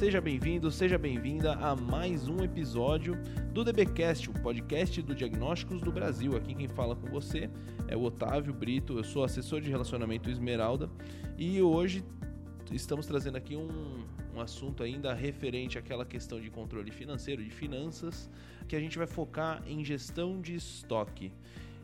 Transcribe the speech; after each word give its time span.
seja 0.00 0.18
bem-vindo, 0.18 0.70
seja 0.70 0.96
bem-vinda 0.96 1.52
a 1.56 1.76
mais 1.76 2.26
um 2.26 2.42
episódio 2.42 3.18
do 3.52 3.62
DBcast, 3.62 4.30
o 4.30 4.32
podcast 4.32 5.02
do 5.02 5.14
Diagnósticos 5.14 5.82
do 5.82 5.92
Brasil. 5.92 6.34
Aqui 6.38 6.54
quem 6.54 6.66
fala 6.68 6.96
com 6.96 7.06
você 7.06 7.50
é 7.86 7.94
o 7.94 8.04
Otávio 8.04 8.54
Brito, 8.54 8.96
eu 8.96 9.04
sou 9.04 9.24
assessor 9.24 9.60
de 9.60 9.68
relacionamento 9.68 10.30
Esmeralda 10.30 10.88
e 11.36 11.60
hoje 11.60 12.02
estamos 12.72 13.04
trazendo 13.04 13.36
aqui 13.36 13.54
um, 13.54 14.02
um 14.34 14.40
assunto 14.40 14.82
ainda 14.82 15.12
referente 15.12 15.76
àquela 15.76 16.06
questão 16.06 16.40
de 16.40 16.48
controle 16.48 16.90
financeiro, 16.90 17.44
de 17.44 17.50
finanças, 17.50 18.30
que 18.66 18.74
a 18.74 18.80
gente 18.80 18.96
vai 18.96 19.06
focar 19.06 19.62
em 19.66 19.84
gestão 19.84 20.40
de 20.40 20.54
estoque. 20.54 21.30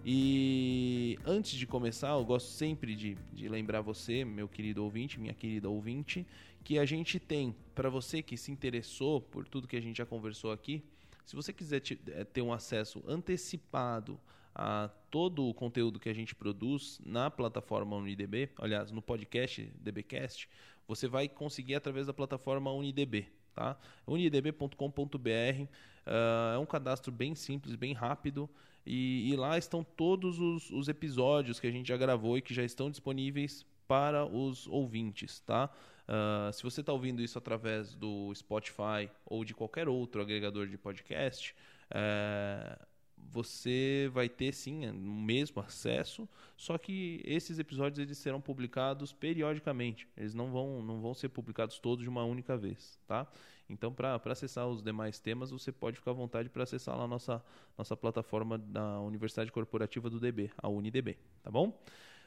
E 0.08 1.19
antes 1.27 1.58
de 1.58 1.66
começar, 1.66 2.10
eu 2.10 2.24
gosto 2.24 2.46
sempre 2.46 2.94
de, 2.94 3.16
de, 3.33 3.48
lembrar 3.48 3.80
você, 3.80 4.24
meu 4.24 4.46
querido 4.46 4.84
ouvinte, 4.84 5.19
minha 5.19 5.34
querida 5.34 5.69
ouvinte, 5.69 6.24
que 6.66 6.80
a 6.80 6.84
gente 6.84 7.20
tem, 7.20 7.55
para 7.77 7.88
você 7.88 8.20
que 8.20 8.37
se 8.37 8.51
interessou 8.51 9.20
por 9.20 9.47
tudo 9.47 9.69
que 9.69 9.77
a 9.77 9.80
gente 9.80 9.98
já 9.98 10.05
conversou 10.05 10.51
aqui, 10.51 10.83
se 11.25 11.37
você 11.37 11.52
quiser 11.52 11.80
eh, 12.09 12.25
ter 12.25 12.42
um 12.42 12.52
acesso 12.52 13.05
antecipado 13.06 14.19
a 14.52 14.91
todo 15.09 15.47
o 15.47 15.55
conteúdo 15.55 16.01
que 16.01 16.09
a 16.09 16.12
gente 16.12 16.34
produz 16.34 17.01
na 17.06 17.30
plataforma 17.30 17.95
UniDB, 17.95 18.51
aliás, 18.59 18.91
no 18.91 19.01
podcast 19.01 19.62
DBcast, 19.77 20.48
você 20.89 21.06
vai 21.06 21.29
conseguir 21.29 21.77
através 21.77 22.09
da 22.09 22.12
plataforma 22.12 22.73
UniDB. 22.73 23.28
Tá? 23.55 23.78
unidb.com.br 24.05 24.77
uh, 24.77 25.69
ah, 26.05 26.53
é 26.56 26.59
um 26.59 26.67
cadastro 26.67 27.12
bem 27.12 27.36
simples, 27.36 27.77
bem 27.77 27.92
rápido 27.92 28.51
e, 28.84 29.30
e 29.30 29.36
lá 29.36 29.56
estão 29.56 29.84
todos 29.84 30.41
os, 30.41 30.69
os, 30.70 30.89
episódios 30.89 31.61
que 31.61 31.69
a 31.69 31.70
gente 31.70 31.86
já 31.86 31.97
gravou 31.97 32.36
e 32.36 32.42
que 32.42 32.53
já 32.53 32.64
estão 32.64 32.91
disponíveis 32.91 33.64
para 33.86 34.27
os 34.27 34.67
ouvintes, 34.67 35.39
tá? 35.41 35.70
Uh, 36.08 36.52
se 36.52 36.62
você 36.62 36.80
está 36.80 36.92
ouvindo 36.92 37.20
isso 37.20 37.36
através 37.36 37.94
do 37.94 38.32
Spotify 38.34 39.10
ou 39.24 39.44
de 39.44 39.54
qualquer 39.54 39.88
outro 39.88 40.22
agregador 40.22 40.66
de 40.66 40.78
podcast, 40.78 41.54
uh, 41.90 42.86
você 43.16 44.08
vai 44.12 44.28
ter 44.28 44.52
sim 44.52 44.88
o 44.88 44.94
mesmo 44.94 45.60
acesso, 45.60 46.28
só 46.56 46.78
que 46.78 47.20
esses 47.24 47.58
episódios 47.58 47.98
eles 47.98 48.18
serão 48.18 48.40
publicados 48.40 49.12
periodicamente. 49.12 50.08
Eles 50.16 50.34
não 50.34 50.50
vão, 50.50 50.82
não 50.82 51.00
vão 51.00 51.14
ser 51.14 51.28
publicados 51.30 51.78
todos 51.78 52.04
de 52.04 52.08
uma 52.08 52.24
única 52.24 52.56
vez, 52.56 52.98
tá? 53.06 53.27
Então, 53.68 53.92
para 53.92 54.20
acessar 54.27 54.68
os 54.68 54.80
demais 54.80 55.18
temas, 55.18 55.50
você 55.50 55.72
pode 55.72 55.96
ficar 55.96 56.12
à 56.12 56.14
vontade 56.14 56.48
para 56.48 56.62
acessar 56.62 56.96
lá 56.96 57.06
nossa, 57.06 57.42
nossa 57.77 57.96
plataforma 57.96 58.56
da 58.58 59.00
Universidade 59.00 59.50
Corporativa 59.50 60.08
do 60.08 60.20
DB, 60.20 60.50
a 60.56 60.68
UniDB, 60.68 61.18
tá 61.42 61.50
bom? 61.50 61.77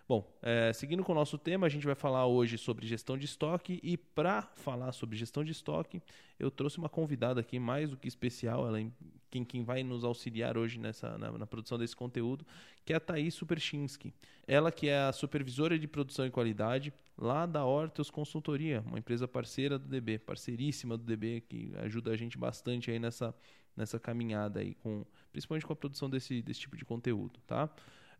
Bom, 0.10 0.28
é, 0.42 0.74
seguindo 0.74 1.04
com 1.04 1.12
o 1.12 1.16
nosso 1.16 1.38
tema, 1.38 1.68
a 1.68 1.70
gente 1.70 1.86
vai 1.86 1.94
falar 1.94 2.26
hoje 2.26 2.58
sobre 2.58 2.88
gestão 2.88 3.16
de 3.16 3.26
estoque 3.26 3.80
e 3.84 3.96
para 3.96 4.42
falar 4.56 4.92
sobre 4.92 5.16
gestão 5.16 5.44
de 5.44 5.52
estoque, 5.52 6.02
eu 6.40 6.50
trouxe 6.50 6.80
uma 6.80 6.90
convidada 6.90 7.40
aqui 7.42 7.60
mais 7.60 7.92
do 7.92 7.96
que 7.96 8.08
especial, 8.08 8.66
ela 8.66 8.82
é 8.82 8.88
quem, 9.30 9.46
quem 9.46 9.64
vai 9.64 9.84
nos 9.84 10.04
auxiliar 10.04 10.58
hoje 10.58 10.80
nessa 10.80 11.16
na, 11.16 11.32
na 11.34 11.46
produção 11.46 11.78
desse 11.78 11.96
conteúdo, 11.96 12.44
que 12.84 12.92
é 12.92 12.96
a 12.96 13.00
Thaís 13.00 13.36
Superchinski. 13.36 14.12
Ela 14.48 14.72
que 14.72 14.90
é 14.90 14.98
a 14.98 15.12
supervisora 15.12 15.78
de 15.78 15.88
produção 15.88 16.26
e 16.26 16.32
qualidade 16.32 16.92
lá 17.16 17.46
da 17.46 17.64
Hortus 17.64 18.10
Consultoria, 18.10 18.84
uma 18.88 18.98
empresa 18.98 19.28
parceira 19.28 19.78
do 19.78 19.88
DB, 19.88 20.18
parceiríssima 20.18 20.98
do 20.98 21.04
DB, 21.04 21.42
que 21.48 21.72
ajuda 21.84 22.10
a 22.10 22.18
gente 22.18 22.36
bastante 22.36 22.90
aí 22.90 22.98
nessa, 22.98 23.32
nessa 23.78 24.00
caminhada 24.00 24.60
aí, 24.60 24.74
com, 24.74 25.06
principalmente 25.32 25.68
com 25.68 25.74
a 25.74 25.76
produção 25.76 26.10
desse, 26.10 26.42
desse 26.42 26.62
tipo 26.62 26.76
de 26.76 26.84
conteúdo, 26.84 27.40
tá? 27.46 27.70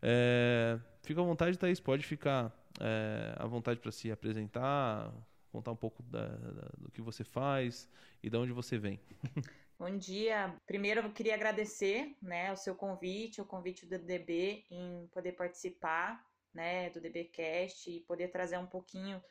É, 0.02 0.78
fica 1.02 1.20
à 1.20 1.24
vontade, 1.24 1.58
Thaís, 1.58 1.80
pode 1.80 2.04
ficar 2.04 2.52
é, 2.80 3.34
à 3.36 3.46
vontade 3.46 3.80
para 3.80 3.92
se 3.92 4.10
apresentar, 4.10 5.12
contar 5.50 5.72
um 5.72 5.76
pouco 5.76 6.02
da, 6.02 6.28
da, 6.28 6.68
do 6.78 6.90
que 6.90 7.00
você 7.00 7.24
faz 7.24 7.88
e 8.22 8.30
de 8.30 8.36
onde 8.36 8.52
você 8.52 8.78
vem. 8.78 9.00
Bom 9.78 9.96
dia. 9.96 10.54
Primeiro 10.66 11.00
eu 11.00 11.12
queria 11.12 11.34
agradecer 11.34 12.14
né, 12.20 12.52
o 12.52 12.56
seu 12.56 12.74
convite, 12.74 13.40
o 13.40 13.46
convite 13.46 13.86
do 13.86 13.98
DB 13.98 14.64
em 14.70 15.08
poder 15.10 15.32
participar 15.32 16.22
né, 16.52 16.90
do 16.90 17.00
DBcast 17.00 17.90
e 17.90 18.00
poder 18.00 18.28
trazer 18.28 18.58
um 18.58 18.66
pouquinho 18.66 19.22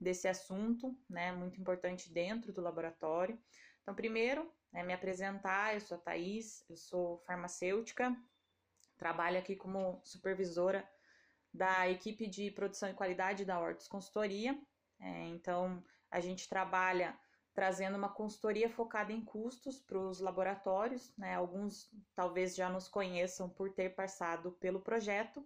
desse 0.00 0.28
assunto, 0.28 0.96
né, 1.10 1.32
muito 1.32 1.60
importante 1.60 2.12
dentro 2.12 2.52
do 2.52 2.60
laboratório. 2.60 3.38
Então, 3.82 3.94
primeiro, 3.94 4.50
né, 4.72 4.82
me 4.82 4.92
apresentar, 4.92 5.74
eu 5.74 5.80
sou 5.80 5.96
a 5.96 6.00
Thaís, 6.00 6.64
eu 6.70 6.76
sou 6.76 7.18
farmacêutica, 7.26 8.16
trabalho 8.98 9.38
aqui 9.38 9.56
como 9.56 10.00
supervisora 10.04 10.88
da 11.52 11.88
equipe 11.88 12.26
de 12.26 12.50
produção 12.50 12.90
e 12.90 12.94
qualidade 12.94 13.44
da 13.44 13.58
Hortus 13.58 13.88
Consultoria. 13.88 14.58
É, 15.00 15.26
então, 15.28 15.82
a 16.10 16.20
gente 16.20 16.48
trabalha 16.48 17.18
trazendo 17.54 17.96
uma 17.96 18.08
consultoria 18.08 18.70
focada 18.70 19.12
em 19.12 19.24
custos 19.24 19.80
para 19.80 19.98
os 19.98 20.20
laboratórios, 20.20 21.12
né? 21.16 21.34
Alguns 21.34 21.90
talvez 22.14 22.54
já 22.54 22.68
nos 22.68 22.86
conheçam 22.86 23.48
por 23.48 23.72
ter 23.72 23.96
passado 23.96 24.52
pelo 24.52 24.80
projeto, 24.80 25.44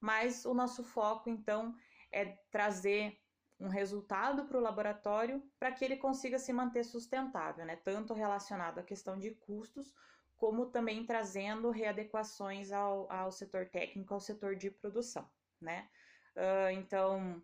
mas 0.00 0.46
o 0.46 0.54
nosso 0.54 0.82
foco 0.82 1.28
então 1.28 1.74
é 2.10 2.38
trazer 2.50 3.20
um 3.58 3.68
resultado 3.68 4.46
para 4.46 4.56
o 4.56 4.60
laboratório 4.62 5.42
para 5.58 5.70
que 5.70 5.84
ele 5.84 5.98
consiga 5.98 6.38
se 6.38 6.50
manter 6.50 6.82
sustentável, 6.82 7.66
né? 7.66 7.76
Tanto 7.76 8.14
relacionado 8.14 8.78
à 8.78 8.82
questão 8.82 9.18
de 9.18 9.32
custos, 9.32 9.94
como 10.40 10.64
também 10.70 11.04
trazendo 11.04 11.70
readequações 11.70 12.72
ao, 12.72 13.12
ao 13.12 13.30
setor 13.30 13.68
técnico, 13.68 14.14
ao 14.14 14.20
setor 14.20 14.56
de 14.56 14.70
produção, 14.70 15.30
né? 15.60 15.86
Uh, 16.34 16.70
então, 16.70 17.42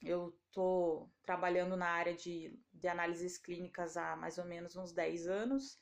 eu 0.00 0.32
estou 0.46 1.12
trabalhando 1.24 1.76
na 1.76 1.88
área 1.88 2.14
de, 2.14 2.56
de 2.72 2.86
análises 2.86 3.36
clínicas 3.36 3.96
há 3.96 4.14
mais 4.14 4.38
ou 4.38 4.44
menos 4.44 4.76
uns 4.76 4.92
10 4.92 5.26
anos 5.26 5.76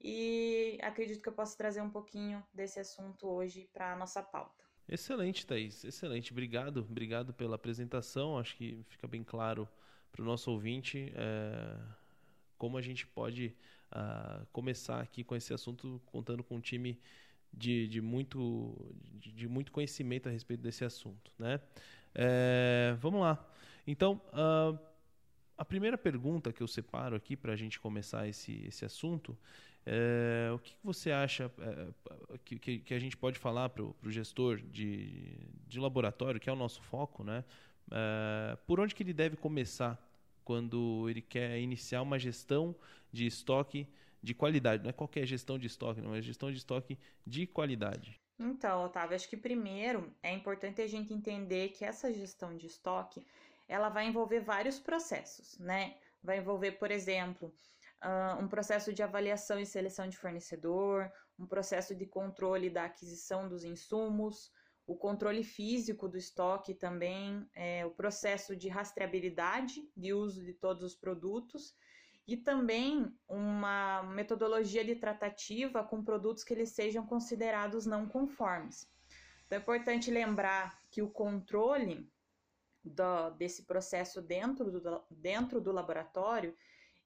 e 0.00 0.78
acredito 0.80 1.22
que 1.22 1.28
eu 1.28 1.34
posso 1.34 1.58
trazer 1.58 1.82
um 1.82 1.90
pouquinho 1.90 2.42
desse 2.54 2.80
assunto 2.80 3.28
hoje 3.28 3.68
para 3.70 3.92
a 3.92 3.96
nossa 3.96 4.22
pauta. 4.22 4.64
Excelente, 4.88 5.46
Thaís, 5.46 5.84
excelente. 5.84 6.32
Obrigado, 6.32 6.86
obrigado 6.90 7.34
pela 7.34 7.56
apresentação. 7.56 8.38
Acho 8.38 8.56
que 8.56 8.82
fica 8.88 9.06
bem 9.06 9.22
claro 9.22 9.68
para 10.10 10.22
o 10.22 10.24
nosso 10.24 10.50
ouvinte 10.50 11.12
é, 11.14 11.78
como 12.56 12.78
a 12.78 12.82
gente 12.82 13.06
pode 13.06 13.54
uh, 13.92 14.46
começar 14.52 15.00
aqui 15.00 15.24
com 15.24 15.34
esse 15.36 15.52
assunto, 15.52 16.00
contando 16.06 16.42
com 16.42 16.56
um 16.56 16.60
time 16.60 16.98
de, 17.52 17.88
de, 17.88 18.00
muito, 18.00 18.76
de, 19.14 19.32
de 19.32 19.48
muito 19.48 19.72
conhecimento 19.72 20.28
a 20.28 20.32
respeito 20.32 20.60
desse 20.60 20.84
assunto. 20.84 21.30
Né? 21.38 21.60
É, 22.14 22.96
vamos 23.00 23.20
lá. 23.20 23.44
Então, 23.86 24.20
uh, 24.32 24.78
a 25.56 25.64
primeira 25.64 25.96
pergunta 25.96 26.52
que 26.52 26.62
eu 26.62 26.68
separo 26.68 27.16
aqui 27.16 27.36
para 27.36 27.52
a 27.52 27.56
gente 27.56 27.80
começar 27.80 28.28
esse, 28.28 28.64
esse 28.66 28.84
assunto 28.84 29.36
é 29.86 30.50
o 30.52 30.58
que 30.58 30.74
você 30.82 31.12
acha 31.12 31.50
é, 31.60 32.38
que, 32.44 32.58
que, 32.58 32.78
que, 32.80 32.92
a 32.92 32.98
gente 32.98 33.16
pode 33.16 33.38
falar 33.38 33.68
para 33.68 33.84
o 33.84 34.10
gestor 34.10 34.60
de, 34.60 35.38
de 35.68 35.78
laboratório, 35.78 36.40
que 36.40 36.50
é 36.50 36.52
o 36.52 36.56
nosso 36.56 36.82
foco, 36.82 37.22
né? 37.22 37.44
É, 37.92 38.58
por 38.66 38.80
onde 38.80 38.96
que 38.96 39.04
ele 39.04 39.12
deve 39.12 39.36
começar 39.36 39.96
quando 40.46 41.10
ele 41.10 41.20
quer 41.20 41.58
iniciar 41.58 42.02
uma 42.02 42.20
gestão 42.20 42.74
de 43.12 43.26
estoque 43.26 43.92
de 44.22 44.32
qualidade. 44.32 44.84
Não 44.84 44.90
é 44.90 44.92
qualquer 44.92 45.26
gestão 45.26 45.58
de 45.58 45.66
estoque, 45.66 46.00
não 46.00 46.14
é 46.14 46.22
gestão 46.22 46.52
de 46.52 46.56
estoque 46.56 46.96
de 47.26 47.48
qualidade. 47.48 48.20
Então, 48.38 48.84
Otávio, 48.84 49.16
acho 49.16 49.28
que 49.28 49.36
primeiro 49.36 50.14
é 50.22 50.32
importante 50.32 50.80
a 50.80 50.86
gente 50.86 51.12
entender 51.12 51.70
que 51.70 51.84
essa 51.84 52.12
gestão 52.12 52.56
de 52.56 52.66
estoque 52.68 53.26
ela 53.66 53.88
vai 53.88 54.06
envolver 54.06 54.38
vários 54.38 54.78
processos, 54.78 55.58
né? 55.58 55.96
Vai 56.22 56.38
envolver, 56.38 56.72
por 56.72 56.92
exemplo, 56.92 57.52
uh, 58.04 58.40
um 58.40 58.46
processo 58.46 58.92
de 58.92 59.02
avaliação 59.02 59.58
e 59.58 59.66
seleção 59.66 60.08
de 60.08 60.16
fornecedor, 60.16 61.10
um 61.36 61.46
processo 61.46 61.92
de 61.92 62.06
controle 62.06 62.70
da 62.70 62.84
aquisição 62.84 63.48
dos 63.48 63.64
insumos, 63.64 64.52
o 64.86 64.94
controle 64.94 65.42
físico 65.42 66.08
do 66.08 66.16
estoque 66.16 66.72
também, 66.72 67.48
é, 67.54 67.84
o 67.84 67.90
processo 67.90 68.54
de 68.54 68.68
rastreabilidade 68.68 69.88
de 69.96 70.12
uso 70.12 70.44
de 70.44 70.54
todos 70.54 70.82
os 70.84 70.94
produtos 70.94 71.74
e 72.26 72.36
também 72.36 73.12
uma 73.28 74.02
metodologia 74.04 74.84
de 74.84 74.94
tratativa 74.96 75.82
com 75.82 76.04
produtos 76.04 76.44
que 76.44 76.54
eles 76.54 76.70
sejam 76.70 77.04
considerados 77.04 77.84
não 77.84 78.06
conformes. 78.06 78.88
Então 79.46 79.58
é 79.58 79.60
importante 79.60 80.10
lembrar 80.10 80.80
que 80.90 81.02
o 81.02 81.10
controle 81.10 82.08
do, 82.84 83.30
desse 83.30 83.64
processo 83.64 84.22
dentro 84.22 84.70
do, 84.70 85.04
dentro 85.10 85.60
do 85.60 85.72
laboratório 85.72 86.56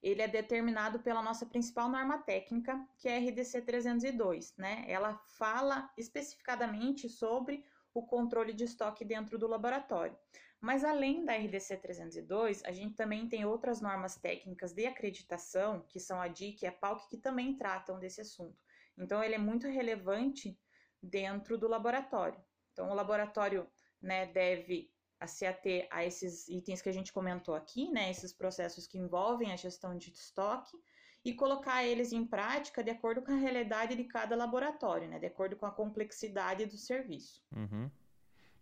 ele 0.01 0.21
é 0.21 0.27
determinado 0.27 0.99
pela 0.99 1.21
nossa 1.21 1.45
principal 1.45 1.87
norma 1.87 2.17
técnica, 2.17 2.83
que 2.97 3.07
é 3.07 3.17
a 3.17 3.19
RDC 3.19 3.61
302, 3.61 4.55
né? 4.57 4.83
Ela 4.87 5.15
fala 5.27 5.91
especificadamente 5.95 7.07
sobre 7.07 7.63
o 7.93 8.05
controle 8.05 8.53
de 8.53 8.63
estoque 8.63 9.03
dentro 9.03 9.37
do 9.37 9.47
laboratório. 9.47 10.17
Mas 10.59 10.83
além 10.83 11.25
da 11.25 11.35
RDC 11.35 11.77
302, 11.77 12.63
a 12.65 12.71
gente 12.71 12.95
também 12.95 13.27
tem 13.27 13.45
outras 13.45 13.81
normas 13.81 14.15
técnicas 14.15 14.73
de 14.73 14.85
acreditação, 14.85 15.83
que 15.89 15.99
são 15.99 16.21
a 16.21 16.27
DIC 16.27 16.61
e 16.61 16.67
a 16.67 16.71
PALC, 16.71 17.09
que 17.09 17.17
também 17.17 17.57
tratam 17.57 17.99
desse 17.99 18.21
assunto. 18.21 18.55
Então, 18.95 19.23
ele 19.23 19.33
é 19.33 19.39
muito 19.39 19.67
relevante 19.67 20.55
dentro 21.01 21.57
do 21.57 21.67
laboratório. 21.67 22.39
Então, 22.71 22.91
o 22.91 22.93
laboratório 22.93 23.67
né, 23.99 24.27
deve 24.27 24.93
se 25.27 25.45
ater 25.45 25.87
a 25.89 26.05
esses 26.05 26.47
itens 26.47 26.81
que 26.81 26.89
a 26.89 26.93
gente 26.93 27.11
comentou 27.11 27.55
aqui, 27.55 27.89
né, 27.89 28.09
esses 28.09 28.31
processos 28.31 28.87
que 28.87 28.97
envolvem 28.97 29.51
a 29.51 29.55
gestão 29.55 29.97
de 29.97 30.11
estoque, 30.11 30.77
e 31.23 31.33
colocar 31.33 31.83
eles 31.83 32.11
em 32.11 32.25
prática 32.25 32.83
de 32.83 32.89
acordo 32.89 33.21
com 33.21 33.31
a 33.31 33.35
realidade 33.35 33.95
de 33.95 34.03
cada 34.03 34.35
laboratório, 34.35 35.07
né, 35.07 35.19
de 35.19 35.27
acordo 35.27 35.55
com 35.55 35.65
a 35.65 35.71
complexidade 35.71 36.65
do 36.65 36.77
serviço. 36.77 37.43
Uhum. 37.55 37.89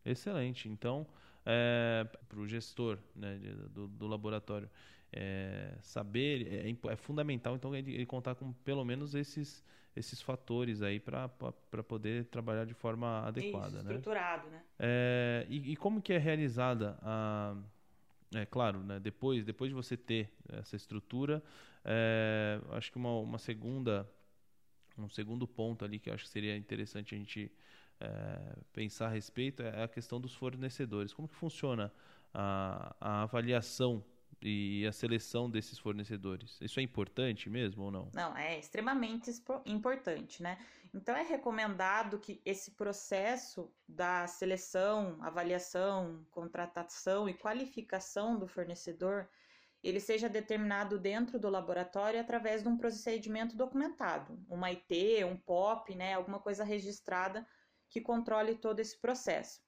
Excelente. 0.05 0.67
Então, 0.67 1.07
é, 1.45 2.05
para 2.27 2.39
o 2.39 2.47
gestor 2.47 2.99
né, 3.15 3.37
do, 3.73 3.87
do 3.87 4.07
laboratório 4.07 4.69
é, 5.11 5.73
saber, 5.81 6.47
é, 6.47 6.91
é, 6.91 6.95
fundamental 6.95 7.55
então 7.55 7.75
ele, 7.75 7.93
ele, 7.93 8.05
contar 8.05 8.35
com 8.35 8.53
pelo 8.53 8.85
menos 8.85 9.15
esses, 9.15 9.63
esses 9.95 10.21
fatores 10.21 10.81
aí 10.81 10.99
para 10.99 11.27
poder 11.87 12.25
trabalhar 12.25 12.65
de 12.65 12.73
forma 12.73 13.25
adequada. 13.25 13.67
Isso, 13.67 13.75
né? 13.77 13.81
estruturado, 13.81 14.49
né? 14.49 14.61
É, 14.77 15.45
e, 15.49 15.71
e, 15.71 15.75
como 15.75 16.01
que 16.01 16.13
é 16.13 16.17
realizada 16.17 16.97
a... 17.01 17.55
É 18.35 18.45
claro, 18.45 18.83
né, 18.83 18.99
depois, 18.99 19.43
depois 19.43 19.71
de 19.71 19.75
você 19.75 19.97
ter 19.97 20.29
essa 20.49 20.75
estrutura, 20.75 21.41
é, 21.85 22.59
acho 22.71 22.91
que 22.91 22.97
uma, 22.97 23.17
uma 23.19 23.37
segunda 23.37 24.09
um 24.97 25.07
segundo 25.07 25.47
ponto 25.47 25.85
ali 25.85 25.97
que 25.97 26.09
acho 26.09 26.25
que 26.25 26.29
seria 26.29 26.57
interessante 26.57 27.15
a 27.15 27.17
gente 27.17 27.51
é, 27.99 28.55
pensar 28.73 29.07
a 29.07 29.09
respeito 29.09 29.63
é 29.63 29.83
a 29.83 29.87
questão 29.87 30.19
dos 30.19 30.33
fornecedores. 30.33 31.13
Como 31.13 31.27
que 31.27 31.35
funciona 31.35 31.91
a, 32.33 32.95
a 32.99 33.21
avaliação 33.23 34.03
e 34.41 34.85
a 34.87 34.91
seleção 34.91 35.49
desses 35.49 35.77
fornecedores. 35.77 36.57
Isso 36.61 36.79
é 36.79 36.83
importante 36.83 37.49
mesmo 37.49 37.83
ou 37.83 37.91
não? 37.91 38.09
Não, 38.13 38.37
é 38.37 38.57
extremamente 38.57 39.31
importante, 39.65 40.41
né? 40.41 40.57
Então 40.93 41.15
é 41.15 41.23
recomendado 41.23 42.17
que 42.19 42.41
esse 42.45 42.71
processo 42.71 43.71
da 43.87 44.25
seleção, 44.27 45.17
avaliação, 45.21 46.25
contratação 46.31 47.27
e 47.27 47.33
qualificação 47.33 48.39
do 48.39 48.47
fornecedor 48.47 49.27
ele 49.83 49.99
seja 49.99 50.27
determinado 50.27 50.99
dentro 50.99 51.39
do 51.39 51.49
laboratório 51.49 52.19
através 52.19 52.61
de 52.61 52.67
um 52.67 52.77
procedimento 52.77 53.55
documentado, 53.55 54.39
uma 54.49 54.67
IT, 54.67 55.23
um 55.23 55.37
POP, 55.37 55.95
né, 55.95 56.13
alguma 56.13 56.39
coisa 56.39 56.63
registrada 56.63 57.47
que 57.89 58.01
controle 58.01 58.55
todo 58.55 58.79
esse 58.79 58.99
processo. 58.99 59.61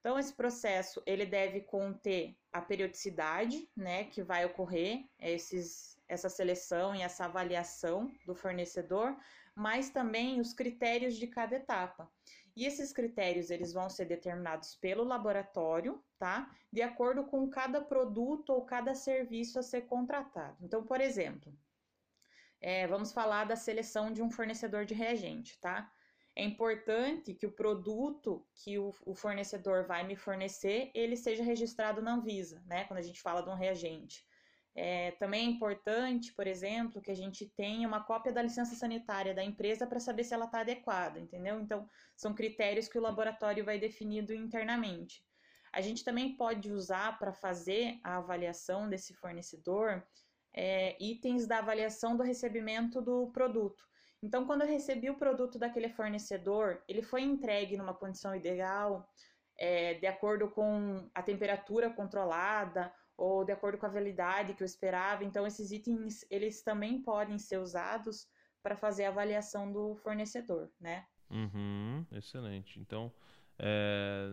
Então, 0.00 0.18
esse 0.18 0.34
processo 0.34 1.02
ele 1.06 1.24
deve 1.24 1.62
conter 1.62 2.36
a 2.52 2.60
periodicidade, 2.60 3.66
né, 3.74 4.04
que 4.04 4.22
vai 4.22 4.44
ocorrer 4.44 5.08
esses, 5.18 5.98
essa 6.06 6.28
seleção 6.28 6.94
e 6.94 7.00
essa 7.00 7.24
avaliação 7.24 8.12
do 8.26 8.34
fornecedor, 8.34 9.16
mas 9.54 9.88
também 9.88 10.40
os 10.40 10.52
critérios 10.52 11.16
de 11.16 11.26
cada 11.26 11.56
etapa. 11.56 12.10
E 12.56 12.66
esses 12.66 12.92
critérios 12.92 13.50
eles 13.50 13.72
vão 13.72 13.88
ser 13.88 14.04
determinados 14.04 14.76
pelo 14.76 15.02
laboratório, 15.02 16.02
tá? 16.18 16.50
De 16.72 16.82
acordo 16.82 17.24
com 17.24 17.48
cada 17.48 17.80
produto 17.80 18.50
ou 18.50 18.64
cada 18.64 18.94
serviço 18.94 19.58
a 19.58 19.62
ser 19.62 19.82
contratado. 19.82 20.56
Então, 20.60 20.84
por 20.84 21.00
exemplo, 21.00 21.52
é, 22.60 22.86
vamos 22.86 23.12
falar 23.12 23.44
da 23.44 23.56
seleção 23.56 24.12
de 24.12 24.22
um 24.22 24.30
fornecedor 24.30 24.84
de 24.84 24.94
reagente, 24.94 25.58
tá? 25.60 25.90
É 26.36 26.42
importante 26.42 27.34
que 27.34 27.46
o 27.46 27.52
produto 27.52 28.44
que 28.54 28.78
o, 28.78 28.92
o, 29.04 29.14
fornecedor 29.14 29.86
vai 29.86 30.04
me 30.04 30.16
fornecer, 30.16 30.90
ele 30.94 31.16
seja 31.16 31.44
registrado 31.44 32.02
na 32.02 32.14
Anvisa, 32.14 32.62
né? 32.66 32.84
Quando 32.84 32.98
a 32.98 33.02
gente 33.02 33.20
fala 33.20 33.42
de 33.42 33.50
um 33.50 33.54
reagente. 33.54 34.26
É, 34.76 35.12
também 35.12 35.46
é 35.46 35.50
importante, 35.50 36.32
por 36.32 36.46
exemplo, 36.46 37.00
que 37.00 37.10
a 37.10 37.14
gente 37.14 37.48
tenha 37.56 37.86
uma 37.86 38.02
cópia 38.02 38.32
da 38.32 38.42
licença 38.42 38.74
sanitária 38.74 39.32
da 39.32 39.44
empresa 39.44 39.86
para 39.86 40.00
saber 40.00 40.24
se 40.24 40.34
ela 40.34 40.46
está 40.46 40.60
adequada, 40.60 41.20
entendeu? 41.20 41.60
Então, 41.60 41.88
são 42.16 42.34
critérios 42.34 42.88
que 42.88 42.98
o 42.98 43.02
laboratório 43.02 43.64
vai 43.64 43.78
definindo 43.78 44.34
internamente. 44.34 45.24
A 45.72 45.80
gente 45.80 46.02
também 46.04 46.36
pode 46.36 46.72
usar 46.72 47.18
para 47.18 47.32
fazer 47.32 47.98
a 48.02 48.16
avaliação 48.16 48.88
desse 48.88 49.14
fornecedor 49.14 50.04
é, 50.54 50.96
itens 51.02 51.46
da 51.46 51.58
avaliação 51.58 52.16
do 52.16 52.22
recebimento 52.22 53.02
do 53.02 53.30
produto. 53.32 53.84
Então, 54.22 54.46
quando 54.46 54.62
eu 54.62 54.68
recebi 54.68 55.10
o 55.10 55.18
produto 55.18 55.58
daquele 55.58 55.88
fornecedor, 55.88 56.82
ele 56.88 57.02
foi 57.02 57.22
entregue 57.22 57.76
numa 57.76 57.92
condição 57.92 58.34
ideal, 58.34 59.06
é, 59.58 59.94
de 59.94 60.06
acordo 60.06 60.48
com 60.48 61.10
a 61.14 61.22
temperatura 61.22 61.90
controlada 61.90 62.92
ou 63.16 63.44
de 63.44 63.52
acordo 63.52 63.78
com 63.78 63.86
a 63.86 63.90
validade 63.90 64.54
que 64.54 64.62
eu 64.62 64.66
esperava. 64.66 65.24
Então, 65.24 65.46
esses 65.46 65.70
itens, 65.70 66.24
eles 66.30 66.62
também 66.62 67.00
podem 67.02 67.38
ser 67.38 67.58
usados 67.58 68.28
para 68.62 68.76
fazer 68.76 69.04
a 69.04 69.08
avaliação 69.08 69.70
do 69.70 69.94
fornecedor, 69.96 70.70
né? 70.80 71.06
Uhum, 71.30 72.06
excelente. 72.12 72.80
Então, 72.80 73.12
é, 73.58 74.26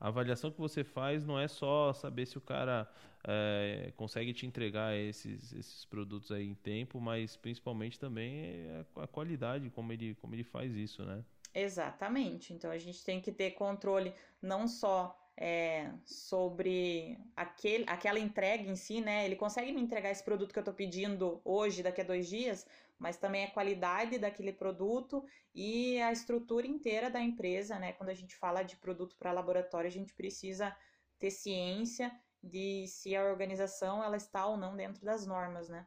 a 0.00 0.08
avaliação 0.08 0.50
que 0.50 0.58
você 0.58 0.84
faz 0.84 1.24
não 1.24 1.38
é 1.38 1.48
só 1.48 1.92
saber 1.92 2.26
se 2.26 2.38
o 2.38 2.40
cara 2.40 2.88
é, 3.26 3.92
consegue 3.96 4.32
te 4.32 4.46
entregar 4.46 4.96
esses, 4.96 5.52
esses 5.52 5.84
produtos 5.84 6.30
aí 6.30 6.46
em 6.46 6.54
tempo, 6.54 7.00
mas 7.00 7.36
principalmente 7.36 7.98
também 7.98 8.66
a 8.96 9.06
qualidade, 9.06 9.70
como 9.70 9.92
ele, 9.92 10.14
como 10.16 10.34
ele 10.34 10.44
faz 10.44 10.74
isso, 10.74 11.04
né? 11.04 11.24
Exatamente. 11.54 12.52
Então 12.52 12.70
a 12.70 12.78
gente 12.78 13.04
tem 13.04 13.20
que 13.20 13.32
ter 13.32 13.52
controle 13.52 14.14
não 14.40 14.68
só 14.68 15.16
é, 15.40 15.92
sobre 16.04 17.16
aquele, 17.36 17.84
aquela 17.86 18.18
entrega 18.18 18.68
em 18.68 18.74
si, 18.74 19.00
né? 19.00 19.24
Ele 19.24 19.36
consegue 19.36 19.70
me 19.70 19.80
entregar 19.80 20.10
esse 20.10 20.24
produto 20.24 20.52
que 20.52 20.58
eu 20.58 20.62
estou 20.62 20.74
pedindo 20.74 21.40
hoje, 21.44 21.80
daqui 21.80 22.00
a 22.00 22.04
dois 22.04 22.28
dias, 22.28 22.66
mas 22.98 23.16
também 23.16 23.44
a 23.44 23.50
qualidade 23.50 24.18
daquele 24.18 24.52
produto 24.52 25.24
e 25.54 26.00
a 26.00 26.10
estrutura 26.10 26.66
inteira 26.66 27.08
da 27.08 27.20
empresa, 27.20 27.78
né? 27.78 27.92
Quando 27.92 28.10
a 28.10 28.14
gente 28.14 28.34
fala 28.34 28.64
de 28.64 28.76
produto 28.76 29.14
para 29.16 29.30
laboratório, 29.30 29.86
a 29.86 29.92
gente 29.92 30.12
precisa 30.12 30.76
ter 31.20 31.30
ciência 31.30 32.10
de 32.42 32.88
se 32.88 33.14
a 33.14 33.24
organização 33.24 34.02
ela 34.02 34.16
está 34.16 34.44
ou 34.44 34.56
não 34.56 34.76
dentro 34.76 35.04
das 35.04 35.24
normas, 35.24 35.68
né? 35.68 35.86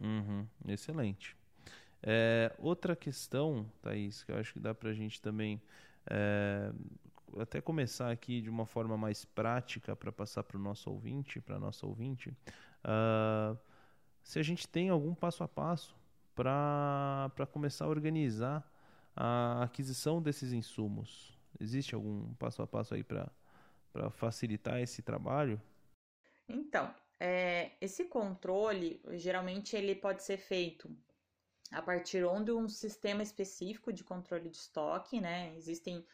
Uhum, 0.00 0.46
excelente. 0.68 1.36
É, 2.00 2.54
outra 2.60 2.94
questão, 2.94 3.68
Thaís, 3.82 4.22
que 4.22 4.30
eu 4.30 4.36
acho 4.36 4.52
que 4.52 4.60
dá 4.60 4.72
para 4.72 4.90
a 4.90 4.94
gente 4.94 5.20
também 5.20 5.60
é, 6.08 6.70
até 7.38 7.60
começar 7.60 8.10
aqui 8.10 8.40
de 8.40 8.48
uma 8.48 8.66
forma 8.66 8.96
mais 8.96 9.24
prática 9.24 9.94
para 9.94 10.10
passar 10.12 10.42
para 10.42 10.56
o 10.56 10.60
nosso 10.60 10.90
ouvinte, 10.90 11.40
para 11.40 11.58
nossa 11.58 11.86
ouvinte, 11.86 12.30
uh, 12.84 13.58
se 14.22 14.38
a 14.38 14.42
gente 14.42 14.68
tem 14.68 14.88
algum 14.88 15.14
passo 15.14 15.42
a 15.42 15.48
passo 15.48 15.96
para 16.34 17.46
começar 17.52 17.86
a 17.86 17.88
organizar 17.88 18.70
a 19.16 19.64
aquisição 19.64 20.22
desses 20.22 20.52
insumos. 20.52 21.36
Existe 21.58 21.94
algum 21.94 22.32
passo 22.34 22.62
a 22.62 22.66
passo 22.66 22.94
aí 22.94 23.02
para 23.02 23.30
facilitar 24.10 24.80
esse 24.80 25.02
trabalho? 25.02 25.60
Então, 26.48 26.94
é, 27.18 27.72
esse 27.80 28.04
controle, 28.04 29.02
geralmente, 29.14 29.74
ele 29.74 29.94
pode 29.94 30.22
ser 30.22 30.36
feito 30.36 30.88
a 31.72 31.82
partir 31.82 32.24
de 32.44 32.52
um 32.52 32.68
sistema 32.68 33.22
específico 33.22 33.92
de 33.92 34.04
controle 34.04 34.48
de 34.48 34.56
estoque, 34.56 35.20
né? 35.20 35.54
Existem 35.56 36.06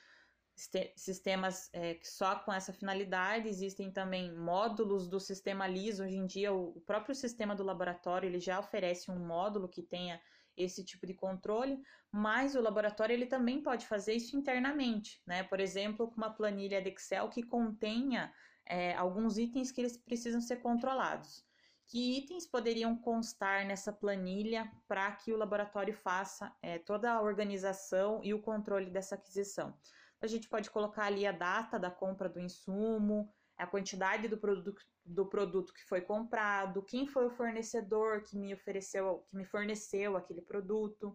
sistemas 0.57 1.69
é, 1.73 1.99
só 2.03 2.37
com 2.37 2.53
essa 2.53 2.73
finalidade, 2.73 3.49
existem 3.49 3.91
também 3.91 4.33
módulos 4.33 5.09
do 5.09 5.19
sistema 5.19 5.67
LIS. 5.67 5.99
Hoje 6.01 6.17
em 6.17 6.27
dia, 6.27 6.53
o 6.53 6.81
próprio 6.87 7.15
sistema 7.15 7.55
do 7.55 7.65
laboratório 7.65 8.29
ele 8.29 8.39
já 8.39 8.61
oferece 8.61 9.11
um 9.11 9.19
módulo 9.19 9.69
que 9.69 9.83
tenha 9.83 10.21
esse 10.57 10.85
tipo 10.85 11.07
de 11.07 11.15
controle, 11.15 11.83
mas 12.11 12.55
o 12.55 12.61
laboratório 12.61 13.13
ele 13.13 13.27
também 13.27 13.61
pode 13.61 13.87
fazer 13.87 14.15
isso 14.15 14.37
internamente, 14.37 15.21
né? 15.27 15.43
Por 15.43 15.59
exemplo, 15.59 16.09
com 16.09 16.17
uma 16.17 16.31
planilha 16.31 16.81
de 16.81 16.91
Excel 16.91 17.29
que 17.29 17.43
contenha 17.43 18.33
é, 18.65 18.95
alguns 18.95 19.37
itens 19.37 19.73
que 19.73 19.81
eles 19.81 19.97
precisam 19.97 20.41
ser 20.41 20.57
controlados. 20.57 21.45
Que 21.87 22.19
itens 22.19 22.47
poderiam 22.47 22.97
constar 22.97 23.67
nessa 23.67 23.93
planilha 23.93 24.71
para 24.89 25.11
que 25.13 25.33
o 25.33 25.37
laboratório 25.37 25.93
faça 25.93 26.55
é, 26.63 26.79
toda 26.79 27.13
a 27.13 27.21
organização 27.21 28.21
e 28.23 28.33
o 28.33 28.41
controle 28.41 28.91
dessa 28.91 29.17
aquisição? 29.17 29.77
A 30.25 30.27
gente 30.27 30.49
pode 30.49 30.71
colocar 30.71 31.05
ali 31.05 31.27
a 31.27 31.33
data 31.33 31.79
da 31.79 31.91
compra 31.91 32.31
do 32.31 32.41
insumo, 32.41 33.31
a 33.59 33.67
quantidade 33.67 34.27
do 34.27 34.39
produto, 34.39 34.83
do 35.05 35.27
produto 35.27 35.75
que 35.75 35.85
foi 35.85 36.01
comprado, 36.01 36.83
quem 36.83 37.07
foi 37.07 37.27
o 37.27 37.31
fornecedor 37.31 38.23
que 38.23 38.35
me 38.35 38.55
ofereceu, 38.55 39.23
que 39.29 39.37
me 39.37 39.45
forneceu 39.45 40.17
aquele 40.17 40.41
produto, 40.41 41.15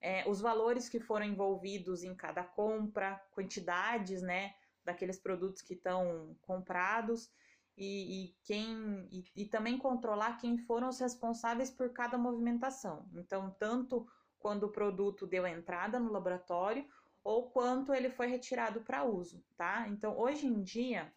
é, 0.00 0.22
os 0.30 0.40
valores 0.40 0.88
que 0.88 1.00
foram 1.00 1.26
envolvidos 1.26 2.04
em 2.04 2.14
cada 2.14 2.44
compra, 2.44 3.20
quantidades, 3.32 4.22
né, 4.22 4.54
daqueles 4.84 5.18
produtos 5.18 5.60
que 5.60 5.74
estão 5.74 6.36
comprados 6.40 7.28
e, 7.76 8.26
e 8.26 8.36
quem 8.44 9.08
e, 9.10 9.24
e 9.34 9.46
também 9.46 9.76
controlar 9.76 10.36
quem 10.36 10.58
foram 10.58 10.88
os 10.90 11.00
responsáveis 11.00 11.72
por 11.72 11.92
cada 11.92 12.16
movimentação. 12.16 13.04
Então, 13.14 13.50
tanto 13.58 14.06
quando 14.38 14.64
o 14.64 14.72
produto 14.72 15.26
deu 15.26 15.44
entrada 15.44 15.98
no 15.98 16.12
laboratório 16.12 16.86
ou 17.24 17.50
quanto 17.50 17.94
ele 17.94 18.10
foi 18.10 18.26
retirado 18.26 18.82
para 18.82 19.02
uso, 19.02 19.42
tá? 19.56 19.88
Então, 19.88 20.16
hoje 20.18 20.46
em 20.46 20.62
dia, 20.62 21.10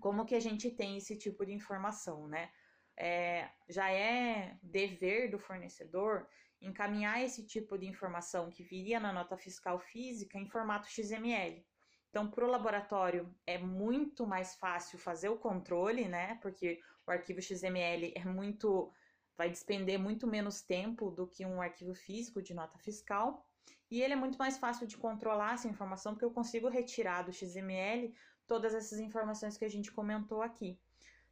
como 0.00 0.24
que 0.24 0.36
a 0.36 0.40
gente 0.40 0.70
tem 0.70 0.96
esse 0.96 1.16
tipo 1.18 1.44
de 1.44 1.52
informação, 1.52 2.28
né? 2.28 2.50
É, 2.96 3.50
já 3.68 3.90
é 3.90 4.56
dever 4.62 5.28
do 5.28 5.38
fornecedor 5.38 6.28
encaminhar 6.60 7.20
esse 7.20 7.44
tipo 7.44 7.76
de 7.76 7.86
informação 7.86 8.48
que 8.48 8.62
viria 8.62 9.00
na 9.00 9.12
nota 9.12 9.36
fiscal 9.36 9.78
física 9.78 10.38
em 10.38 10.48
formato 10.48 10.88
XML. 10.88 11.66
Então, 12.08 12.30
para 12.30 12.44
o 12.44 12.48
laboratório 12.48 13.34
é 13.44 13.58
muito 13.58 14.24
mais 14.24 14.54
fácil 14.54 14.98
fazer 14.98 15.28
o 15.28 15.36
controle, 15.36 16.06
né? 16.06 16.38
Porque 16.40 16.80
o 17.04 17.10
arquivo 17.10 17.42
XML 17.42 18.12
é 18.14 18.24
muito. 18.24 18.92
vai 19.36 19.50
despender 19.50 19.98
muito 19.98 20.28
menos 20.28 20.62
tempo 20.62 21.10
do 21.10 21.26
que 21.26 21.44
um 21.44 21.60
arquivo 21.60 21.92
físico 21.92 22.40
de 22.40 22.54
nota 22.54 22.78
fiscal. 22.78 23.44
E 23.90 24.02
ele 24.02 24.14
é 24.14 24.16
muito 24.16 24.38
mais 24.38 24.58
fácil 24.58 24.86
de 24.86 24.96
controlar 24.96 25.54
essa 25.54 25.68
informação, 25.68 26.12
porque 26.12 26.24
eu 26.24 26.30
consigo 26.30 26.68
retirar 26.68 27.22
do 27.22 27.32
XML 27.32 28.14
todas 28.46 28.74
essas 28.74 28.98
informações 28.98 29.56
que 29.56 29.64
a 29.64 29.70
gente 29.70 29.92
comentou 29.92 30.42
aqui. 30.42 30.78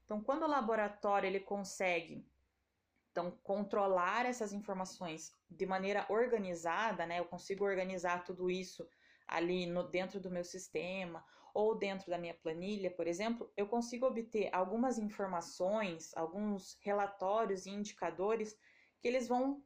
Então, 0.04 0.22
quando 0.22 0.42
o 0.42 0.48
laboratório 0.48 1.26
ele 1.26 1.40
consegue 1.40 2.26
então, 3.12 3.30
controlar 3.42 4.24
essas 4.24 4.54
informações 4.54 5.36
de 5.50 5.66
maneira 5.66 6.06
organizada, 6.08 7.04
né? 7.04 7.20
Eu 7.20 7.26
consigo 7.26 7.64
organizar 7.64 8.24
tudo 8.24 8.50
isso 8.50 8.88
ali 9.28 9.66
no, 9.66 9.86
dentro 9.88 10.18
do 10.18 10.30
meu 10.30 10.42
sistema 10.42 11.24
ou 11.54 11.76
dentro 11.76 12.10
da 12.10 12.16
minha 12.16 12.32
planilha, 12.32 12.90
por 12.90 13.06
exemplo, 13.06 13.52
eu 13.54 13.66
consigo 13.66 14.06
obter 14.06 14.48
algumas 14.54 14.96
informações, 14.98 16.10
alguns 16.16 16.78
relatórios 16.80 17.66
e 17.66 17.70
indicadores 17.70 18.56
que 18.98 19.06
eles 19.06 19.28
vão 19.28 19.62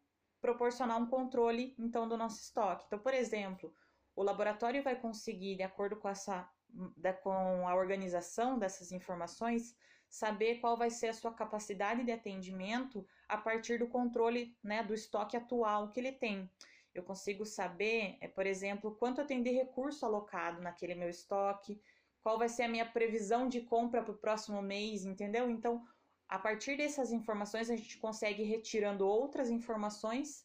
proporcionar 0.46 0.96
um 0.96 1.06
controle 1.06 1.74
então 1.76 2.08
do 2.08 2.16
nosso 2.16 2.40
estoque. 2.40 2.84
Então, 2.86 3.00
por 3.00 3.12
exemplo, 3.12 3.74
o 4.14 4.22
laboratório 4.22 4.80
vai 4.80 4.94
conseguir, 4.94 5.56
de 5.56 5.64
acordo 5.64 5.96
com 5.96 6.08
essa 6.08 6.48
da, 6.96 7.12
com 7.12 7.66
a 7.66 7.74
organização 7.74 8.56
dessas 8.56 8.92
informações, 8.92 9.74
saber 10.08 10.60
qual 10.60 10.76
vai 10.76 10.88
ser 10.88 11.08
a 11.08 11.12
sua 11.12 11.32
capacidade 11.32 12.04
de 12.04 12.12
atendimento 12.12 13.04
a 13.28 13.36
partir 13.36 13.78
do 13.78 13.88
controle 13.88 14.56
né, 14.62 14.84
do 14.84 14.94
estoque 14.94 15.36
atual 15.36 15.90
que 15.90 15.98
ele 15.98 16.12
tem. 16.12 16.48
Eu 16.94 17.02
consigo 17.02 17.44
saber, 17.44 18.16
é, 18.20 18.28
por 18.28 18.46
exemplo, 18.46 18.94
quanto 18.94 19.20
eu 19.20 19.26
tenho 19.26 19.42
de 19.42 19.50
recurso 19.50 20.06
alocado 20.06 20.62
naquele 20.62 20.94
meu 20.94 21.10
estoque, 21.10 21.80
qual 22.22 22.38
vai 22.38 22.48
ser 22.48 22.62
a 22.62 22.68
minha 22.68 22.86
previsão 22.86 23.48
de 23.48 23.62
compra 23.62 24.02
para 24.02 24.12
o 24.12 24.18
próximo 24.18 24.62
mês, 24.62 25.04
entendeu? 25.04 25.50
Então, 25.50 25.84
a 26.28 26.38
partir 26.38 26.76
dessas 26.76 27.12
informações, 27.12 27.70
a 27.70 27.76
gente 27.76 27.98
consegue 27.98 28.42
ir 28.42 28.46
retirando 28.46 29.06
outras 29.06 29.50
informações 29.50 30.44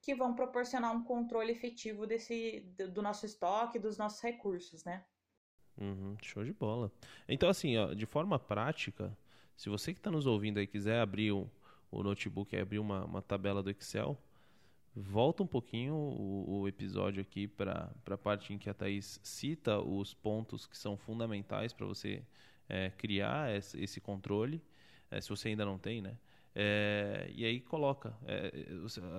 que 0.00 0.14
vão 0.14 0.34
proporcionar 0.34 0.92
um 0.94 1.02
controle 1.02 1.52
efetivo 1.52 2.06
desse, 2.06 2.60
do 2.92 3.02
nosso 3.02 3.26
estoque, 3.26 3.78
dos 3.78 3.98
nossos 3.98 4.20
recursos, 4.20 4.84
né? 4.84 5.04
Uhum, 5.76 6.16
show 6.22 6.44
de 6.44 6.52
bola. 6.52 6.90
Então, 7.28 7.48
assim, 7.48 7.76
ó, 7.76 7.92
de 7.92 8.06
forma 8.06 8.38
prática, 8.38 9.16
se 9.56 9.68
você 9.68 9.92
que 9.92 10.00
está 10.00 10.10
nos 10.10 10.26
ouvindo 10.26 10.58
aí 10.58 10.66
quiser 10.66 11.00
abrir 11.00 11.32
o, 11.32 11.50
o 11.90 12.02
notebook 12.02 12.54
e 12.54 12.58
abrir 12.58 12.78
uma, 12.78 13.04
uma 13.04 13.22
tabela 13.22 13.62
do 13.62 13.70
Excel, 13.70 14.16
volta 14.94 15.42
um 15.42 15.46
pouquinho 15.46 15.94
o, 15.94 16.60
o 16.60 16.68
episódio 16.68 17.20
aqui 17.20 17.46
para 17.46 17.90
a 18.06 18.18
parte 18.18 18.52
em 18.52 18.58
que 18.58 18.68
a 18.68 18.74
Thaís 18.74 19.20
cita 19.22 19.80
os 19.80 20.14
pontos 20.14 20.66
que 20.66 20.76
são 20.76 20.96
fundamentais 20.96 21.72
para 21.72 21.86
você 21.86 22.22
é, 22.68 22.90
criar 22.90 23.54
esse, 23.54 23.80
esse 23.80 24.00
controle, 24.00 24.60
é, 25.10 25.20
se 25.20 25.28
você 25.28 25.48
ainda 25.48 25.64
não 25.64 25.78
tem, 25.78 26.00
né? 26.02 26.18
É, 26.54 27.30
e 27.34 27.44
aí 27.44 27.60
coloca. 27.60 28.16
É, 28.26 28.52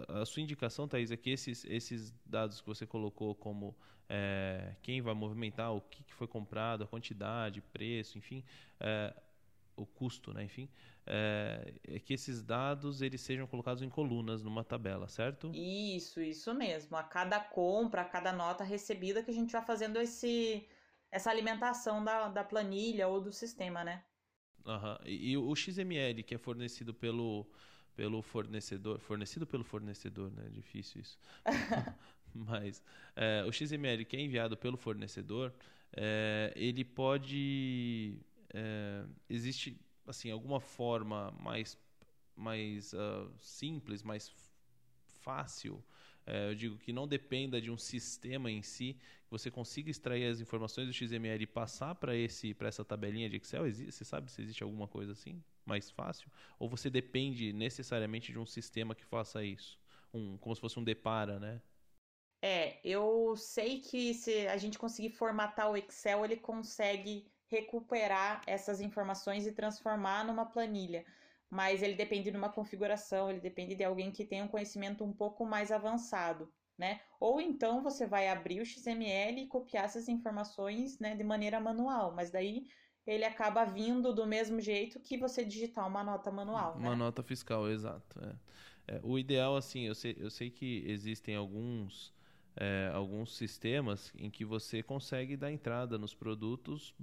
a 0.09 0.25
sua 0.25 0.41
indicação, 0.41 0.87
Thaís, 0.87 1.11
é 1.11 1.17
que 1.17 1.29
esses, 1.29 1.63
esses 1.65 2.13
dados 2.25 2.59
que 2.59 2.67
você 2.67 2.85
colocou 2.85 3.33
como 3.33 3.75
é, 4.09 4.75
quem 4.81 5.01
vai 5.01 5.13
movimentar, 5.13 5.73
o 5.73 5.81
que, 5.81 6.03
foi 6.13 6.27
comprado, 6.27 6.83
a 6.83 6.87
quantidade, 6.87 7.61
preço, 7.61 8.17
enfim, 8.17 8.43
é, 8.79 9.13
o 9.77 9.85
custo, 9.85 10.33
né? 10.33 10.43
enfim, 10.43 10.67
é, 11.05 11.73
é, 11.87 11.99
que 11.99 12.13
esses 12.13 12.43
dados 12.43 13.01
eles 13.01 13.21
sejam 13.21 13.47
colocados 13.47 13.81
em 13.83 13.89
colunas 13.89 14.43
numa 14.43 14.63
tabela, 14.63 15.07
certo? 15.07 15.51
Isso, 15.53 16.19
isso 16.19 16.53
mesmo. 16.53 16.97
A 16.97 17.03
cada 17.03 17.39
compra, 17.39 18.01
a 18.01 18.05
cada 18.05 18.33
nota 18.33 18.63
recebida 18.63 19.23
que 19.23 19.31
a 19.31 19.33
gente 19.33 19.51
vai 19.51 19.63
fazendo 19.63 19.97
esse, 19.97 20.67
essa 21.11 21.29
alimentação 21.29 22.03
da, 22.03 22.27
da 22.27 22.43
planilha 22.43 23.07
ou 23.07 23.21
do 23.21 23.31
sistema, 23.31 23.83
né? 23.83 24.03
Uhum. 24.65 24.97
E, 25.05 25.31
e 25.31 25.37
o 25.37 25.55
XML 25.55 26.23
que 26.23 26.35
é 26.35 26.37
fornecido 26.37 26.93
pelo 26.93 27.45
pelo 27.95 28.21
fornecedor, 28.21 28.97
fornecido 28.99 29.45
pelo 29.45 29.63
fornecedor, 29.63 30.31
né? 30.31 30.47
Difícil 30.49 31.01
isso. 31.01 31.19
Mas 32.33 32.81
é, 33.15 33.43
o 33.45 33.51
XML 33.51 34.05
que 34.05 34.15
é 34.15 34.21
enviado 34.21 34.55
pelo 34.55 34.77
fornecedor, 34.77 35.53
é, 35.93 36.53
ele 36.55 36.85
pode 36.85 38.19
é, 38.53 39.05
existe 39.29 39.79
assim 40.07 40.31
alguma 40.31 40.59
forma 40.59 41.31
mais 41.31 41.77
mais 42.35 42.93
uh, 42.93 43.29
simples, 43.37 44.01
mais 44.01 44.31
fácil 45.21 45.83
é, 45.83 45.98
eu 46.49 46.55
digo 46.55 46.77
que 46.77 46.93
não 46.93 47.07
dependa 47.07 47.61
de 47.61 47.71
um 47.71 47.77
sistema 47.77 48.49
em 48.51 48.61
si, 48.61 48.93
que 48.93 49.31
você 49.31 49.49
consiga 49.49 49.89
extrair 49.89 50.25
as 50.25 50.39
informações 50.39 50.87
do 50.87 50.93
XML 50.93 51.43
e 51.43 51.47
passar 51.47 51.95
para 51.95 52.15
esse 52.15 52.53
para 52.53 52.67
essa 52.67 52.83
tabelinha 52.83 53.29
de 53.29 53.37
Excel. 53.37 53.65
Existe, 53.65 53.91
você 53.91 54.05
sabe 54.05 54.31
se 54.31 54.41
existe 54.41 54.63
alguma 54.63 54.87
coisa 54.87 55.11
assim 55.13 55.41
mais 55.65 55.89
fácil? 55.91 56.31
Ou 56.57 56.67
você 56.67 56.89
depende 56.89 57.53
necessariamente 57.53 58.31
de 58.31 58.39
um 58.39 58.45
sistema 58.45 58.95
que 58.95 59.05
faça 59.05 59.43
isso, 59.43 59.79
um, 60.13 60.37
como 60.37 60.55
se 60.55 60.61
fosse 60.61 60.79
um 60.79 60.83
depara, 60.83 61.39
né? 61.39 61.61
É, 62.41 62.79
eu 62.83 63.35
sei 63.35 63.81
que 63.81 64.13
se 64.13 64.47
a 64.47 64.57
gente 64.57 64.79
conseguir 64.79 65.09
formatar 65.09 65.69
o 65.69 65.77
Excel, 65.77 66.23
ele 66.23 66.37
consegue 66.37 67.29
recuperar 67.47 68.41
essas 68.47 68.79
informações 68.79 69.45
e 69.45 69.51
transformar 69.51 70.25
numa 70.25 70.45
planilha 70.45 71.05
mas 71.49 71.81
ele 71.81 71.95
depende 71.95 72.31
de 72.31 72.37
uma 72.37 72.51
configuração, 72.51 73.29
ele 73.29 73.39
depende 73.39 73.75
de 73.75 73.83
alguém 73.83 74.11
que 74.11 74.25
tenha 74.25 74.43
um 74.43 74.47
conhecimento 74.47 75.03
um 75.03 75.13
pouco 75.13 75.45
mais 75.45 75.71
avançado, 75.71 76.51
né? 76.77 77.01
Ou 77.19 77.41
então 77.41 77.81
você 77.83 78.07
vai 78.07 78.27
abrir 78.27 78.61
o 78.61 78.65
XML 78.65 79.41
e 79.41 79.47
copiar 79.47 79.85
essas 79.85 80.07
informações, 80.07 80.99
né, 80.99 81.15
de 81.15 81.23
maneira 81.23 81.59
manual, 81.59 82.13
mas 82.15 82.31
daí 82.31 82.65
ele 83.05 83.25
acaba 83.25 83.65
vindo 83.65 84.13
do 84.13 84.25
mesmo 84.27 84.59
jeito 84.61 84.99
que 85.01 85.17
você 85.17 85.43
digitar 85.43 85.87
uma 85.87 86.03
nota 86.03 86.31
manual, 86.31 86.77
Uma 86.77 86.91
né? 86.91 86.95
nota 86.95 87.23
fiscal, 87.23 87.69
exato. 87.69 88.19
É. 88.23 88.35
É, 88.95 88.99
o 89.03 89.19
ideal, 89.19 89.55
assim, 89.55 89.81
eu 89.81 89.93
sei, 89.95 90.15
eu 90.19 90.29
sei 90.31 90.49
que 90.49 90.83
existem 90.87 91.35
alguns 91.35 92.13
é, 92.55 92.89
alguns 92.93 93.35
sistemas 93.37 94.11
em 94.17 94.29
que 94.29 94.43
você 94.43 94.81
consegue 94.83 95.37
dar 95.37 95.51
entrada 95.51 95.97
nos 95.97 96.13
produtos 96.15 96.93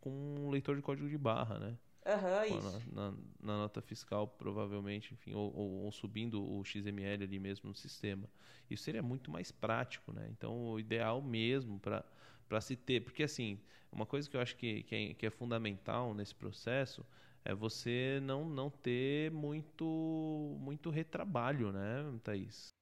com 0.00 0.10
um 0.10 0.50
leitor 0.50 0.76
de 0.76 0.82
código 0.82 1.08
de 1.08 1.16
barra, 1.16 1.58
né? 1.58 1.78
Uhum, 2.06 2.60
na, 2.60 2.70
na, 2.92 3.16
na, 3.42 3.56
nota 3.58 3.82
fiscal, 3.82 4.28
provavelmente, 4.28 5.12
enfim, 5.12 5.34
ou, 5.34 5.52
ou, 5.52 5.70
ou, 5.84 5.92
subindo 5.92 6.40
o 6.40 6.64
XML 6.64 7.24
ali 7.24 7.38
mesmo 7.40 7.68
no 7.68 7.74
sistema. 7.74 8.28
Isso 8.70 8.84
seria 8.84 9.02
muito 9.02 9.28
mais 9.28 9.50
prático, 9.50 10.12
né? 10.12 10.28
Então, 10.30 10.68
o 10.68 10.78
ideal 10.78 11.20
mesmo 11.20 11.80
para 11.80 12.60
se 12.60 12.76
ter, 12.76 13.02
porque 13.02 13.24
assim, 13.24 13.60
uma 13.90 14.06
coisa 14.06 14.30
que 14.30 14.36
eu 14.36 14.40
acho 14.40 14.56
que, 14.56 14.84
que 14.84 14.94
é, 14.94 15.14
que, 15.14 15.26
é, 15.26 15.30
fundamental 15.30 16.14
nesse 16.14 16.34
processo 16.34 17.04
é 17.44 17.52
você 17.52 18.20
não, 18.22 18.44
não 18.44 18.70
ter 18.70 19.32
muito, 19.32 20.56
muito 20.60 20.90
retrabalho, 20.90 21.72
né, 21.72 22.04
Thaís? 22.22 22.74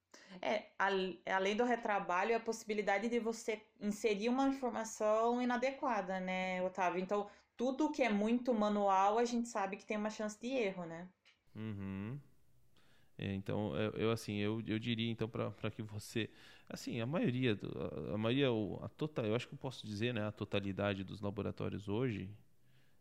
É, 0.43 0.67
além 0.79 1.57
do 1.57 1.65
retrabalho, 1.65 2.33
é 2.33 2.35
a 2.35 2.41
possibilidade 2.41 3.09
de 3.09 3.19
você 3.19 3.63
inserir 3.81 4.29
uma 4.29 4.49
informação 4.49 5.41
inadequada, 5.41 6.21
né, 6.21 6.63
Otávio? 6.63 7.01
Então, 7.01 7.29
tudo 7.57 7.91
que 7.91 8.03
é 8.03 8.11
muito 8.11 8.53
manual, 8.53 9.19
a 9.19 9.25
gente 9.25 9.49
sabe 9.49 9.77
que 9.77 9.87
tem 9.87 9.97
uma 9.97 10.11
chance 10.11 10.39
de 10.41 10.49
erro, 10.49 10.85
né? 10.85 11.09
Uhum. 11.55 12.19
É, 13.17 13.33
então, 13.33 13.77
eu, 13.77 14.11
assim, 14.11 14.39
eu, 14.39 14.61
eu 14.67 14.79
diria 14.79 15.11
então 15.11 15.29
para 15.29 15.71
que 15.71 15.83
você, 15.83 16.29
assim, 16.69 17.01
a 17.01 17.07
maioria, 17.07 17.57
a, 18.11 18.15
a 18.15 18.19
maioria, 18.19 18.49
a 18.83 18.89
total, 18.89 19.25
eu 19.25 19.37
acho 19.37 19.47
que 19.47 19.55
eu 19.55 19.59
posso 19.59 19.87
dizer, 19.87 20.13
né, 20.13 20.27
a 20.27 20.33
totalidade 20.33 21.05
dos 21.05 21.21
laboratórios 21.21 21.89
hoje, 21.89 22.29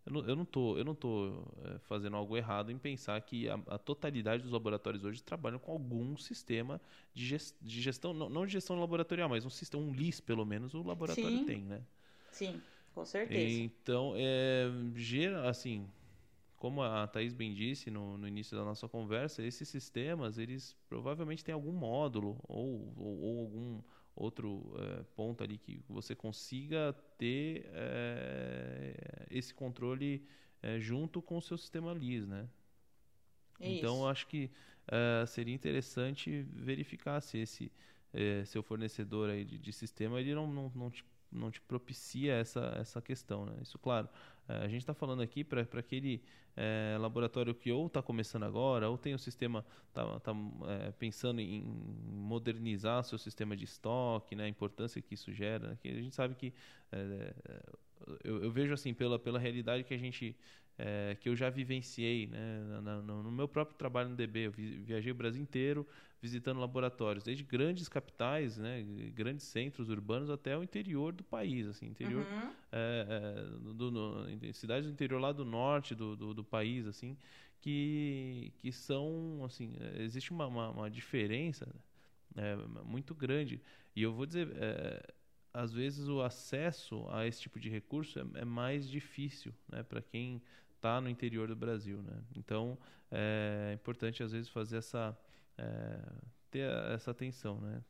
eu 0.05 0.11
não, 0.11 0.21
eu 0.27 0.35
não 0.35 0.45
tô, 0.45 0.77
eu 0.77 0.83
não 0.83 0.93
tô 0.93 1.45
é, 1.63 1.79
fazendo 1.79 2.15
algo 2.17 2.35
errado 2.35 2.71
em 2.71 2.77
pensar 2.77 3.19
que 3.21 3.49
a, 3.49 3.55
a, 3.67 3.77
totalidade 3.77 4.43
dos 4.43 4.51
laboratórios 4.51 5.03
hoje 5.03 5.23
trabalham 5.23 5.57
com 5.57 5.71
algum 5.71 6.17
sistema 6.17 6.79
de, 7.13 7.25
gest, 7.25 7.55
de 7.61 7.81
gestão, 7.81 8.13
não, 8.13 8.29
não 8.29 8.45
de 8.45 8.51
gestão 8.51 8.77
laboratorial, 8.77 9.29
mas 9.29 9.45
um 9.45 9.49
sistema, 9.49 9.81
um 9.81 9.93
LIS 9.93 10.19
pelo 10.19 10.45
menos 10.45 10.73
o 10.73 10.83
laboratório 10.83 11.37
Sim. 11.39 11.45
tem, 11.45 11.61
né? 11.63 11.81
Sim. 12.31 12.61
Com 12.93 13.05
certeza. 13.05 13.61
Então, 13.61 14.13
é, 14.15 14.65
gera, 14.95 15.49
assim, 15.49 15.89
como 16.57 16.81
a 16.81 17.07
Thaís 17.07 17.33
bem 17.33 17.53
disse 17.53 17.89
no, 17.89 18.17
no, 18.17 18.27
início 18.27 18.55
da 18.55 18.63
nossa 18.63 18.87
conversa, 18.87 19.43
esses 19.43 19.67
sistemas, 19.67 20.37
eles 20.37 20.75
provavelmente 20.87 21.43
têm 21.43 21.53
algum 21.53 21.71
módulo 21.71 22.39
ou, 22.47 22.93
ou, 22.95 23.21
ou 23.21 23.39
algum 23.41 23.81
outro 24.15 24.73
é, 24.77 25.03
ponto 25.15 25.43
ali 25.43 25.57
que 25.57 25.83
você 25.89 26.15
consiga 26.15 26.93
ter 27.17 27.65
é, 27.73 29.25
esse 29.31 29.53
controle 29.53 30.25
é, 30.61 30.79
junto 30.79 31.21
com 31.21 31.37
o 31.37 31.41
seu 31.41 31.57
sistema 31.57 31.93
LIS, 31.93 32.27
né? 32.27 32.47
Então, 33.59 34.07
acho 34.07 34.27
que 34.27 34.51
é, 34.87 35.25
seria 35.25 35.53
interessante 35.53 36.43
verificar 36.51 37.21
se 37.21 37.37
esse 37.39 37.71
é, 38.13 38.45
seu 38.45 38.61
fornecedor 38.61 39.29
aí 39.29 39.43
de, 39.43 39.57
de 39.57 39.73
sistema 39.73 40.19
ele 40.19 40.35
não, 40.35 40.47
não, 40.47 40.71
não 40.75 40.91
te 40.91 41.03
não 41.33 41.51
te 41.51 41.59
propicia 41.61 42.33
essa, 42.33 42.73
essa 42.77 43.01
questão. 43.01 43.45
Né? 43.45 43.57
Isso, 43.61 43.77
claro, 43.79 44.07
é, 44.47 44.57
a 44.57 44.67
gente 44.67 44.81
está 44.81 44.93
falando 44.93 45.21
aqui 45.21 45.43
para 45.43 45.61
aquele 45.61 46.21
é, 46.55 46.97
laboratório 46.99 47.53
que 47.53 47.71
ou 47.71 47.87
está 47.87 48.01
começando 48.01 48.43
agora, 48.43 48.89
ou 48.89 48.97
tem 48.97 49.13
o 49.13 49.19
sistema, 49.19 49.65
está 49.89 50.19
tá, 50.19 50.31
é, 50.67 50.91
pensando 50.91 51.41
em 51.41 51.63
modernizar 52.05 53.03
seu 53.03 53.17
sistema 53.17 53.55
de 53.55 53.65
estoque, 53.65 54.35
né? 54.35 54.45
a 54.45 54.49
importância 54.49 55.01
que 55.01 55.13
isso 55.13 55.33
gera. 55.33 55.69
Né? 55.69 55.77
Que 55.81 55.89
a 55.89 56.01
gente 56.01 56.15
sabe 56.15 56.35
que 56.35 56.53
é, 56.91 57.33
eu, 58.23 58.43
eu, 58.43 58.51
vejo 58.51 58.73
assim 58.73 58.93
pela, 58.93 59.17
pela 59.17 59.39
realidade 59.39 59.83
que 59.83 59.93
a 59.93 59.97
gente 59.97 60.35
é, 60.77 61.15
que 61.19 61.29
eu 61.29 61.35
já 61.35 61.49
vivenciei 61.49 62.27
né, 62.27 62.81
no, 63.03 63.23
no, 63.23 63.31
meu 63.31 63.47
próprio 63.47 63.77
trabalho 63.77 64.09
no 64.09 64.15
DB. 64.15 64.47
Eu 64.47 64.51
viajei 64.51 65.11
o 65.11 65.15
Brasil 65.15 65.41
inteiro 65.41 65.87
visitando 66.23 66.61
laboratórios, 66.61 67.21
desde 67.21 67.43
grandes 67.43 67.89
capitais, 67.89 68.57
né, 68.57 68.81
grandes 69.13 69.45
centros 69.45 69.89
urbanos 69.89 70.29
até 70.29 70.57
o 70.57 70.63
interior 70.63 71.11
do 71.11 71.21
país, 71.21 71.67
assim, 71.67 71.85
interior, 71.85 72.25
uhum. 72.25 72.49
é, 72.71 73.05
é, 73.09 73.73
do, 73.73 73.91
no, 73.91 74.53
cidades 74.53 74.87
do 74.87 74.93
interior 74.93 75.19
lá 75.19 75.33
do 75.33 75.43
norte 75.43 75.93
do, 75.93 76.15
do, 76.15 76.33
do, 76.33 76.41
país, 76.41 76.87
assim, 76.87 77.17
que, 77.59 78.53
que 78.59 78.71
são, 78.71 79.41
assim, 79.43 79.75
existe 79.97 80.31
uma, 80.31 80.47
uma, 80.47 80.69
uma 80.69 80.89
diferença 80.89 81.67
né, 82.33 82.55
muito 82.85 83.13
grande. 83.13 83.61
E 83.93 84.01
eu 84.01 84.13
vou 84.13 84.25
dizer, 84.25 84.49
é, 84.55 85.05
às 85.53 85.73
vezes 85.73 86.07
o 86.07 86.21
acesso 86.21 87.05
a 87.09 87.27
esse 87.27 87.41
tipo 87.41 87.59
de 87.59 87.69
recurso 87.69 88.17
é, 88.17 88.39
é 88.39 88.45
mais 88.45 88.89
difícil, 88.89 89.53
né, 89.67 89.83
para 89.83 90.01
quem 90.01 90.41
está 90.73 91.01
no 91.01 91.09
interior 91.09 91.49
do 91.49 91.55
Brasil, 91.55 92.01
né? 92.01 92.23
Então 92.33 92.77
é 93.11 93.73
importante 93.73 94.23
às 94.23 94.31
vezes 94.31 94.47
fazer 94.47 94.77
essa 94.77 95.17
é, 95.57 95.99
ter 96.49 96.69
essa 96.93 97.11
atenção, 97.11 97.59
né? 97.59 97.83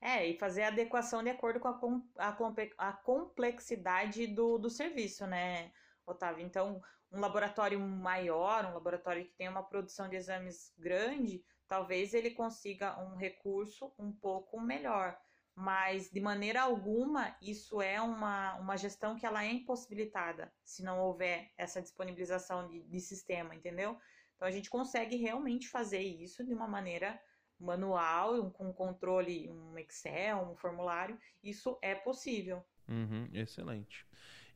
É, 0.00 0.26
e 0.26 0.38
fazer 0.38 0.62
a 0.62 0.68
adequação 0.68 1.22
de 1.22 1.28
acordo 1.28 1.60
com 1.60 1.68
a, 1.68 2.28
a, 2.28 2.88
a 2.88 2.92
complexidade 2.92 4.26
do, 4.26 4.56
do 4.58 4.70
serviço, 4.70 5.26
né, 5.26 5.70
Otávio? 6.06 6.44
Então, 6.44 6.80
um 7.12 7.20
laboratório 7.20 7.78
maior, 7.78 8.64
um 8.64 8.74
laboratório 8.74 9.24
que 9.24 9.34
tem 9.34 9.48
uma 9.48 9.62
produção 9.62 10.08
de 10.08 10.16
exames 10.16 10.72
grande, 10.78 11.44
talvez 11.68 12.14
ele 12.14 12.30
consiga 12.30 12.98
um 12.98 13.14
recurso 13.16 13.92
um 13.98 14.10
pouco 14.10 14.58
melhor 14.60 15.18
mas 15.60 16.10
de 16.10 16.20
maneira 16.20 16.62
alguma 16.62 17.36
isso 17.40 17.82
é 17.82 18.00
uma, 18.00 18.54
uma 18.56 18.76
gestão 18.76 19.16
que 19.16 19.26
ela 19.26 19.44
é 19.44 19.50
impossibilitada 19.50 20.52
se 20.64 20.82
não 20.82 21.00
houver 21.00 21.50
essa 21.56 21.82
disponibilização 21.82 22.66
de, 22.66 22.82
de 22.82 23.00
sistema, 23.00 23.54
entendeu? 23.54 23.98
Então 24.40 24.48
a 24.48 24.52
gente 24.52 24.70
consegue 24.70 25.16
realmente 25.16 25.68
fazer 25.68 26.00
isso 26.00 26.42
de 26.42 26.54
uma 26.54 26.66
maneira 26.66 27.20
manual, 27.58 28.40
um, 28.40 28.48
com 28.48 28.72
controle, 28.72 29.50
um 29.50 29.76
Excel, 29.76 30.38
um 30.50 30.56
formulário, 30.56 31.18
isso 31.44 31.78
é 31.82 31.94
possível. 31.94 32.64
Uhum, 32.88 33.28
excelente. 33.34 34.06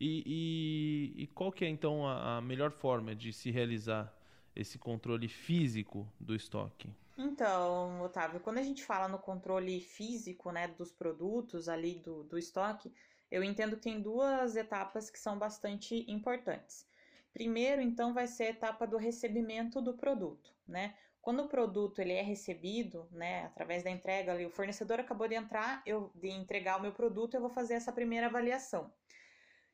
E, 0.00 0.22
e, 0.24 1.24
e, 1.24 1.26
qual 1.26 1.52
que 1.52 1.66
é 1.66 1.68
então 1.68 2.06
a, 2.08 2.38
a 2.38 2.40
melhor 2.40 2.72
forma 2.72 3.14
de 3.14 3.30
se 3.30 3.50
realizar 3.50 4.10
esse 4.56 4.78
controle 4.78 5.28
físico 5.28 6.10
do 6.18 6.34
estoque? 6.34 6.90
Então, 7.18 8.00
Otávio, 8.00 8.40
quando 8.40 8.56
a 8.56 8.62
gente 8.62 8.82
fala 8.82 9.06
no 9.06 9.18
controle 9.18 9.82
físico, 9.82 10.50
né, 10.50 10.66
dos 10.66 10.92
produtos 10.92 11.68
ali 11.68 11.96
do, 11.96 12.24
do 12.24 12.38
estoque, 12.38 12.90
eu 13.30 13.44
entendo 13.44 13.76
que 13.76 13.82
tem 13.82 14.00
duas 14.00 14.56
etapas 14.56 15.10
que 15.10 15.18
são 15.18 15.38
bastante 15.38 16.10
importantes. 16.10 16.86
Primeiro, 17.34 17.82
então, 17.82 18.14
vai 18.14 18.26
ser 18.26 18.44
a 18.44 18.50
etapa 18.50 18.86
do 18.86 18.96
recebimento 18.96 19.82
do 19.82 19.94
produto, 19.94 20.54
né? 20.66 20.94
Quando 21.20 21.42
o 21.42 21.48
produto 21.48 21.98
ele 22.00 22.12
é 22.12 22.22
recebido, 22.22 23.08
né, 23.10 23.46
através 23.46 23.82
da 23.82 23.90
entrega 23.90 24.32
ali, 24.32 24.46
o 24.46 24.50
fornecedor 24.50 25.00
acabou 25.00 25.26
de 25.26 25.34
entrar, 25.34 25.82
eu 25.84 26.12
de 26.14 26.28
entregar 26.28 26.78
o 26.78 26.82
meu 26.82 26.92
produto, 26.92 27.34
eu 27.34 27.40
vou 27.40 27.50
fazer 27.50 27.74
essa 27.74 27.92
primeira 27.92 28.26
avaliação. 28.26 28.92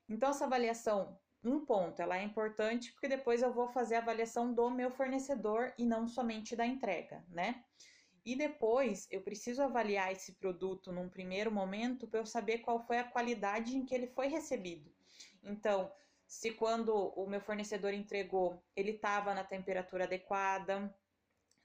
Então, 0.09 0.31
essa 0.31 0.47
avaliação 0.47 1.19
um 1.43 1.65
ponto, 1.65 2.01
ela 2.01 2.19
é 2.19 2.23
importante 2.23 2.93
porque 2.93 3.09
depois 3.09 3.43
eu 3.43 3.53
vou 3.53 3.69
fazer 3.69 3.97
a 3.97 3.99
avaliação 3.99 4.53
do 4.53 4.71
meu 4.71 4.91
fornecedor 4.91 5.73
e 5.79 5.87
não 5.87 6.07
somente 6.07 6.55
da 6.55 6.67
entrega, 6.67 7.25
né? 7.29 7.65
E 8.25 8.37
depois 8.37 9.09
eu 9.11 9.23
preciso 9.23 9.63
avaliar 9.63 10.13
esse 10.13 10.33
produto 10.35 10.93
num 10.93 11.09
primeiro 11.09 11.51
momento 11.51 12.07
para 12.07 12.21
eu 12.21 12.27
saber 12.27 12.59
qual 12.59 12.79
foi 12.79 12.99
a 12.99 13.05
qualidade 13.05 13.77
em 13.77 13.85
que 13.85 13.95
ele 13.95 14.07
foi 14.07 14.29
recebido. 14.29 14.93
Então, 15.43 15.91
se 16.31 16.53
quando 16.53 16.95
o 16.95 17.27
meu 17.27 17.41
fornecedor 17.41 17.93
entregou, 17.93 18.63
ele 18.77 18.93
estava 18.93 19.35
na 19.35 19.43
temperatura 19.43 20.05
adequada, 20.05 20.95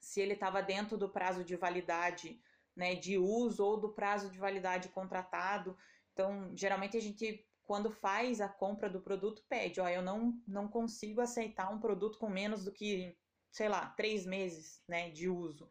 se 0.00 0.20
ele 0.20 0.32
estava 0.32 0.60
dentro 0.60 0.98
do 0.98 1.08
prazo 1.08 1.44
de 1.44 1.54
validade, 1.54 2.42
né, 2.74 2.96
de 2.96 3.16
uso 3.16 3.64
ou 3.64 3.78
do 3.78 3.92
prazo 3.92 4.28
de 4.28 4.40
validade 4.40 4.88
contratado. 4.88 5.78
Então, 6.12 6.50
geralmente 6.56 6.96
a 6.96 7.00
gente 7.00 7.46
quando 7.62 7.92
faz 7.92 8.40
a 8.40 8.48
compra 8.48 8.90
do 8.90 9.00
produto, 9.00 9.44
pede, 9.48 9.80
ó, 9.80 9.88
eu 9.88 10.02
não, 10.02 10.36
não 10.46 10.66
consigo 10.66 11.20
aceitar 11.20 11.72
um 11.72 11.78
produto 11.78 12.18
com 12.18 12.28
menos 12.28 12.64
do 12.64 12.72
que, 12.72 13.16
sei 13.52 13.68
lá, 13.68 13.86
três 13.90 14.26
meses, 14.26 14.82
né, 14.88 15.10
de 15.10 15.28
uso. 15.28 15.70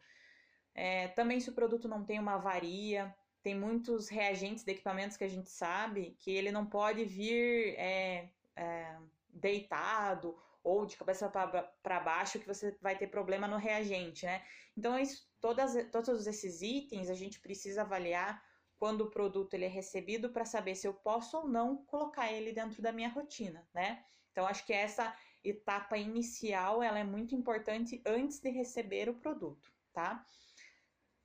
É, 0.74 1.08
também 1.08 1.38
se 1.38 1.50
o 1.50 1.54
produto 1.54 1.86
não 1.86 2.02
tem 2.02 2.18
uma 2.18 2.36
avaria, 2.36 3.14
tem 3.42 3.54
muitos 3.54 4.08
reagentes 4.08 4.64
de 4.64 4.72
equipamentos 4.72 5.18
que 5.18 5.24
a 5.24 5.28
gente 5.28 5.50
sabe 5.50 6.16
que 6.18 6.30
ele 6.30 6.50
não 6.50 6.64
pode 6.64 7.04
vir 7.04 7.74
é, 7.78 8.30
é, 8.56 8.96
deitado 9.28 10.36
ou 10.62 10.84
de 10.84 10.96
cabeça 10.96 11.28
para 11.28 12.00
baixo 12.00 12.40
que 12.40 12.46
você 12.46 12.76
vai 12.80 12.98
ter 12.98 13.06
problema 13.06 13.46
no 13.46 13.56
reagente, 13.56 14.26
né? 14.26 14.42
Então, 14.76 14.98
isso, 14.98 15.28
todas, 15.40 15.74
todos 15.92 16.26
esses 16.26 16.60
itens 16.60 17.08
a 17.08 17.14
gente 17.14 17.38
precisa 17.38 17.82
avaliar 17.82 18.42
quando 18.78 19.02
o 19.02 19.10
produto 19.10 19.54
ele 19.54 19.64
é 19.64 19.68
recebido 19.68 20.30
para 20.30 20.44
saber 20.44 20.74
se 20.74 20.86
eu 20.86 20.94
posso 20.94 21.36
ou 21.38 21.48
não 21.48 21.84
colocar 21.84 22.32
ele 22.32 22.52
dentro 22.52 22.82
da 22.82 22.92
minha 22.92 23.08
rotina, 23.08 23.66
né? 23.72 24.04
Então 24.30 24.46
acho 24.46 24.66
que 24.66 24.72
essa 24.72 25.16
etapa 25.42 25.96
inicial 25.96 26.82
ela 26.82 26.98
é 26.98 27.04
muito 27.04 27.34
importante 27.34 28.02
antes 28.04 28.38
de 28.38 28.50
receber 28.50 29.08
o 29.08 29.14
produto, 29.14 29.72
tá? 29.92 30.24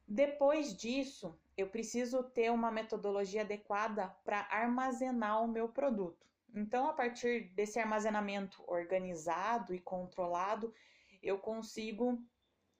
Depois 0.07 0.75
disso, 0.75 1.37
eu 1.57 1.69
preciso 1.69 2.23
ter 2.23 2.51
uma 2.51 2.71
metodologia 2.71 3.41
adequada 3.41 4.07
para 4.23 4.47
armazenar 4.49 5.43
o 5.43 5.47
meu 5.47 5.67
produto. 5.69 6.30
Então, 6.53 6.87
a 6.87 6.93
partir 6.93 7.53
desse 7.53 7.79
armazenamento 7.79 8.63
organizado 8.67 9.73
e 9.73 9.79
controlado, 9.79 10.73
eu 11.21 11.37
consigo 11.37 12.21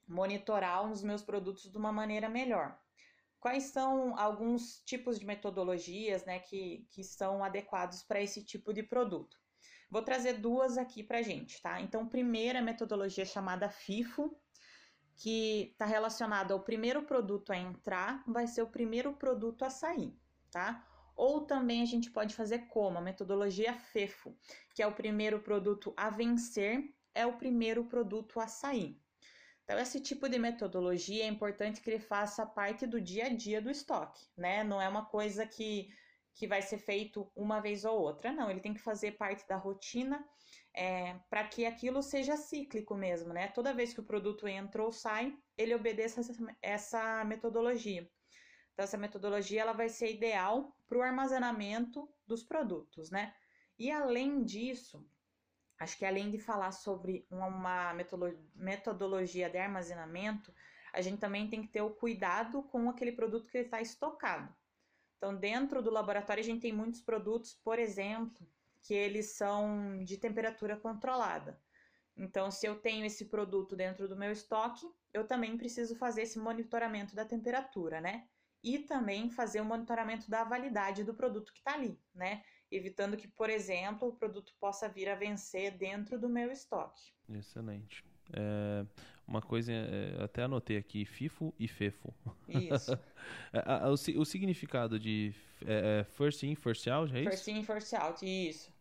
monitorar 0.07 0.89
os 0.89 1.01
meus 1.01 1.21
produtos 1.21 1.71
de 1.71 1.77
uma 1.77 1.91
maneira 1.91 2.27
melhor 2.27 2.77
quais 3.41 3.63
são 3.63 4.17
alguns 4.17 4.81
tipos 4.86 5.19
de 5.19 5.25
metodologias 5.25 6.23
né, 6.25 6.39
que, 6.39 6.88
que 6.91 7.03
são 7.03 7.43
adequados 7.43 8.03
para 8.03 8.21
esse 8.21 8.43
tipo 8.45 8.71
de 8.71 8.84
produto. 8.84 9.36
Vou 9.89 10.03
trazer 10.03 10.34
duas 10.34 10.77
aqui 10.77 11.03
para 11.03 11.23
gente, 11.23 11.60
tá? 11.62 11.81
Então, 11.81 12.07
primeira 12.07 12.62
metodologia 12.62 13.25
chamada 13.25 13.67
FIFO, 13.67 14.34
que 15.17 15.71
está 15.71 15.86
relacionada 15.86 16.53
ao 16.53 16.62
primeiro 16.62 17.03
produto 17.03 17.51
a 17.51 17.57
entrar, 17.57 18.23
vai 18.25 18.47
ser 18.47 18.62
o 18.62 18.69
primeiro 18.69 19.13
produto 19.13 19.65
a 19.65 19.69
sair, 19.69 20.15
tá? 20.49 20.88
Ou 21.21 21.41
também 21.41 21.84
a 21.84 21.86
gente 21.86 22.10
pode 22.10 22.34
fazer 22.34 22.65
como 22.65 22.97
a 22.97 23.01
metodologia 23.01 23.75
FEFO, 23.75 24.36
que 24.73 24.81
é 24.81 24.88
o 24.88 24.95
primeiro 24.95 25.39
produto 25.39 25.93
a 25.95 26.10
vencer, 26.10 26.84
é 27.13 27.27
o 27.27 27.38
primeiro 27.38 27.86
produto 27.86 28.39
a 28.39 28.47
sair. 28.47 28.99
Então, 29.63 29.77
esse 29.77 30.01
tipo 30.01 30.27
de 30.27 30.39
metodologia 30.39 31.23
é 31.23 31.27
importante 31.27 31.79
que 31.79 31.91
ele 31.91 31.99
faça 31.99 32.43
parte 32.43 32.88
do 32.88 32.99
dia 32.99 33.27
a 33.27 33.29
dia 33.29 33.62
do 33.62 33.69
estoque, 33.69 34.25
né? 34.36 34.63
Não 34.63 34.81
é 34.81 34.89
uma 34.89 35.05
coisa 35.05 35.45
que, 35.45 35.89
que 36.34 36.47
vai 36.47 36.60
ser 36.63 36.79
feito 36.79 37.31
uma 37.36 37.60
vez 37.60 37.86
ou 37.86 38.01
outra, 38.01 38.31
não. 38.31 38.49
Ele 38.49 38.60
tem 38.60 38.73
que 38.73 38.81
fazer 38.81 39.12
parte 39.12 39.47
da 39.47 39.57
rotina 39.57 40.27
é, 40.73 41.19
para 41.29 41.43
que 41.47 41.67
aquilo 41.67 42.01
seja 42.01 42.36
cíclico 42.36 42.95
mesmo, 42.95 43.31
né? 43.31 43.47
Toda 43.49 43.75
vez 43.75 43.93
que 43.93 43.99
o 43.99 44.07
produto 44.12 44.47
entra 44.47 44.81
ou 44.84 44.91
sai, 44.91 45.38
ele 45.55 45.75
obedeça 45.75 46.21
essa, 46.21 46.34
essa 46.63 47.23
metodologia. 47.25 48.10
Então, 48.73 48.86
essa 48.86 48.97
metodologia 48.97 49.62
ela 49.62 49.73
vai 49.73 49.88
ser 49.88 50.12
ideal 50.12 50.75
para 50.91 50.99
o 50.99 51.01
armazenamento 51.01 52.13
dos 52.27 52.43
produtos, 52.43 53.10
né? 53.10 53.34
E 53.80 53.89
além 53.89 54.43
disso, 54.43 55.10
Acho 55.82 55.97
que 55.97 56.06
além 56.06 56.30
de 56.30 56.38
falar 56.38 56.71
sobre 56.71 57.25
uma 57.32 57.91
metodologia 58.54 59.49
de 59.49 59.58
armazenamento, 59.58 60.54
a 60.93 61.01
gente 61.01 61.19
também 61.19 61.49
tem 61.49 61.63
que 61.63 61.69
ter 61.69 61.82
o 61.82 61.95
cuidado 61.95 62.62
com 62.62 62.88
aquele 62.88 63.13
produto 63.13 63.49
que 63.49 63.58
está 63.58 63.82
estocado. 63.82 64.56
Então, 65.17 65.36
dentro 65.36 65.82
do 65.82 65.89
laboratório, 65.89 66.39
a 66.41 66.45
gente 66.45 66.62
tem 66.62 66.71
muitos 66.71 67.01
produtos, 67.01 67.56
por 67.56 67.80
exemplo, 67.80 68.47
que 68.84 68.93
eles 68.93 69.32
são 69.32 70.04
de 70.04 70.17
temperatura 70.17 70.77
controlada. 70.77 71.60
Então, 72.15 72.51
se 72.51 72.67
eu 72.67 72.80
tenho 72.80 73.04
esse 73.04 73.25
produto 73.25 73.75
dentro 73.75 74.08
do 74.08 74.15
meu 74.15 74.32
estoque, 74.32 74.86
eu 75.12 75.25
também 75.25 75.58
preciso 75.58 75.95
fazer 75.95 76.21
esse 76.21 76.38
monitoramento 76.38 77.15
da 77.15 77.25
temperatura, 77.25 77.99
né? 77.99 78.30
E 78.63 78.80
também 78.80 79.30
fazer 79.30 79.62
o 79.62 79.65
monitoramento 79.65 80.30
da 80.30 80.43
validade 80.43 81.04
do 81.04 81.13
produto 81.13 81.52
que 81.52 81.60
está 81.60 81.74
ali, 81.74 82.00
né? 82.13 82.41
evitando 82.71 83.17
que, 83.17 83.28
por 83.28 83.50
exemplo, 83.50 84.08
o 84.08 84.13
produto 84.13 84.54
possa 84.60 84.88
vir 84.88 85.10
a 85.10 85.15
vencer 85.15 85.78
dentro 85.78 86.17
do 86.17 86.30
meu 86.30 86.52
estoque. 86.52 87.12
Excelente. 87.30 88.04
É, 88.34 88.86
uma 89.28 89.41
coisa, 89.41 89.74
é, 89.74 90.24
até 90.24 90.43
anotei 90.43 90.78
aqui, 90.78 91.04
FIFO 91.04 91.54
e 91.60 91.67
FEFO. 91.67 92.13
Isso. 92.47 92.97
o, 94.15 94.21
o, 94.21 94.26
significado 94.26 94.97
de 94.97 95.34
é, 95.65 96.00
é, 96.00 96.04
first 96.04 96.43
in, 96.43 96.56
first 96.56 96.88
out, 96.88 97.13
é 97.13 97.21
isso? 97.21 97.30
First 97.30 97.47
in, 97.50 97.63
first 97.63 97.93
out, 97.93 98.26
isso. 98.26 98.71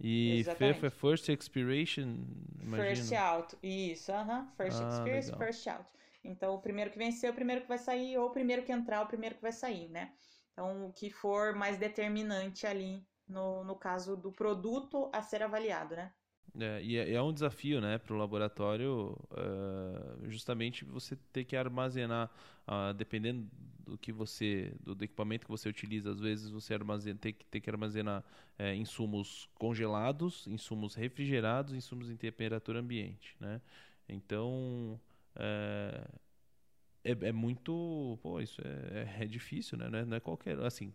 E 0.00 0.38
Exatamente. 0.40 0.74
FEFO 0.74 0.86
é 0.86 0.90
first 0.90 1.28
expiration, 1.28 2.18
imagino. 2.60 2.96
First 2.96 3.12
out, 3.12 3.56
isso, 3.62 4.10
uh 4.10 4.16
-huh. 4.16 4.46
first 4.56 4.82
ah, 4.82 4.88
experience, 4.88 5.30
legal. 5.30 5.46
first 5.46 5.66
out. 5.68 5.92
Então, 6.24 6.54
o 6.54 6.60
primeiro 6.60 6.90
que 6.90 6.98
vencer, 6.98 7.30
o 7.30 7.34
primeiro 7.34 7.62
que 7.62 7.68
vai 7.68 7.78
sair, 7.78 8.16
ou 8.16 8.28
o 8.28 8.32
primeiro 8.32 8.62
que 8.62 8.72
entrar, 8.72 9.02
o 9.02 9.06
primeiro 9.06 9.34
que 9.34 9.42
vai 9.42 9.52
sair, 9.52 9.88
né? 9.90 10.12
Então, 10.52 10.86
o 10.86 10.92
que 10.92 11.10
for 11.10 11.54
mais 11.54 11.76
determinante 11.76 12.66
ali 12.66 13.06
no, 13.28 13.64
no 13.64 13.76
caso 13.76 14.16
do 14.16 14.32
produto 14.32 15.10
a 15.12 15.20
ser 15.20 15.42
avaliado, 15.42 15.94
né? 15.96 16.12
É, 16.58 16.82
e 16.82 16.96
é, 16.96 17.12
é, 17.14 17.22
um 17.22 17.32
desafio 17.32 17.80
né, 17.80 17.98
para 17.98 18.14
o 18.14 18.16
laboratório 18.16 19.18
uh, 19.32 20.30
justamente 20.30 20.84
você 20.84 21.16
ter 21.32 21.44
que 21.44 21.56
armazenar, 21.56 22.30
uh, 22.68 22.94
dependendo 22.94 23.48
do 23.80 23.98
que 23.98 24.12
você, 24.12 24.72
do, 24.80 24.94
do, 24.94 25.04
equipamento 25.04 25.46
que 25.46 25.50
você 25.50 25.68
utiliza, 25.68 26.12
às 26.12 26.20
vezes 26.20 26.50
você 26.50 26.72
armazena, 26.72 27.18
tem 27.18 27.32
que 27.32 27.44
ter 27.46 27.60
que 27.60 27.68
armazenar 27.68 28.22
uh, 28.58 28.74
insumos 28.74 29.48
congelados, 29.54 30.46
insumos 30.46 30.94
refrigerados, 30.94 31.74
insumos 31.74 32.08
em 32.08 32.16
temperatura 32.16 32.78
ambiente. 32.78 33.36
Né? 33.40 33.60
Então 34.08 35.00
é, 35.36 36.04
é, 37.04 37.10
é, 37.28 37.32
muito. 37.32 38.18
Pô, 38.22 38.40
isso 38.40 38.60
é, 38.62 39.16
é, 39.20 39.24
é 39.24 39.26
difícil, 39.26 39.78
né? 39.78 39.88
Não 39.90 39.98
é, 39.98 40.04
não 40.04 40.16
é 40.16 40.20
qualquer. 40.20 40.58
Assim, 40.60 40.92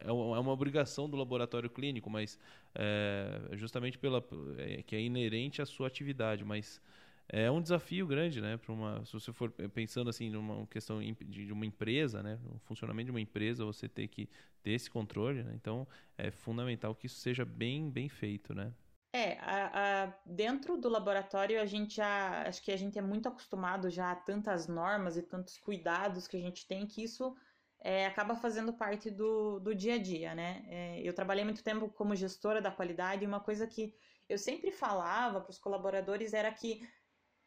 é, 0.00 0.08
é 0.08 0.12
uma 0.12 0.52
obrigação 0.52 1.08
do 1.08 1.16
laboratório 1.16 1.70
clínico, 1.70 2.10
mas 2.10 2.38
é, 2.74 3.40
justamente 3.52 3.98
pela 3.98 4.22
é, 4.58 4.82
que 4.82 4.96
é 4.96 5.00
inerente 5.00 5.62
à 5.62 5.66
sua 5.66 5.86
atividade, 5.86 6.44
mas 6.44 6.80
é 7.28 7.50
um 7.50 7.60
desafio 7.60 8.06
grande, 8.06 8.40
né? 8.40 8.56
Para 8.56 8.72
uma, 8.72 9.04
se 9.04 9.12
você 9.12 9.32
for 9.32 9.50
pensando 9.50 10.08
assim 10.10 10.30
numa 10.30 10.66
questão 10.66 11.00
de, 11.28 11.52
uma 11.52 11.66
empresa, 11.66 12.22
né? 12.22 12.38
O 12.54 12.58
funcionamento 12.60 13.06
de 13.06 13.10
uma 13.10 13.20
empresa, 13.20 13.64
você 13.64 13.88
ter 13.88 14.08
que 14.08 14.28
ter 14.62 14.72
esse 14.72 14.90
controle, 14.90 15.42
né? 15.42 15.52
então 15.54 15.86
é 16.18 16.30
fundamental 16.30 16.94
que 16.94 17.06
isso 17.06 17.20
seja 17.20 17.44
bem 17.44 17.90
bem 17.90 18.08
feito, 18.08 18.54
né? 18.54 18.72
É, 19.16 19.38
a, 19.40 20.04
a, 20.04 20.12
dentro 20.26 20.76
do 20.76 20.90
laboratório 20.90 21.58
a 21.58 21.64
gente 21.64 21.96
já, 21.96 22.42
acho 22.46 22.62
que 22.62 22.70
a 22.70 22.76
gente 22.76 22.98
é 22.98 23.02
muito 23.02 23.26
acostumado 23.26 23.88
já 23.88 24.10
a 24.10 24.16
tantas 24.16 24.68
normas 24.68 25.16
e 25.16 25.22
tantos 25.22 25.56
cuidados 25.56 26.28
que 26.28 26.36
a 26.36 26.40
gente 26.40 26.66
tem 26.66 26.86
que 26.86 27.02
isso 27.02 27.34
é, 27.80 28.04
acaba 28.04 28.36
fazendo 28.36 28.74
parte 28.74 29.10
do, 29.10 29.58
do 29.58 29.74
dia 29.74 29.94
a 29.94 29.98
dia, 29.98 30.34
né? 30.34 30.66
É, 30.68 31.00
eu 31.02 31.14
trabalhei 31.14 31.44
muito 31.44 31.64
tempo 31.64 31.88
como 31.88 32.14
gestora 32.14 32.60
da 32.60 32.70
qualidade 32.70 33.24
e 33.24 33.26
uma 33.26 33.40
coisa 33.40 33.66
que 33.66 33.94
eu 34.28 34.36
sempre 34.36 34.70
falava 34.70 35.40
para 35.40 35.50
os 35.50 35.58
colaboradores 35.58 36.34
era 36.34 36.52
que 36.52 36.86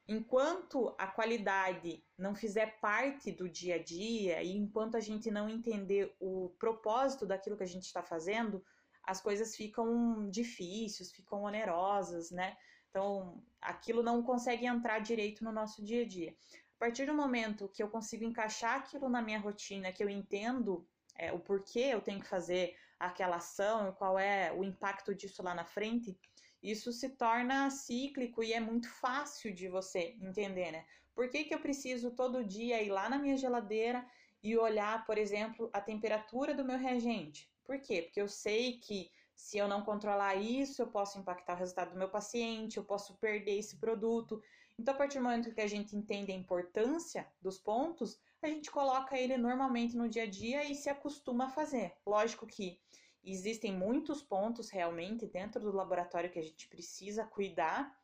enquanto 0.08 0.96
a 0.98 1.06
qualidade 1.06 2.04
não 2.18 2.34
fizer 2.34 2.80
parte 2.80 3.32
do 3.32 3.48
dia 3.48 3.76
a 3.76 3.84
dia 3.84 4.42
e 4.42 4.58
enquanto 4.58 4.98
a 4.98 5.00
gente 5.00 5.30
não 5.30 5.48
entender 5.48 6.16
o 6.20 6.50
propósito 6.58 7.28
daquilo 7.28 7.58
que 7.58 7.64
a 7.64 7.74
gente 7.74 7.86
está 7.86 8.02
fazendo, 8.02 8.66
as 9.10 9.20
coisas 9.20 9.56
ficam 9.56 10.30
difíceis, 10.30 11.12
ficam 11.12 11.42
onerosas, 11.42 12.30
né? 12.30 12.56
Então, 12.92 13.44
aquilo 13.60 14.04
não 14.04 14.22
consegue 14.22 14.68
entrar 14.68 15.00
direito 15.00 15.44
no 15.44 15.52
nosso 15.52 15.84
dia 15.84 16.04
a 16.04 16.08
dia. 16.08 16.36
A 16.76 16.80
partir 16.80 17.08
do 17.08 17.14
momento 17.14 17.68
que 17.70 17.82
eu 17.82 17.90
consigo 17.90 18.24
encaixar 18.24 18.76
aquilo 18.76 19.10
na 19.10 19.20
minha 19.20 19.40
rotina, 19.40 19.92
que 19.92 20.04
eu 20.04 20.10
entendo 20.10 20.88
é, 21.18 21.34
o 21.34 21.40
porquê 21.40 21.80
eu 21.92 22.02
tenho 22.02 22.20
que 22.20 22.28
fazer 22.28 22.76
aquela 23.00 23.38
ação 23.38 23.92
qual 23.94 24.20
é 24.20 24.54
o 24.54 24.64
impacto 24.64 25.16
disso 25.16 25.42
lá 25.42 25.56
na 25.56 25.66
frente, 25.66 26.16
isso 26.62 26.92
se 26.94 27.10
torna 27.10 27.72
cíclico 27.72 28.44
e 28.44 28.54
é 28.54 28.60
muito 28.60 28.90
fácil 28.90 29.52
de 29.52 29.68
você 29.68 30.16
entender, 30.22 30.72
né? 30.72 30.86
Por 31.16 31.30
que, 31.30 31.46
que 31.46 31.56
eu 31.56 31.60
preciso 31.60 32.12
todo 32.12 32.46
dia 32.46 32.84
ir 32.84 32.90
lá 32.90 33.10
na 33.10 33.18
minha 33.18 33.38
geladeira 33.38 34.06
e 34.44 34.56
olhar, 34.56 35.04
por 35.04 35.18
exemplo, 35.18 35.68
a 35.74 35.82
temperatura 35.82 36.54
do 36.54 36.64
meu 36.64 36.78
reagente? 36.78 37.50
Por 37.70 37.80
quê? 37.80 38.02
Porque 38.02 38.20
eu 38.20 38.28
sei 38.28 38.80
que 38.80 39.12
se 39.36 39.60
eu 39.60 39.68
não 39.68 39.84
controlar 39.84 40.34
isso, 40.34 40.82
eu 40.82 40.88
posso 40.88 41.20
impactar 41.20 41.54
o 41.54 41.58
resultado 41.58 41.92
do 41.92 42.00
meu 42.00 42.10
paciente, 42.10 42.78
eu 42.78 42.84
posso 42.84 43.16
perder 43.18 43.60
esse 43.60 43.78
produto. 43.78 44.42
Então, 44.80 44.96
a 44.96 44.98
partir 44.98 45.20
do 45.20 45.24
momento 45.26 45.54
que 45.54 45.62
a 45.62 45.68
gente 45.68 45.96
entende 45.96 46.32
a 46.32 46.36
importância 46.36 47.32
dos 47.40 47.60
pontos, 47.60 48.20
a 48.42 48.48
gente 48.48 48.72
coloca 48.72 49.16
ele 49.16 49.38
normalmente 49.38 49.96
no 49.96 50.10
dia 50.10 50.24
a 50.24 50.26
dia 50.26 50.64
e 50.64 50.74
se 50.74 50.90
acostuma 50.90 51.46
a 51.46 51.50
fazer. 51.50 51.96
Lógico 52.08 52.48
que 52.48 52.82
existem 53.24 53.72
muitos 53.72 54.24
pontos 54.24 54.72
realmente 54.72 55.28
dentro 55.28 55.62
do 55.62 55.72
laboratório 55.72 56.32
que 56.32 56.40
a 56.40 56.44
gente 56.44 56.68
precisa 56.70 57.24
cuidar, 57.24 57.96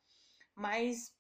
mas 0.54 1.12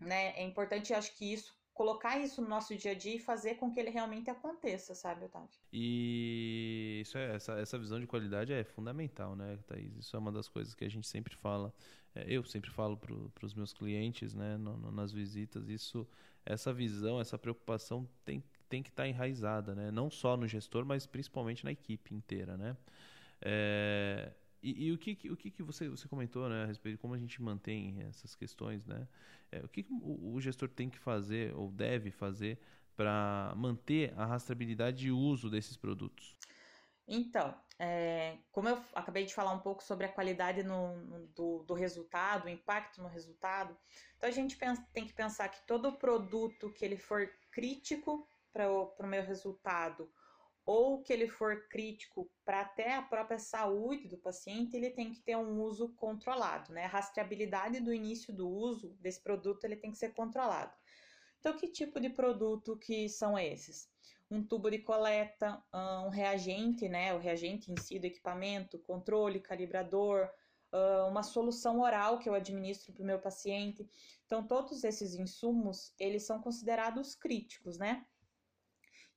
né, 0.00 0.28
é 0.30 0.42
importante, 0.42 0.94
acho 0.94 1.14
que 1.14 1.30
isso 1.30 1.55
colocar 1.76 2.18
isso 2.18 2.40
no 2.40 2.48
nosso 2.48 2.74
dia 2.74 2.92
a 2.92 2.94
dia 2.94 3.16
e 3.16 3.18
fazer 3.18 3.56
com 3.56 3.70
que 3.70 3.78
ele 3.78 3.90
realmente 3.90 4.30
aconteça, 4.30 4.94
sabe, 4.94 5.26
Otávio? 5.26 5.50
E 5.70 7.00
isso 7.02 7.18
é, 7.18 7.36
essa, 7.36 7.52
essa 7.60 7.78
visão 7.78 8.00
de 8.00 8.06
qualidade 8.06 8.50
é 8.52 8.64
fundamental, 8.64 9.36
né, 9.36 9.58
Thaís? 9.66 9.94
Isso 9.94 10.16
é 10.16 10.18
uma 10.18 10.32
das 10.32 10.48
coisas 10.48 10.74
que 10.74 10.84
a 10.84 10.88
gente 10.88 11.06
sempre 11.06 11.36
fala, 11.36 11.72
é, 12.14 12.24
eu 12.26 12.42
sempre 12.44 12.70
falo 12.70 12.96
para 12.96 13.44
os 13.46 13.54
meus 13.54 13.74
clientes, 13.74 14.32
né, 14.32 14.56
no, 14.56 14.76
no, 14.78 14.90
nas 14.90 15.12
visitas, 15.12 15.68
isso, 15.68 16.08
essa 16.46 16.72
visão, 16.72 17.20
essa 17.20 17.36
preocupação 17.36 18.08
tem, 18.24 18.42
tem 18.70 18.82
que 18.82 18.88
estar 18.88 19.02
tá 19.02 19.08
enraizada, 19.08 19.74
né, 19.74 19.90
não 19.90 20.10
só 20.10 20.34
no 20.34 20.48
gestor, 20.48 20.86
mas 20.86 21.06
principalmente 21.06 21.62
na 21.62 21.72
equipe 21.72 22.14
inteira, 22.14 22.56
né. 22.56 22.74
É, 23.42 24.32
e, 24.66 24.86
e, 24.86 24.92
o 24.92 24.98
que, 24.98 25.30
o 25.30 25.36
que, 25.36 25.62
você, 25.62 25.88
você 25.88 26.08
comentou 26.08 26.48
né, 26.48 26.64
a 26.64 26.66
respeito 26.66 26.96
de 26.96 27.00
como 27.00 27.14
a 27.14 27.18
gente 27.18 27.40
mantém 27.40 28.02
essas 28.08 28.34
questões, 28.34 28.84
né? 28.84 29.06
É, 29.52 29.60
o 29.60 29.68
que, 29.68 29.86
o, 29.88 30.34
o, 30.34 30.40
gestor 30.40 30.68
tem 30.68 30.90
que 30.90 30.98
fazer 30.98 31.54
ou 31.54 31.70
deve 31.70 32.10
fazer 32.10 32.58
para 32.96 33.52
manter 33.56 34.12
a 34.16 34.26
rastreabilidade 34.26 34.96
de 34.96 35.12
uso 35.12 35.48
desses 35.48 35.76
produtos? 35.76 36.36
Então, 37.06 37.54
é, 37.78 38.38
como 38.50 38.68
eu 38.68 38.82
acabei 38.92 39.24
de 39.24 39.32
falar 39.32 39.52
um 39.52 39.60
pouco 39.60 39.84
sobre 39.84 40.06
a 40.06 40.12
qualidade 40.12 40.64
no, 40.64 40.96
no, 40.96 41.26
do, 41.28 41.62
do, 41.62 41.74
resultado, 41.74 42.46
o 42.46 42.48
impacto 42.48 43.00
no 43.00 43.06
resultado, 43.06 43.76
então 44.16 44.28
a 44.28 44.32
gente 44.32 44.56
pensa, 44.56 44.84
tem 44.92 45.06
que 45.06 45.12
pensar 45.12 45.48
que 45.48 45.64
todo 45.64 45.92
produto 45.92 46.72
que 46.72 46.84
ele 46.84 46.96
for 46.96 47.30
crítico 47.52 48.26
para 48.52 48.68
o 48.68 49.06
meu 49.06 49.22
resultado 49.22 50.10
ou 50.66 51.00
que 51.00 51.12
ele 51.12 51.28
for 51.28 51.68
crítico 51.68 52.28
para 52.44 52.62
até 52.62 52.96
a 52.96 53.02
própria 53.02 53.38
saúde 53.38 54.08
do 54.08 54.18
paciente, 54.18 54.76
ele 54.76 54.90
tem 54.90 55.12
que 55.12 55.20
ter 55.20 55.36
um 55.36 55.62
uso 55.62 55.90
controlado, 55.94 56.72
né? 56.72 56.86
A 56.86 56.88
rastreabilidade 56.88 57.78
do 57.78 57.94
início 57.94 58.34
do 58.34 58.48
uso 58.50 58.96
desse 59.00 59.22
produto, 59.22 59.64
ele 59.64 59.76
tem 59.76 59.92
que 59.92 59.98
ser 59.98 60.12
controlado. 60.12 60.72
Então, 61.38 61.56
que 61.56 61.68
tipo 61.68 62.00
de 62.00 62.10
produto 62.10 62.76
que 62.76 63.08
são 63.08 63.38
esses? 63.38 63.88
Um 64.28 64.42
tubo 64.42 64.68
de 64.68 64.80
coleta, 64.80 65.62
um 66.04 66.08
reagente, 66.08 66.88
né? 66.88 67.14
O 67.14 67.18
reagente 67.18 67.70
em 67.70 67.76
si 67.80 68.00
do 68.00 68.06
equipamento, 68.06 68.80
controle, 68.80 69.38
calibrador, 69.38 70.28
uma 71.08 71.22
solução 71.22 71.80
oral 71.80 72.18
que 72.18 72.28
eu 72.28 72.34
administro 72.34 72.92
para 72.92 73.04
o 73.04 73.06
meu 73.06 73.20
paciente. 73.20 73.88
Então, 74.24 74.44
todos 74.44 74.82
esses 74.82 75.14
insumos, 75.14 75.94
eles 75.96 76.26
são 76.26 76.42
considerados 76.42 77.14
críticos, 77.14 77.78
né? 77.78 78.04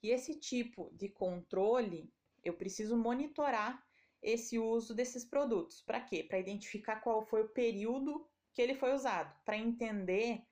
E 0.01 0.11
esse 0.11 0.35
tipo 0.35 0.89
de 0.93 1.09
controle, 1.09 2.11
eu 2.43 2.53
preciso 2.53 2.97
monitorar 2.97 3.83
esse 4.21 4.57
uso 4.57 4.93
desses 4.93 5.25
produtos. 5.25 5.81
Para 5.81 6.01
quê? 6.01 6.23
Para 6.23 6.39
identificar 6.39 6.97
qual 6.97 7.25
foi 7.25 7.43
o 7.43 7.49
período 7.49 8.27
que 8.53 8.61
ele 8.61 8.75
foi 8.75 8.93
usado, 8.93 9.33
para 9.45 9.57
entender 9.57 10.43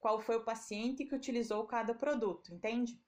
qual 0.00 0.20
foi 0.20 0.36
o 0.36 0.44
paciente 0.44 1.04
que 1.04 1.14
utilizou 1.14 1.64
cada 1.64 1.94
produto, 1.94 2.52
entende? 2.52 3.00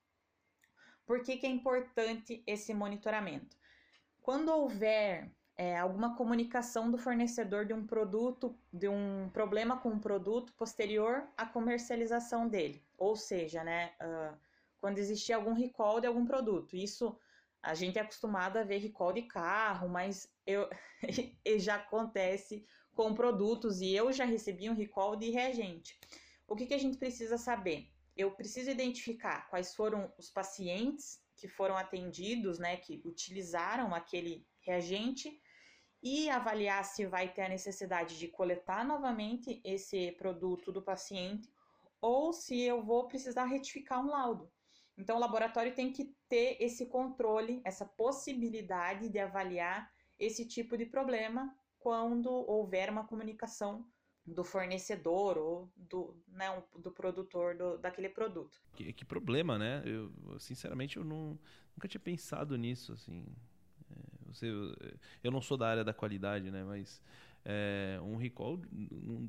Por 1.04 1.22
que, 1.22 1.36
que 1.36 1.46
é 1.46 1.50
importante 1.50 2.42
esse 2.46 2.72
monitoramento? 2.72 3.56
Quando 4.22 4.50
houver 4.50 5.30
é, 5.56 5.76
alguma 5.76 6.16
comunicação 6.16 6.90
do 6.90 6.96
fornecedor 6.96 7.66
de 7.66 7.74
um 7.74 7.86
produto, 7.86 8.56
de 8.72 8.88
um 8.88 9.28
problema 9.32 9.76
com 9.78 9.90
um 9.90 9.98
produto 9.98 10.52
posterior 10.54 11.28
à 11.36 11.44
comercialização 11.46 12.48
dele, 12.48 12.82
ou 12.96 13.16
seja, 13.16 13.62
né, 13.62 13.92
uh, 14.00 14.38
quando 14.84 14.98
existia 14.98 15.36
algum 15.36 15.54
recall 15.54 15.98
de 15.98 16.06
algum 16.06 16.26
produto. 16.26 16.76
Isso 16.76 17.18
a 17.62 17.72
gente 17.72 17.98
é 17.98 18.02
acostumado 18.02 18.58
a 18.58 18.64
ver 18.64 18.76
recall 18.76 19.14
de 19.14 19.22
carro, 19.22 19.88
mas 19.88 20.30
eu, 20.46 20.68
já 21.58 21.76
acontece 21.76 22.66
com 22.92 23.14
produtos 23.14 23.80
e 23.80 23.94
eu 23.94 24.12
já 24.12 24.26
recebi 24.26 24.68
um 24.68 24.74
recall 24.74 25.16
de 25.16 25.30
reagente. 25.30 25.98
O 26.46 26.54
que, 26.54 26.66
que 26.66 26.74
a 26.74 26.78
gente 26.78 26.98
precisa 26.98 27.38
saber? 27.38 27.88
Eu 28.14 28.32
preciso 28.32 28.68
identificar 28.70 29.48
quais 29.48 29.74
foram 29.74 30.12
os 30.18 30.28
pacientes 30.28 31.18
que 31.34 31.48
foram 31.48 31.78
atendidos, 31.78 32.58
né, 32.58 32.76
que 32.76 33.00
utilizaram 33.06 33.94
aquele 33.94 34.46
reagente 34.60 35.40
e 36.02 36.28
avaliar 36.28 36.84
se 36.84 37.06
vai 37.06 37.32
ter 37.32 37.44
a 37.44 37.48
necessidade 37.48 38.18
de 38.18 38.28
coletar 38.28 38.84
novamente 38.84 39.62
esse 39.64 40.12
produto 40.12 40.70
do 40.70 40.82
paciente 40.82 41.50
ou 42.02 42.34
se 42.34 42.60
eu 42.60 42.82
vou 42.82 43.08
precisar 43.08 43.46
retificar 43.46 44.04
um 44.04 44.10
laudo. 44.10 44.52
Então, 44.96 45.16
o 45.16 45.20
laboratório 45.20 45.74
tem 45.74 45.92
que 45.92 46.14
ter 46.28 46.56
esse 46.60 46.86
controle, 46.86 47.60
essa 47.64 47.84
possibilidade 47.84 49.08
de 49.08 49.18
avaliar 49.18 49.90
esse 50.18 50.46
tipo 50.46 50.76
de 50.76 50.86
problema 50.86 51.54
quando 51.78 52.30
houver 52.30 52.90
uma 52.90 53.04
comunicação 53.06 53.86
do 54.26 54.42
fornecedor 54.42 55.36
ou 55.36 55.70
do, 55.76 56.16
né, 56.28 56.46
do 56.78 56.90
produtor 56.90 57.56
do, 57.56 57.76
daquele 57.76 58.08
produto. 58.08 58.58
Que, 58.74 58.92
que, 58.92 59.04
problema, 59.04 59.58
né? 59.58 59.82
Eu, 59.84 60.10
sinceramente, 60.38 60.96
eu 60.96 61.04
não, 61.04 61.38
nunca 61.76 61.86
tinha 61.86 62.00
pensado 62.00 62.56
nisso, 62.56 62.92
assim. 62.92 63.26
É, 63.90 64.32
você, 64.32 64.48
eu 65.22 65.30
não 65.30 65.42
sou 65.42 65.58
da 65.58 65.68
área 65.68 65.84
da 65.84 65.92
qualidade, 65.92 66.50
né? 66.50 66.64
Mas 66.64 67.02
é, 67.44 67.98
um 68.02 68.16
recall, 68.16 68.58
um, 68.72 69.28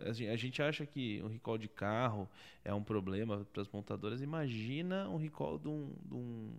a 0.00 0.36
gente 0.36 0.60
acha 0.60 0.84
que 0.84 1.22
um 1.22 1.28
recall 1.28 1.56
de 1.56 1.68
carro 1.68 2.28
é 2.64 2.74
um 2.74 2.82
problema 2.82 3.46
para 3.52 3.62
as 3.62 3.68
montadoras. 3.68 4.20
Imagina 4.20 5.08
um 5.08 5.16
recall 5.16 5.58
de 5.58 5.68
um, 5.68 5.94
de 6.04 6.14
um, 6.14 6.58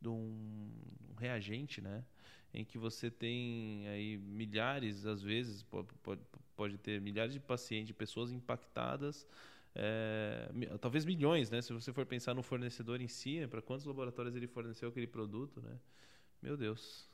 de 0.00 0.08
um 0.08 0.70
reagente, 1.18 1.80
né? 1.80 2.04
Em 2.52 2.64
que 2.64 2.76
você 2.76 3.10
tem 3.10 3.88
aí 3.88 4.18
milhares, 4.18 5.06
às 5.06 5.22
vezes, 5.22 5.62
pode, 5.62 5.88
pode, 6.02 6.20
pode 6.54 6.78
ter 6.78 7.00
milhares 7.00 7.32
de 7.32 7.40
pacientes, 7.40 7.88
de 7.88 7.94
pessoas 7.94 8.30
impactadas, 8.30 9.26
é, 9.74 10.48
talvez 10.80 11.04
milhões, 11.04 11.50
né? 11.50 11.62
Se 11.62 11.72
você 11.72 11.92
for 11.92 12.04
pensar 12.04 12.34
no 12.34 12.42
fornecedor 12.42 13.00
em 13.00 13.08
si, 13.08 13.40
né? 13.40 13.46
para 13.46 13.62
quantos 13.62 13.86
laboratórios 13.86 14.34
ele 14.36 14.46
forneceu 14.46 14.88
aquele 14.88 15.06
produto, 15.06 15.60
né? 15.62 15.78
Meu 16.42 16.56
Deus. 16.56 17.08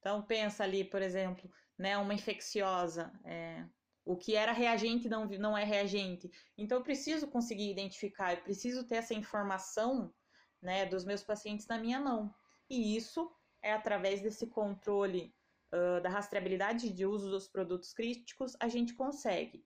Então 0.00 0.20
pensa 0.20 0.64
ali, 0.64 0.84
por 0.84 1.00
exemplo, 1.00 1.48
né, 1.78 1.96
uma 1.98 2.14
infecciosa, 2.14 3.12
é, 3.24 3.64
o 4.04 4.16
que 4.16 4.34
era 4.34 4.52
reagente 4.52 5.08
não, 5.08 5.26
não 5.26 5.56
é 5.56 5.64
reagente. 5.64 6.30
Então 6.56 6.78
eu 6.78 6.84
preciso 6.84 7.28
conseguir 7.28 7.70
identificar, 7.70 8.34
eu 8.34 8.42
preciso 8.42 8.84
ter 8.86 8.96
essa 8.96 9.14
informação 9.14 10.12
né, 10.60 10.86
dos 10.86 11.04
meus 11.04 11.22
pacientes 11.22 11.66
na 11.66 11.78
minha 11.78 12.00
mão. 12.00 12.32
E 12.68 12.96
isso 12.96 13.30
é 13.62 13.72
através 13.72 14.20
desse 14.20 14.46
controle 14.46 15.34
uh, 15.72 16.00
da 16.02 16.08
rastreabilidade 16.08 16.90
de 16.90 17.06
uso 17.06 17.30
dos 17.30 17.48
produtos 17.48 17.92
críticos, 17.92 18.56
a 18.60 18.68
gente 18.68 18.94
consegue. 18.94 19.64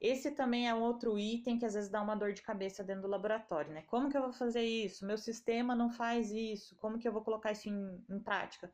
Esse 0.00 0.32
também 0.32 0.68
é 0.68 0.74
um 0.74 0.82
outro 0.82 1.16
item 1.16 1.58
que 1.58 1.64
às 1.64 1.74
vezes 1.74 1.88
dá 1.88 2.02
uma 2.02 2.16
dor 2.16 2.32
de 2.32 2.42
cabeça 2.42 2.82
dentro 2.82 3.02
do 3.02 3.08
laboratório, 3.08 3.72
né? 3.72 3.82
Como 3.82 4.10
que 4.10 4.16
eu 4.16 4.22
vou 4.22 4.32
fazer 4.32 4.62
isso? 4.62 5.06
Meu 5.06 5.16
sistema 5.16 5.76
não 5.76 5.90
faz 5.90 6.32
isso. 6.32 6.76
Como 6.76 6.98
que 6.98 7.06
eu 7.06 7.12
vou 7.12 7.22
colocar 7.22 7.52
isso 7.52 7.68
em, 7.68 8.04
em 8.10 8.18
prática? 8.18 8.72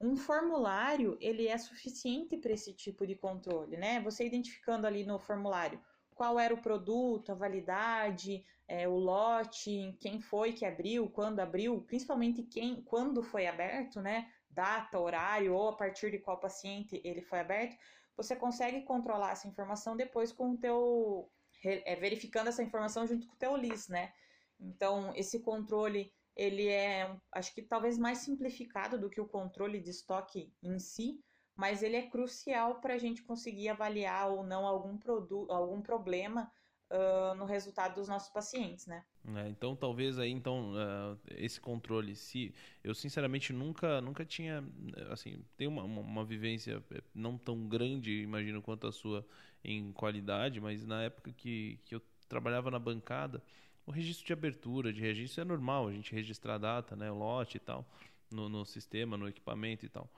Um 0.00 0.16
formulário, 0.16 1.18
ele 1.20 1.46
é 1.46 1.58
suficiente 1.58 2.36
para 2.36 2.52
esse 2.52 2.72
tipo 2.72 3.06
de 3.06 3.14
controle, 3.14 3.76
né? 3.76 4.00
Você 4.00 4.26
identificando 4.26 4.86
ali 4.86 5.04
no 5.04 5.18
formulário 5.18 5.80
qual 6.14 6.38
era 6.38 6.52
o 6.54 6.60
produto, 6.60 7.32
a 7.32 7.34
validade, 7.34 8.44
é, 8.68 8.86
o 8.86 8.96
lote, 8.96 9.96
quem 10.00 10.20
foi 10.20 10.52
que 10.52 10.64
abriu, 10.64 11.08
quando 11.08 11.40
abriu, 11.40 11.82
principalmente 11.82 12.42
quem, 12.42 12.82
quando 12.82 13.22
foi 13.22 13.46
aberto, 13.46 14.00
né? 14.00 14.30
Data, 14.48 14.98
horário 14.98 15.54
ou 15.54 15.68
a 15.68 15.76
partir 15.76 16.10
de 16.10 16.18
qual 16.18 16.38
paciente 16.38 17.00
ele 17.04 17.22
foi 17.22 17.40
aberto, 17.40 17.76
você 18.16 18.36
consegue 18.36 18.82
controlar 18.82 19.32
essa 19.32 19.48
informação 19.48 19.96
depois 19.96 20.32
com 20.32 20.52
o 20.52 20.58
teu 20.58 21.30
é, 21.64 21.96
verificando 21.96 22.48
essa 22.48 22.62
informação 22.62 23.06
junto 23.06 23.26
com 23.26 23.34
o 23.34 23.38
teu 23.38 23.56
LIS, 23.56 23.88
né? 23.88 24.12
Então, 24.58 25.12
esse 25.14 25.40
controle, 25.40 26.12
ele 26.36 26.68
é, 26.68 27.14
acho 27.32 27.54
que 27.54 27.62
talvez 27.62 27.98
mais 27.98 28.18
simplificado 28.18 28.98
do 28.98 29.10
que 29.10 29.20
o 29.20 29.28
controle 29.28 29.80
de 29.80 29.90
estoque 29.90 30.52
em 30.62 30.78
si, 30.78 31.20
mas 31.56 31.82
ele 31.82 31.96
é 31.96 32.08
crucial 32.08 32.80
para 32.80 32.94
a 32.94 32.98
gente 32.98 33.22
conseguir 33.22 33.68
avaliar 33.68 34.30
ou 34.30 34.42
não 34.42 34.66
algum, 34.66 34.96
produto, 34.96 35.52
algum 35.52 35.82
problema 35.82 36.50
uh, 36.90 37.34
no 37.34 37.44
resultado 37.44 37.94
dos 37.94 38.08
nossos 38.08 38.30
pacientes, 38.30 38.86
né? 38.86 39.04
É, 39.36 39.48
então 39.48 39.76
talvez 39.76 40.18
aí 40.18 40.30
então 40.30 40.72
uh, 40.72 41.18
esse 41.36 41.60
controle 41.60 42.16
se 42.16 42.54
eu 42.82 42.94
sinceramente 42.94 43.52
nunca 43.52 44.00
nunca 44.00 44.24
tinha 44.24 44.64
assim 45.10 45.44
tem 45.58 45.68
uma, 45.68 45.82
uma, 45.82 46.00
uma, 46.00 46.24
vivência 46.24 46.82
é, 46.90 47.02
não 47.14 47.36
tão 47.36 47.68
grande 47.68 48.22
imagino 48.22 48.62
quanto 48.62 48.86
a 48.86 48.92
sua 48.92 49.26
em 49.62 49.92
qualidade 49.92 50.58
mas 50.58 50.86
na 50.86 51.02
época 51.02 51.30
que, 51.34 51.78
que 51.84 51.94
eu 51.94 52.00
trabalhava 52.30 52.70
na 52.70 52.78
bancada 52.78 53.42
o 53.90 53.92
registro 53.92 54.26
de 54.26 54.32
abertura 54.32 54.92
de 54.92 55.00
registro 55.00 55.42
é 55.42 55.44
normal 55.44 55.88
a 55.88 55.92
gente 55.92 56.14
registrar 56.14 56.54
a 56.54 56.58
data 56.58 56.96
né 56.96 57.10
o 57.10 57.18
lote 57.18 57.56
e 57.56 57.60
tal 57.60 57.84
no, 58.30 58.48
no 58.48 58.64
sistema 58.64 59.16
no 59.16 59.28
equipamento 59.28 59.84
e 59.84 59.88
tal 59.88 60.08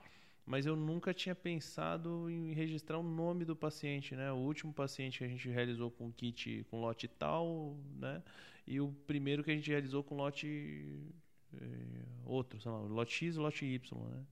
mas 0.45 0.65
eu 0.65 0.75
nunca 0.75 1.13
tinha 1.13 1.33
pensado 1.33 2.29
em 2.29 2.51
registrar 2.53 2.97
o 2.97 3.03
nome 3.03 3.45
do 3.45 3.55
paciente, 3.55 4.13
né? 4.13 4.29
O 4.31 4.35
último 4.35 4.73
paciente 4.73 5.19
que 5.19 5.23
a 5.23 5.27
gente 5.27 5.47
realizou 5.49 5.89
com 5.89 6.11
kit 6.11 6.65
com 6.69 6.81
lote 6.81 7.07
tal, 7.07 7.77
né? 7.95 8.21
E 8.67 8.79
o 8.81 8.91
primeiro 9.07 9.43
que 9.43 9.51
a 9.51 9.55
gente 9.55 9.69
realizou 9.69 10.03
com 10.03 10.15
lote 10.15 10.99
eh, 11.53 12.05
outro, 12.25 12.59
sei 12.59 12.71
lá, 12.71 12.77
lote 12.79 13.13
X, 13.13 13.37
lote 13.37 13.65
Y, 13.65 13.97
né? 14.09 14.25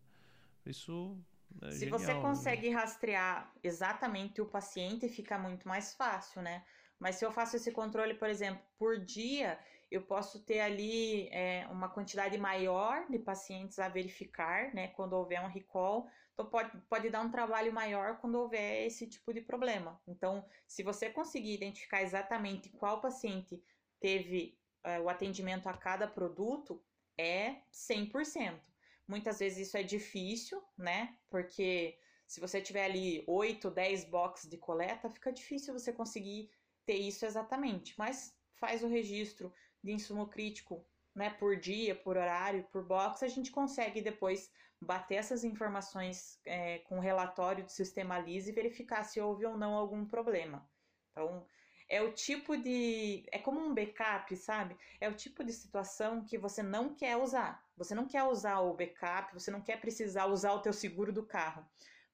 Isso 0.66 1.18
é 1.62 1.72
Se 1.72 1.80
genial, 1.80 2.00
você 2.00 2.14
consegue 2.16 2.70
né? 2.70 2.76
rastrear 2.76 3.50
exatamente 3.64 4.42
o 4.42 4.46
paciente, 4.46 5.08
fica 5.08 5.38
muito 5.38 5.66
mais 5.68 5.94
fácil, 5.96 6.42
né? 6.42 6.64
Mas 7.02 7.16
se 7.16 7.26
eu 7.26 7.32
faço 7.32 7.56
esse 7.56 7.72
controle, 7.72 8.14
por 8.14 8.30
exemplo, 8.30 8.64
por 8.78 9.00
dia, 9.04 9.60
eu 9.90 10.04
posso 10.04 10.46
ter 10.46 10.60
ali 10.60 11.28
é, 11.30 11.66
uma 11.72 11.90
quantidade 11.90 12.38
maior 12.38 13.10
de 13.10 13.18
pacientes 13.18 13.80
a 13.80 13.90
verificar, 13.90 14.72
né, 14.72 14.90
quando 14.90 15.14
houver 15.14 15.42
um 15.42 15.48
recall. 15.48 16.08
Então, 16.32 16.46
pode, 16.46 16.78
pode 16.88 17.10
dar 17.10 17.22
um 17.22 17.32
trabalho 17.32 17.74
maior 17.74 18.20
quando 18.20 18.36
houver 18.36 18.86
esse 18.86 19.08
tipo 19.08 19.34
de 19.34 19.42
problema. 19.42 20.00
Então, 20.08 20.46
se 20.68 20.84
você 20.84 21.10
conseguir 21.10 21.56
identificar 21.56 22.04
exatamente 22.04 22.70
qual 22.70 23.02
paciente 23.02 23.60
teve 24.00 24.56
é, 24.84 25.00
o 25.00 25.10
atendimento 25.10 25.68
a 25.68 25.74
cada 25.74 26.08
produto, 26.08 26.84
é 27.18 27.56
100%. 27.74 28.62
Muitas 29.08 29.40
vezes 29.40 29.70
isso 29.70 29.76
é 29.76 29.82
difícil, 29.82 30.64
né, 30.78 31.18
porque 31.32 31.98
se 32.28 32.40
você 32.40 32.62
tiver 32.62 32.86
ali 32.86 33.24
8, 33.28 33.72
10 33.72 34.06
boxes 34.06 34.48
de 34.48 34.58
coleta, 34.58 35.10
fica 35.10 35.34
difícil 35.34 35.74
você 35.74 35.92
conseguir 35.92 36.50
ter 36.86 36.96
isso 36.96 37.26
exatamente. 37.26 37.94
Mas 37.98 38.36
faz 38.56 38.84
o 38.84 38.88
registro 38.88 39.54
de 39.84 39.92
insumo 39.92 40.28
crítico 40.28 40.86
né, 41.16 41.30
por 41.30 41.58
dia, 41.58 41.96
por 41.96 42.18
horário, 42.18 42.68
por 42.72 42.84
box, 42.84 43.24
a 43.24 43.28
gente 43.28 43.52
consegue 43.52 44.02
depois 44.02 44.50
bater 44.80 45.16
essas 45.16 45.44
informações 45.44 46.40
é, 46.46 46.80
com 46.80 46.98
o 46.98 47.02
relatório 47.02 47.64
do 47.64 47.72
sistema 47.72 48.18
LIS 48.18 48.48
e 48.48 48.52
verificar 48.52 49.04
se 49.04 49.20
houve 49.20 49.46
ou 49.46 49.58
não 49.58 49.74
algum 49.74 50.06
problema. 50.06 50.68
Então, 51.12 51.46
é 51.88 52.02
o 52.02 52.14
tipo 52.14 52.56
de. 52.56 53.26
É 53.32 53.38
como 53.38 53.60
um 53.60 53.74
backup, 53.74 54.36
sabe? 54.38 54.78
É 55.00 55.10
o 55.10 55.14
tipo 55.14 55.44
de 55.44 55.52
situação 55.52 56.24
que 56.24 56.38
você 56.38 56.64
não 56.64 56.96
quer 56.96 57.18
usar. 57.18 57.64
Você 57.76 57.94
não 57.94 58.08
quer 58.08 58.24
usar 58.24 58.62
o 58.62 58.74
backup, 58.74 59.34
você 59.34 59.52
não 59.52 59.62
quer 59.62 59.80
precisar 59.80 60.28
usar 60.28 60.54
o 60.54 60.62
teu 60.62 60.72
seguro 60.72 61.12
do 61.12 61.26
carro. 61.26 61.66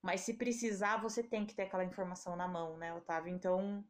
Mas 0.01 0.21
se 0.21 0.33
precisar, 0.33 0.97
você 0.97 1.21
tem 1.21 1.45
que 1.45 1.53
ter 1.53 1.63
aquela 1.63 1.83
informação 1.83 2.35
na 2.35 2.47
mão, 2.47 2.75
né, 2.77 2.93
Otávio? 2.93 3.31
Então, 3.31 3.85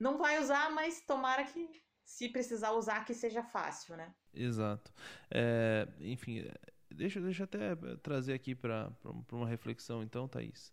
não 0.00 0.16
vai 0.16 0.40
usar, 0.40 0.70
mas 0.70 1.02
tomara 1.02 1.44
que 1.44 1.68
se 2.04 2.28
precisar 2.28 2.72
usar 2.72 3.04
que 3.04 3.14
seja 3.14 3.42
fácil, 3.42 3.96
né? 3.96 4.12
Exato. 4.34 4.92
É, 5.30 5.86
enfim, 6.00 6.44
deixa, 6.90 7.20
deixa 7.20 7.42
eu 7.42 7.44
até 7.44 7.76
trazer 8.02 8.32
aqui 8.32 8.54
para 8.54 8.90
uma 9.30 9.46
reflexão, 9.46 10.02
então, 10.02 10.26
Thaís. 10.26 10.72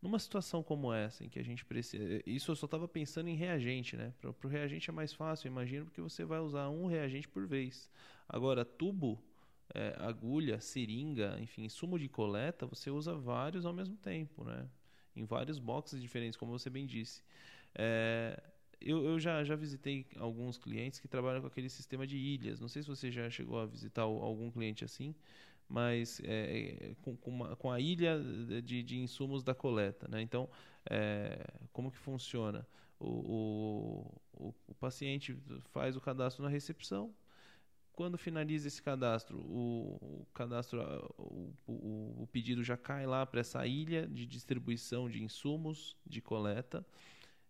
Numa 0.00 0.18
situação 0.18 0.62
como 0.62 0.92
essa, 0.92 1.24
em 1.24 1.28
que 1.28 1.38
a 1.38 1.42
gente 1.42 1.64
precisa. 1.64 2.22
Isso 2.26 2.52
eu 2.52 2.56
só 2.56 2.66
estava 2.66 2.86
pensando 2.86 3.28
em 3.28 3.34
reagente, 3.34 3.96
né? 3.96 4.12
Para 4.20 4.30
o 4.30 4.48
reagente 4.48 4.90
é 4.90 4.92
mais 4.92 5.12
fácil, 5.12 5.48
imagino, 5.48 5.86
porque 5.86 6.00
você 6.00 6.24
vai 6.24 6.38
usar 6.38 6.68
um 6.68 6.86
reagente 6.86 7.26
por 7.26 7.46
vez. 7.46 7.90
Agora, 8.28 8.64
tubo, 8.64 9.20
é, 9.74 9.96
agulha, 9.98 10.60
seringa, 10.60 11.36
enfim, 11.40 11.68
sumo 11.68 11.98
de 11.98 12.08
coleta, 12.08 12.66
você 12.66 12.90
usa 12.90 13.14
vários 13.14 13.64
ao 13.64 13.72
mesmo 13.72 13.96
tempo, 13.96 14.44
né? 14.44 14.68
Em 15.16 15.24
vários 15.24 15.58
boxes 15.58 16.00
diferentes, 16.00 16.36
como 16.36 16.56
você 16.56 16.68
bem 16.68 16.86
disse. 16.86 17.24
É, 17.74 18.40
eu, 18.80 19.04
eu 19.04 19.18
já, 19.18 19.42
já 19.44 19.56
visitei 19.56 20.06
alguns 20.18 20.58
clientes 20.58 21.00
que 21.00 21.08
trabalham 21.08 21.40
com 21.40 21.46
aquele 21.46 21.68
sistema 21.68 22.06
de 22.06 22.16
ilhas. 22.16 22.60
Não 22.60 22.68
sei 22.68 22.82
se 22.82 22.88
você 22.88 23.10
já 23.10 23.28
chegou 23.30 23.58
a 23.58 23.66
visitar 23.66 24.02
algum 24.02 24.50
cliente 24.50 24.84
assim, 24.84 25.14
mas 25.68 26.20
é, 26.24 26.90
é, 26.90 26.94
com, 27.02 27.16
com, 27.16 27.30
uma, 27.30 27.56
com, 27.56 27.70
a 27.70 27.80
ilha 27.80 28.20
de, 28.62 28.82
de, 28.82 28.98
insumos 28.98 29.42
da 29.42 29.54
coleta. 29.54 30.06
Né? 30.08 30.22
Então, 30.22 30.48
é, 30.88 31.44
como 31.72 31.90
que 31.90 31.98
funciona? 31.98 32.66
O, 32.98 34.12
o, 34.32 34.54
o, 34.68 34.74
paciente 34.74 35.36
faz 35.70 35.96
o 35.96 36.00
cadastro 36.00 36.42
na 36.42 36.48
recepção. 36.48 37.14
Quando 37.92 38.18
finaliza 38.18 38.68
esse 38.68 38.82
cadastro, 38.82 39.38
o, 39.38 39.96
o 40.00 40.26
cadastro, 40.34 40.80
o, 41.18 42.22
o 42.22 42.28
pedido 42.30 42.62
já 42.62 42.76
cai 42.76 43.06
lá 43.06 43.24
para 43.24 43.40
essa 43.40 43.66
ilha 43.66 44.06
de 44.06 44.26
distribuição 44.26 45.08
de 45.08 45.22
insumos 45.22 45.96
de 46.06 46.20
coleta. 46.20 46.86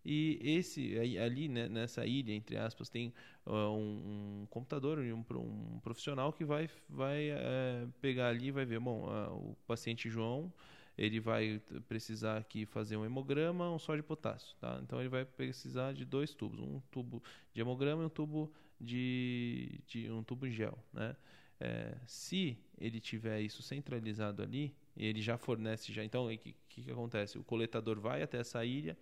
E 0.09 0.39
esse 0.41 0.97
ali 1.19 1.49
né, 1.49 1.69
nessa 1.69 2.07
ilha, 2.07 2.33
entre 2.33 2.57
aspas, 2.57 2.89
tem 2.89 3.13
uh, 3.45 3.51
um, 3.51 4.43
um, 4.43 4.47
computador 4.49 5.05
e 5.05 5.13
um, 5.13 5.25
um, 5.33 5.81
profissional 5.81 6.33
que 6.33 6.45
vai, 6.45 6.71
vai 6.89 7.33
uh, 7.33 7.93
pegar 8.01 8.29
ali 8.29 8.47
e 8.47 8.51
vai 8.53 8.65
ver, 8.65 8.79
bom, 8.79 9.09
uh, 9.09 9.51
o 9.51 9.57
paciente 9.67 10.09
João 10.09 10.53
ele 10.97 11.19
vai 11.21 11.61
precisar 11.89 12.39
aqui 12.39 12.65
fazer 12.65 12.97
um 12.97 13.05
hemograma, 13.05 13.69
um 13.71 13.79
só 13.81 13.97
de 13.97 14.03
potássio, 14.03 14.57
tá? 14.61 14.79
Então 14.83 15.01
ele 15.01 15.09
vai 15.09 15.25
precisar 15.25 15.93
de 15.93 16.05
dois 16.05 16.33
tubos, 16.33 16.61
um 16.61 16.81
tubo 16.91 17.23
de 17.53 17.61
hemograma 17.61 18.03
e 18.03 18.07
um 18.07 18.09
tubo 18.09 18.51
de, 18.81 19.81
de 19.87 20.11
um 20.11 20.23
tubo 20.23 20.49
gel, 20.49 20.79
né? 20.93 21.17
É, 21.59 21.97
se 22.07 22.57
ele 22.79 23.01
tiver 23.01 23.41
isso 23.41 23.63
centralizado 23.63 24.43
ali, 24.43 24.75
ele 24.97 25.21
já 25.21 25.37
fornece 25.37 25.93
já. 25.93 26.05
Então 26.05 26.27
o 26.27 26.39
que, 26.39 26.55
que 26.69 26.91
acontece? 26.91 27.39
O 27.39 27.45
coletador 27.45 28.01
vai 28.01 28.23
até 28.23 28.39
essa 28.39 28.65
ilha, 28.65 28.97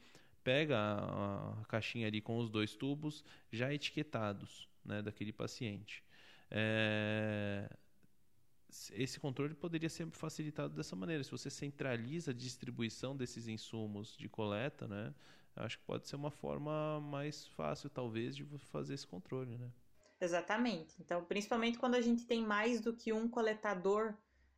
pega 0.45 0.79
a, 0.79 1.61
a 1.61 1.65
caixinha 1.65 2.07
ali 2.07 2.21
com 2.21 2.39
os 2.39 2.51
dois 2.51 2.77
tubos 2.77 3.25
já 3.51 3.73
etiquetados, 3.73 4.69
né, 4.85 5.03
daquele 5.03 5.33
paciente. 5.33 6.05
É, 6.51 7.69
esse 8.93 9.19
controle 9.19 9.55
poderia 9.55 9.89
ser 9.89 10.09
facilitado 10.11 10.75
dessa 10.75 10.95
maneira. 10.95 11.25
Se 11.25 11.31
você 11.31 11.49
centraliza 11.49 12.31
a 12.31 12.35
distribuição 12.35 13.17
desses 13.17 13.49
insumos 13.49 14.17
de 14.17 14.29
coleta, 14.29 14.87
né, 14.87 15.15
acho 15.57 15.79
que 15.79 15.85
pode 15.85 16.07
ser 16.07 16.17
uma 16.17 16.31
forma 16.31 17.01
mais 17.01 17.47
fácil, 17.47 17.89
talvez, 17.89 18.37
de 18.37 18.45
fazer 18.59 18.95
esse 18.95 19.07
controle, 19.07 19.57
né? 19.57 19.71
Exatamente. 20.21 20.95
Então, 21.01 21.25
principalmente 21.25 21.79
quando 21.79 21.95
a 21.95 22.01
gente 22.01 22.25
tem 22.27 22.43
mais 22.43 22.81
do 22.81 22.95
que 22.95 23.13
um 23.13 23.29
coletador 23.29 24.15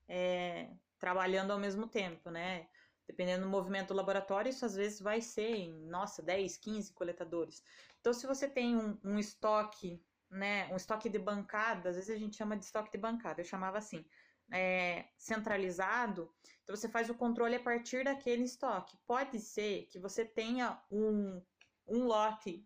é, 0.08 0.70
trabalhando 0.98 1.50
ao 1.50 1.58
mesmo 1.58 1.86
tempo, 1.86 2.30
né? 2.30 2.68
Dependendo 3.06 3.44
do 3.44 3.50
movimento 3.50 3.88
do 3.88 3.94
laboratório, 3.94 4.50
isso 4.50 4.64
às 4.64 4.74
vezes 4.74 5.00
vai 5.00 5.20
ser 5.20 5.54
em, 5.56 5.86
nossa, 5.86 6.22
10, 6.22 6.56
15 6.56 6.92
coletadores. 6.92 7.62
Então, 8.00 8.12
se 8.12 8.26
você 8.26 8.48
tem 8.48 8.76
um, 8.76 8.98
um 9.04 9.18
estoque 9.18 10.02
né, 10.30 10.68
um 10.72 10.76
estoque 10.76 11.08
de 11.08 11.18
bancada, 11.18 11.90
às 11.90 11.96
vezes 11.96 12.10
a 12.10 12.18
gente 12.18 12.36
chama 12.36 12.56
de 12.56 12.64
estoque 12.64 12.90
de 12.90 12.98
bancada, 12.98 13.40
eu 13.40 13.44
chamava 13.44 13.78
assim, 13.78 14.04
é, 14.50 15.06
centralizado, 15.16 16.32
então 16.62 16.74
você 16.74 16.88
faz 16.88 17.08
o 17.10 17.14
controle 17.14 17.56
a 17.56 17.62
partir 17.62 18.04
daquele 18.04 18.44
estoque. 18.44 18.96
Pode 19.06 19.38
ser 19.40 19.86
que 19.86 19.98
você 19.98 20.24
tenha 20.24 20.80
um, 20.90 21.42
um 21.86 22.04
lote 22.04 22.64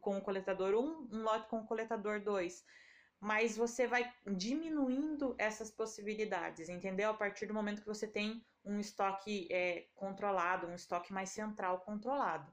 com 0.00 0.16
o 0.16 0.22
coletador 0.22 0.74
1, 0.74 1.08
um 1.12 1.22
lote 1.22 1.48
com 1.48 1.58
o 1.58 1.66
coletador 1.66 2.22
2, 2.22 2.64
mas 3.24 3.56
você 3.56 3.86
vai 3.86 4.12
diminuindo 4.36 5.34
essas 5.38 5.70
possibilidades, 5.70 6.68
entendeu? 6.68 7.10
A 7.10 7.14
partir 7.14 7.46
do 7.46 7.54
momento 7.54 7.80
que 7.80 7.88
você 7.88 8.06
tem 8.06 8.44
um 8.64 8.78
estoque 8.78 9.48
é, 9.50 9.86
controlado, 9.94 10.66
um 10.66 10.74
estoque 10.74 11.12
mais 11.12 11.30
central 11.30 11.80
controlado. 11.80 12.52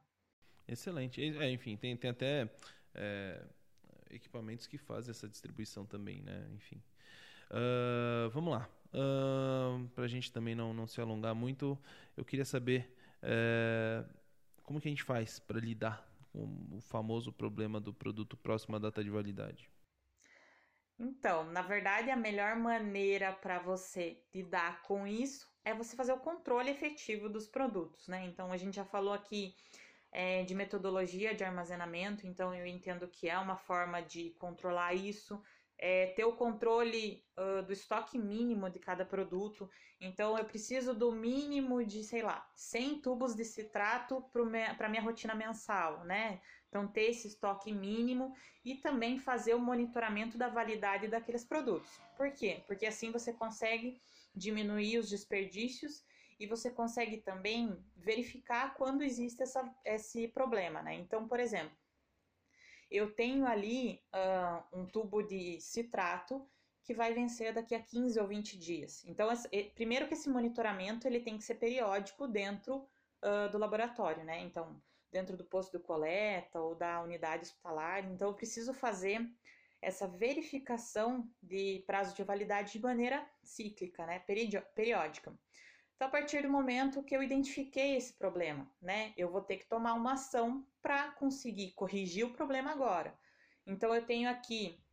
Excelente. 0.67 1.21
É, 1.38 1.49
enfim, 1.51 1.75
tem, 1.77 1.95
tem 1.97 2.10
até. 2.10 2.49
É 2.93 3.43
equipamentos 4.13 4.67
que 4.67 4.77
fazem 4.77 5.12
essa 5.12 5.27
distribuição 5.27 5.86
também, 5.86 6.21
né? 6.21 6.47
Enfim. 6.53 6.81
Uh, 7.49 8.29
vamos 8.29 8.53
lá. 8.53 8.69
Uh, 8.93 9.88
Para 9.89 10.05
a 10.05 10.07
gente 10.07 10.31
também 10.31 10.55
não, 10.55 10.73
não 10.73 10.88
se 10.88 10.99
alongar 11.01 11.34
muito, 11.34 11.77
eu 12.15 12.25
queria 12.25 12.45
saber 12.45 12.93
uh, 13.23 14.07
como 14.63 14.79
que 14.79 14.88
a 14.88 14.91
gente 14.91 15.03
faz 15.03 15.39
para 15.39 15.60
lidar 15.60 16.07
com 16.31 16.67
o 16.71 16.81
famoso 16.81 17.31
problema 17.31 17.79
do 17.79 17.93
produto 17.93 18.38
próximo 18.38 18.75
à 18.75 18.79
data 18.79 19.03
de 19.03 19.10
validade. 19.10 19.69
Então, 21.03 21.43
na 21.45 21.63
verdade, 21.63 22.11
a 22.11 22.15
melhor 22.15 22.55
maneira 22.55 23.33
para 23.33 23.57
você 23.57 24.21
lidar 24.31 24.83
com 24.83 25.07
isso 25.07 25.49
é 25.65 25.73
você 25.73 25.95
fazer 25.95 26.13
o 26.13 26.19
controle 26.19 26.69
efetivo 26.69 27.27
dos 27.27 27.47
produtos, 27.47 28.07
né? 28.07 28.23
Então, 28.25 28.51
a 28.51 28.57
gente 28.57 28.75
já 28.75 28.85
falou 28.85 29.11
aqui 29.11 29.55
é, 30.11 30.43
de 30.43 30.53
metodologia 30.53 31.33
de 31.33 31.43
armazenamento, 31.43 32.27
então 32.27 32.53
eu 32.53 32.67
entendo 32.67 33.07
que 33.07 33.27
é 33.27 33.35
uma 33.39 33.57
forma 33.57 33.99
de 33.99 34.29
controlar 34.37 34.93
isso, 34.93 35.41
é, 35.75 36.07
ter 36.07 36.23
o 36.25 36.35
controle 36.35 37.25
uh, 37.35 37.63
do 37.63 37.73
estoque 37.73 38.19
mínimo 38.19 38.69
de 38.69 38.77
cada 38.77 39.03
produto. 39.03 39.67
Então 39.99 40.37
eu 40.37 40.45
preciso 40.45 40.93
do 40.93 41.11
mínimo 41.11 41.83
de, 41.83 42.03
sei 42.03 42.21
lá, 42.21 42.47
100 42.53 43.01
tubos 43.01 43.35
de 43.35 43.43
citrato 43.43 44.23
para 44.77 44.87
minha 44.87 45.01
rotina 45.01 45.33
mensal, 45.33 46.03
né? 46.03 46.39
Então 46.71 46.88
ter 46.88 47.10
esse 47.10 47.27
estoque 47.27 47.73
mínimo 47.73 48.34
e 48.63 48.75
também 48.75 49.19
fazer 49.19 49.53
o 49.53 49.60
monitoramento 49.60 50.38
da 50.38 50.47
validade 50.47 51.10
daqueles 51.10 51.43
produtos. 51.43 51.99
Por 52.15 52.31
quê? 52.31 52.63
Porque 52.65 52.86
assim 52.86 53.12
você 53.12 53.34
consegue 53.34 54.01
diminuir 54.34 54.97
os 54.97 55.10
desperdícios 55.10 56.01
e 56.39 56.47
você 56.47 56.71
consegue 56.71 57.17
também 57.17 57.77
verificar 57.97 58.73
quando 58.75 59.03
existe 59.03 59.43
essa, 59.43 59.69
esse 59.84 60.29
problema, 60.29 60.81
né? 60.81 60.95
Então, 60.95 61.27
por 61.27 61.41
exemplo, 61.41 61.77
eu 62.89 63.13
tenho 63.13 63.45
ali 63.45 64.01
uh, 64.15 64.79
um 64.79 64.86
tubo 64.86 65.21
de 65.21 65.60
citrato 65.60 66.49
que 66.84 66.93
vai 66.93 67.13
vencer 67.13 67.53
daqui 67.53 67.75
a 67.75 67.84
15 67.84 68.17
ou 68.17 68.27
20 68.27 68.57
dias. 68.57 69.03
Então, 69.05 69.29
primeiro 69.75 70.07
que 70.07 70.13
esse 70.13 70.29
monitoramento 70.29 71.05
ele 71.05 71.19
tem 71.19 71.38
que 71.38 71.43
ser 71.43 71.55
periódico 71.55 72.27
dentro 72.27 72.88
uh, 73.21 73.51
do 73.51 73.57
laboratório, 73.57 74.23
né? 74.23 74.39
Então, 74.39 74.81
dentro 75.12 75.36
do 75.36 75.43
posto 75.43 75.78
de 75.78 75.84
coleta 75.84 76.60
ou 76.60 76.76
da 76.76 77.02
unidade 77.02 77.43
hospitalar. 77.43 78.06
Então, 78.06 78.30
eu 78.30 78.34
preciso 78.34 78.74
fazer 78.74 79.30
essa 79.82 80.08
verificação 80.08 81.30
de 81.41 81.84
prazo 81.88 82.15
de 82.15 82.24
validade 82.24 82.74
de 82.74 82.80
maneira 82.80 83.28
cíclica, 83.43 84.06
né? 84.06 84.19
Periódica. 84.76 85.38
Então, 85.95 86.08
a 86.08 86.12
partir 86.12 86.41
do 86.41 86.50
momento 86.50 87.04
que 87.04 87.15
eu 87.15 87.21
identifiquei 87.21 87.95
esse 87.95 88.13
problema, 88.13 88.67
né, 88.82 89.13
eu 89.15 89.30
vou 89.30 89.41
ter 89.41 89.58
que 89.58 89.67
tomar 89.67 89.93
uma 89.93 90.13
ação 90.13 90.65
para 90.82 91.12
conseguir 91.12 91.74
corrigir 91.74 92.26
o 92.26 92.34
problema 92.34 92.71
agora. 92.71 93.13
Então, 93.67 93.93
eu 93.93 94.04
tenho 94.04 94.28
aqui 94.28 94.84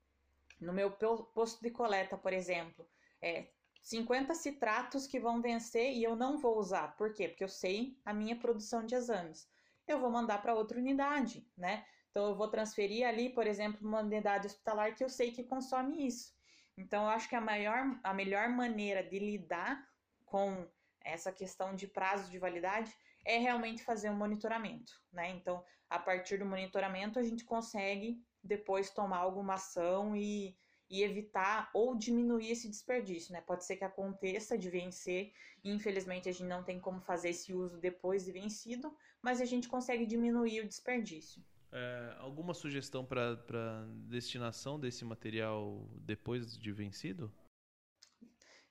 no 0.60 0.72
meu 0.72 0.90
posto 0.90 1.62
de 1.62 1.70
coleta, 1.70 2.18
por 2.18 2.32
exemplo, 2.32 2.86
é, 3.22 3.48
50 3.80 4.34
citratos 4.34 5.06
que 5.06 5.18
vão 5.18 5.40
vencer 5.40 5.94
e 5.94 6.02
eu 6.02 6.14
não 6.14 6.36
vou 6.36 6.58
usar. 6.58 6.96
Por 6.96 7.14
quê? 7.14 7.28
Porque 7.28 7.44
eu 7.44 7.48
sei 7.48 7.96
a 8.04 8.12
minha 8.12 8.36
produção 8.36 8.84
de 8.84 8.94
exames. 8.94 9.48
Eu 9.92 10.00
vou 10.00 10.10
mandar 10.10 10.40
para 10.42 10.54
outra 10.54 10.78
unidade, 10.78 11.46
né? 11.56 11.84
Então, 12.10 12.28
eu 12.28 12.34
vou 12.34 12.48
transferir 12.48 13.06
ali, 13.06 13.30
por 13.30 13.46
exemplo, 13.46 13.86
uma 13.86 14.00
unidade 14.00 14.46
hospitalar 14.46 14.94
que 14.94 15.04
eu 15.04 15.08
sei 15.08 15.30
que 15.30 15.44
consome 15.44 16.06
isso. 16.06 16.34
Então, 16.76 17.04
eu 17.04 17.10
acho 17.10 17.28
que 17.28 17.34
a, 17.34 17.40
maior, 17.40 17.98
a 18.02 18.14
melhor 18.14 18.48
maneira 18.48 19.02
de 19.02 19.18
lidar 19.18 19.86
com 20.24 20.66
essa 21.00 21.32
questão 21.32 21.74
de 21.74 21.86
prazo 21.86 22.30
de 22.30 22.38
validade 22.38 22.94
é 23.24 23.38
realmente 23.38 23.82
fazer 23.82 24.10
um 24.10 24.16
monitoramento, 24.16 24.92
né? 25.12 25.30
Então, 25.30 25.64
a 25.88 25.98
partir 25.98 26.38
do 26.38 26.46
monitoramento, 26.46 27.18
a 27.18 27.22
gente 27.22 27.44
consegue 27.44 28.22
depois 28.42 28.90
tomar 28.90 29.18
alguma 29.18 29.54
ação 29.54 30.16
e, 30.16 30.56
e 30.88 31.02
evitar 31.02 31.70
ou 31.74 31.96
diminuir 31.96 32.50
esse 32.50 32.68
desperdício, 32.68 33.32
né? 33.32 33.40
Pode 33.40 33.64
ser 33.64 33.76
que 33.76 33.84
aconteça 33.84 34.56
de 34.56 34.70
vencer, 34.70 35.32
e 35.64 35.70
infelizmente 35.70 36.28
a 36.28 36.32
gente 36.32 36.48
não 36.48 36.62
tem 36.62 36.78
como 36.78 37.00
fazer 37.00 37.30
esse 37.30 37.52
uso 37.52 37.78
depois 37.78 38.24
de 38.24 38.32
vencido, 38.32 38.94
mas 39.22 39.40
a 39.40 39.44
gente 39.44 39.68
consegue 39.68 40.06
diminuir 40.06 40.60
o 40.60 40.68
desperdício. 40.68 41.42
É, 41.70 42.16
alguma 42.18 42.54
sugestão 42.54 43.04
para 43.04 43.84
destinação 44.08 44.80
desse 44.80 45.04
material 45.04 45.86
depois 46.00 46.56
de 46.56 46.72
vencido? 46.72 47.32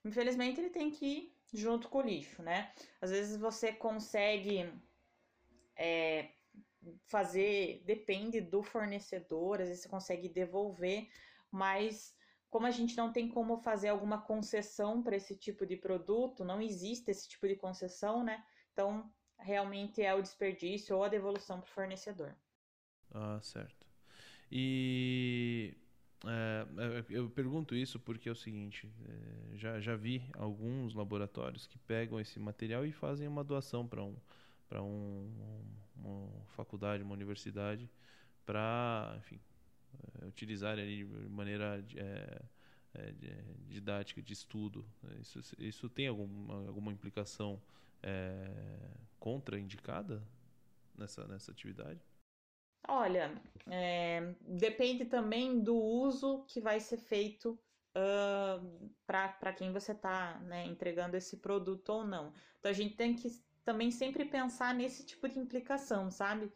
Infelizmente 0.04 0.60
ele 0.60 0.70
tem 0.70 0.90
que 0.90 1.06
ir 1.06 1.38
junto 1.54 1.90
com 1.90 2.00
o 2.00 2.02
lixo, 2.02 2.42
né? 2.42 2.74
Às 3.00 3.12
vezes 3.12 3.38
você 3.38 3.72
consegue 3.72 4.72
é, 5.76 6.32
fazer, 7.06 7.84
depende 7.86 8.42
do 8.42 8.64
fornecedor, 8.64 9.62
às 9.62 9.68
vezes 9.68 9.84
você 9.84 9.90
consegue 9.90 10.30
devolver, 10.30 11.08
mas 11.52 12.16
como 12.50 12.66
a 12.66 12.72
gente 12.72 12.96
não 12.96 13.12
tem 13.12 13.28
como 13.28 13.58
fazer 13.58 13.90
alguma 13.90 14.22
concessão 14.22 15.04
para 15.04 15.16
esse 15.16 15.36
tipo 15.36 15.66
de 15.66 15.76
produto, 15.76 16.46
não 16.46 16.62
existe 16.62 17.12
esse 17.12 17.28
tipo 17.28 17.48
de 17.48 17.56
concessão, 17.56 18.24
né? 18.24 18.44
Então, 18.72 19.12
realmente 19.40 20.02
é 20.02 20.14
o 20.14 20.22
desperdício 20.22 20.96
ou 20.96 21.04
a 21.04 21.10
devolução 21.10 21.60
para 21.60 21.70
o 21.70 21.74
fornecedor. 21.74 22.36
Ah, 23.14 23.40
certo. 23.42 23.88
E 24.52 25.76
é, 26.26 26.66
eu 27.10 27.30
pergunto 27.30 27.76
isso 27.76 28.00
porque 28.00 28.30
é 28.30 28.32
o 28.32 28.36
seguinte: 28.36 28.92
é, 29.08 29.58
já, 29.58 29.80
já 29.80 29.96
vi 29.96 30.24
alguns 30.34 30.94
laboratórios 30.94 31.68
que 31.68 31.78
pegam 31.78 32.20
esse 32.20 32.40
material 32.40 32.86
e 32.86 32.92
fazem 32.92 33.28
uma 33.28 33.44
doação 33.44 33.88
para 33.88 34.04
um, 34.04 34.16
um, 34.82 35.64
uma 35.96 36.46
faculdade, 36.48 37.04
uma 37.04 37.14
universidade, 37.14 37.90
para, 38.46 39.16
enfim, 39.20 39.40
é, 40.22 40.26
utilizar 40.26 40.74
ali 40.74 41.06
de 41.06 41.30
maneira 41.30 41.84
didática, 43.68 44.22
de 44.22 44.34
estudo. 44.34 44.86
Isso, 45.22 45.40
isso 45.60 45.90
tem 45.90 46.08
alguma, 46.08 46.68
alguma 46.68 46.92
implicação 46.92 47.62
contraindicada 49.20 50.24
nessa, 50.98 51.28
nessa 51.28 51.52
atividade? 51.52 52.02
Olha, 52.88 53.34
é, 53.70 54.34
depende 54.42 55.06
também 55.06 55.60
do 55.60 55.76
uso 55.76 56.46
que 56.48 56.62
vai 56.62 56.80
ser 56.80 56.98
feito 56.98 57.60
uh, 57.98 58.90
para 59.06 59.54
quem 59.54 59.74
você 59.74 59.92
está 59.92 60.40
né, 60.40 60.66
entregando 60.66 61.18
esse 61.18 61.38
produto 61.38 61.90
ou 61.90 62.06
não. 62.06 62.34
Então 62.60 62.72
a 62.72 62.74
gente 62.74 62.96
tem 62.96 63.16
que 63.16 63.30
também 63.66 63.92
sempre 63.92 64.24
pensar 64.24 64.74
nesse 64.74 65.06
tipo 65.06 65.28
de 65.28 65.38
implicação, 65.38 66.10
sabe? 66.10 66.52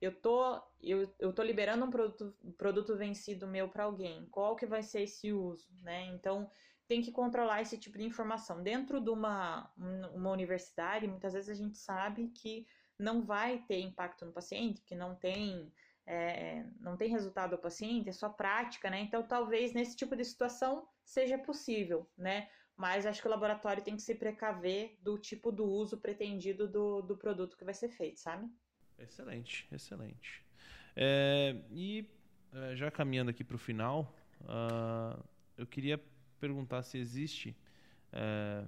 Eu 0.00 0.14
tô, 0.20 0.60
eu, 0.82 1.10
eu 1.18 1.32
tô 1.32 1.42
liberando 1.42 1.84
um 1.84 1.90
produto, 1.90 2.34
produto 2.56 2.96
vencido 2.96 3.46
meu 3.46 3.68
para 3.68 3.84
alguém. 3.84 4.26
Qual 4.30 4.56
que 4.56 4.66
vai 4.66 4.82
ser 4.82 5.02
esse 5.02 5.32
uso, 5.32 5.68
né? 5.82 6.06
Então 6.06 6.50
tem 6.90 7.00
que 7.00 7.12
controlar 7.12 7.62
esse 7.62 7.78
tipo 7.78 7.96
de 7.96 8.02
informação. 8.02 8.64
Dentro 8.64 9.00
de 9.00 9.10
uma, 9.10 9.70
uma 10.12 10.32
universidade, 10.32 11.06
muitas 11.06 11.34
vezes 11.34 11.48
a 11.48 11.54
gente 11.54 11.78
sabe 11.78 12.26
que 12.34 12.66
não 12.98 13.22
vai 13.22 13.60
ter 13.68 13.78
impacto 13.78 14.26
no 14.26 14.32
paciente, 14.32 14.82
que 14.82 14.96
não 14.96 15.14
tem 15.14 15.72
é, 16.04 16.64
não 16.80 16.96
tem 16.96 17.08
resultado 17.08 17.52
ao 17.52 17.60
paciente, 17.60 18.08
é 18.08 18.12
só 18.12 18.28
prática, 18.28 18.90
né? 18.90 18.98
Então, 19.02 19.22
talvez 19.22 19.72
nesse 19.72 19.94
tipo 19.94 20.16
de 20.16 20.24
situação 20.24 20.84
seja 21.04 21.38
possível, 21.38 22.10
né? 22.18 22.48
Mas 22.76 23.06
acho 23.06 23.22
que 23.22 23.28
o 23.28 23.30
laboratório 23.30 23.84
tem 23.84 23.94
que 23.94 24.02
se 24.02 24.16
precaver 24.16 24.98
do 25.00 25.16
tipo 25.16 25.52
do 25.52 25.64
uso 25.64 25.96
pretendido 25.96 26.66
do, 26.66 27.02
do 27.02 27.16
produto 27.16 27.56
que 27.56 27.64
vai 27.64 27.74
ser 27.74 27.90
feito, 27.90 28.18
sabe? 28.18 28.50
Excelente, 28.98 29.68
excelente. 29.70 30.44
É, 30.96 31.54
e 31.70 32.10
é, 32.52 32.74
já 32.74 32.90
caminhando 32.90 33.30
aqui 33.30 33.44
para 33.44 33.54
o 33.54 33.58
final, 33.58 34.12
uh, 34.40 35.22
eu 35.56 35.68
queria 35.68 36.00
perguntar 36.40 36.82
se 36.82 36.98
existe 36.98 37.56
é, 38.12 38.64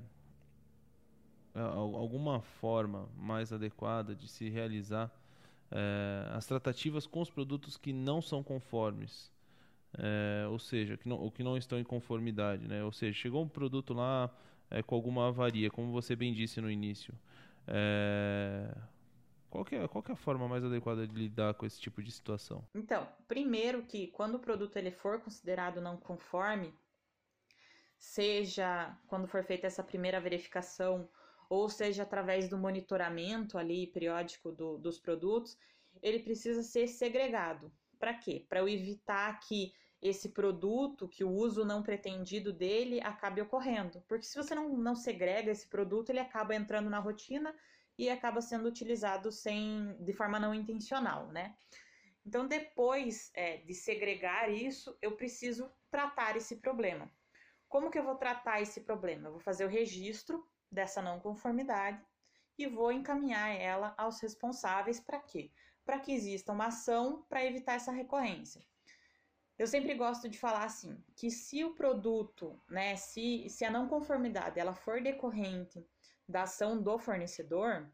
alguma 1.55 2.41
forma 2.41 3.09
mais 3.16 3.53
adequada 3.53 4.14
de 4.14 4.29
se 4.29 4.49
realizar 4.49 5.11
é, 5.70 6.29
as 6.33 6.47
tratativas 6.47 7.07
com 7.07 7.20
os 7.20 7.31
produtos 7.31 7.77
que 7.77 7.93
não 7.93 8.20
são 8.20 8.43
conformes. 8.43 9.33
É, 9.99 10.47
ou 10.49 10.59
seja, 10.59 10.97
que 10.97 11.09
não, 11.09 11.31
que 11.31 11.43
não 11.43 11.57
estão 11.57 11.79
em 11.79 11.85
conformidade. 11.85 12.66
Né? 12.66 12.83
Ou 12.85 12.93
seja, 12.93 13.18
chegou 13.18 13.43
um 13.43 13.49
produto 13.49 13.93
lá 13.93 14.31
é, 14.70 14.83
com 14.83 14.95
alguma 14.95 15.29
avaria, 15.29 15.70
como 15.70 15.93
você 15.93 16.16
bem 16.16 16.33
disse 16.33 16.61
no 16.61 16.70
início. 16.70 17.14
É, 17.66 18.75
qual, 19.51 19.66
é, 19.70 19.87
qual 19.87 20.03
que 20.03 20.11
é 20.11 20.14
a 20.14 20.16
forma 20.16 20.49
mais 20.49 20.64
adequada 20.64 21.07
de 21.07 21.14
lidar 21.14 21.55
com 21.55 21.66
esse 21.66 21.79
tipo 21.79 22.03
de 22.03 22.11
situação? 22.11 22.66
Então, 22.75 23.07
primeiro 23.29 23.83
que 23.83 24.07
quando 24.09 24.37
o 24.37 24.39
produto 24.39 24.77
ele 24.77 24.91
for 24.91 25.20
considerado 25.20 25.81
não 25.81 25.97
conforme, 25.99 26.73
seja 28.03 28.98
quando 29.07 29.28
for 29.28 29.44
feita 29.44 29.68
essa 29.68 29.82
primeira 29.82 30.20
verificação 30.20 31.09
ou 31.48 31.68
seja 31.68 32.03
através 32.03 32.48
do 32.48 32.59
monitoramento 32.59 33.57
ali 33.57 33.86
periódico 33.86 34.50
do, 34.50 34.76
dos 34.76 34.98
produtos, 34.98 35.57
ele 36.03 36.18
precisa 36.18 36.64
ser 36.64 36.88
segregado. 36.88 37.72
Para 38.00 38.14
quê? 38.14 38.44
Para 38.48 38.59
eu 38.59 38.68
evitar 38.68 39.38
que 39.38 39.72
esse 40.00 40.30
produto, 40.30 41.07
que 41.07 41.22
o 41.22 41.30
uso 41.30 41.64
não 41.64 41.80
pretendido 41.80 42.53
dele 42.53 43.00
acabe 43.03 43.40
ocorrendo. 43.40 44.03
Porque 44.09 44.26
se 44.26 44.34
você 44.34 44.53
não, 44.53 44.76
não 44.76 44.96
segrega 44.96 45.53
esse 45.53 45.68
produto, 45.68 46.11
ele 46.11 46.18
acaba 46.18 46.57
entrando 46.57 46.90
na 46.90 46.98
rotina 46.98 47.55
e 47.96 48.11
acaba 48.11 48.40
sendo 48.40 48.66
utilizado 48.66 49.30
sem, 49.30 49.96
de 50.00 50.12
forma 50.12 50.40
não 50.40 50.53
intencional, 50.53 51.28
né? 51.28 51.55
Então, 52.26 52.48
depois 52.48 53.30
é, 53.34 53.59
de 53.59 53.74
segregar 53.74 54.50
isso, 54.50 54.96
eu 55.00 55.12
preciso 55.12 55.70
tratar 55.88 56.36
esse 56.36 56.57
problema. 56.57 57.09
Como 57.73 57.91
que 57.91 57.99
eu 57.99 58.05
vou 58.05 58.16
tratar 58.16 58.61
esse 58.61 58.83
problema? 58.83 59.29
Eu 59.29 59.33
vou 59.33 59.41
fazer 59.41 59.64
o 59.64 59.68
registro 59.68 60.47
dessa 60.70 61.01
não 61.01 61.18
conformidade 61.18 62.05
e 62.59 62.66
vou 62.66 62.93
encaminhar 62.93 63.49
ela 63.49 63.95
aos 63.97 64.20
responsáveis 64.20 65.01
para 65.01 65.18
quê? 65.18 65.51
Para 65.83 65.99
que 65.99 66.12
exista 66.12 66.53
uma 66.53 66.66
ação 66.66 67.25
para 67.31 67.43
evitar 67.43 67.73
essa 67.73 67.91
recorrência. 67.91 68.62
Eu 69.59 69.66
sempre 69.66 69.95
gosto 69.95 70.29
de 70.29 70.39
falar 70.39 70.64
assim, 70.64 71.03
que 71.16 71.31
se 71.31 71.64
o 71.64 71.75
produto, 71.75 72.61
né, 72.68 72.95
se, 72.97 73.49
se 73.49 73.64
a 73.64 73.70
não 73.70 73.89
conformidade 73.89 74.61
ela 74.61 74.75
for 74.75 75.01
decorrente 75.01 75.83
da 76.29 76.43
ação 76.43 76.79
do 76.83 76.99
fornecedor, 76.99 77.91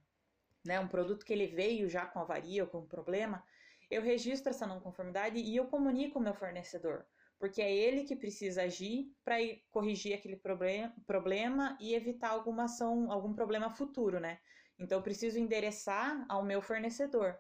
né, 0.66 0.80
um 0.80 0.88
produto 0.88 1.24
que 1.24 1.32
ele 1.32 1.46
veio 1.46 1.88
já 1.88 2.04
com 2.04 2.18
avaria 2.18 2.64
ou 2.64 2.68
com 2.68 2.84
problema, 2.84 3.44
eu 3.88 4.02
registro 4.02 4.50
essa 4.50 4.66
não 4.66 4.80
conformidade 4.80 5.38
e 5.38 5.54
eu 5.54 5.68
comunico 5.68 6.18
o 6.18 6.22
meu 6.22 6.34
fornecedor, 6.34 7.06
porque 7.38 7.62
é 7.62 7.72
ele 7.72 8.04
que 8.04 8.16
precisa 8.16 8.62
agir 8.62 9.12
para 9.24 9.36
corrigir 9.70 10.14
aquele 10.14 10.36
problema, 10.36 10.94
problema 11.06 11.76
e 11.80 11.94
evitar 11.94 12.30
alguma 12.30 12.64
ação, 12.64 13.10
algum 13.12 13.32
problema 13.32 13.70
futuro, 13.70 14.18
né? 14.18 14.40
Então 14.78 14.98
eu 14.98 15.02
preciso 15.02 15.38
endereçar 15.38 16.24
ao 16.28 16.44
meu 16.44 16.60
fornecedor. 16.60 17.38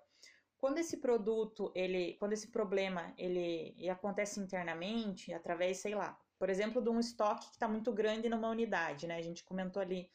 Quando 0.56 0.78
esse 0.78 0.96
produto, 0.96 1.70
ele, 1.74 2.14
quando 2.14 2.32
esse 2.32 2.48
problema 2.50 3.12
ele, 3.16 3.74
ele 3.76 3.88
acontece 3.88 4.40
internamente, 4.40 5.32
através, 5.32 5.78
sei 5.78 5.94
lá, 5.94 6.18
por 6.38 6.48
exemplo, 6.50 6.80
de 6.82 6.88
um 6.88 7.00
estoque 7.00 7.46
que 7.48 7.54
está 7.54 7.68
muito 7.68 7.92
grande 7.92 8.28
numa 8.28 8.48
unidade, 8.48 9.06
né? 9.06 9.16
A 9.16 9.22
gente 9.22 9.44
comentou 9.44 9.82
ali 9.82 10.10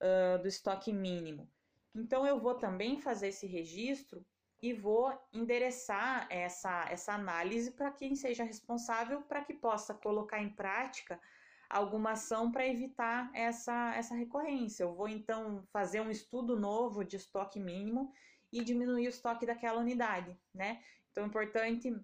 uh, 0.00 0.40
do 0.42 0.48
estoque 0.48 0.92
mínimo. 0.92 1.50
Então 1.94 2.26
eu 2.26 2.40
vou 2.40 2.54
também 2.54 3.00
fazer 3.00 3.28
esse 3.28 3.46
registro 3.46 4.24
e 4.62 4.72
vou 4.72 5.12
endereçar 5.32 6.26
essa, 6.30 6.86
essa 6.88 7.12
análise 7.12 7.72
para 7.72 7.90
quem 7.90 8.14
seja 8.14 8.44
responsável 8.44 9.20
para 9.22 9.44
que 9.44 9.52
possa 9.52 9.92
colocar 9.92 10.40
em 10.40 10.48
prática 10.48 11.20
alguma 11.68 12.12
ação 12.12 12.52
para 12.52 12.66
evitar 12.66 13.28
essa, 13.34 13.94
essa 13.96 14.14
recorrência. 14.14 14.84
Eu 14.84 14.94
vou 14.94 15.08
então 15.08 15.66
fazer 15.72 16.00
um 16.00 16.10
estudo 16.10 16.58
novo 16.58 17.02
de 17.04 17.16
estoque 17.16 17.58
mínimo 17.58 18.12
e 18.52 18.62
diminuir 18.62 19.06
o 19.06 19.10
estoque 19.10 19.46
daquela 19.46 19.80
unidade, 19.80 20.38
né? 20.54 20.82
Então, 21.10 21.24
o 21.24 21.26
importante 21.26 21.94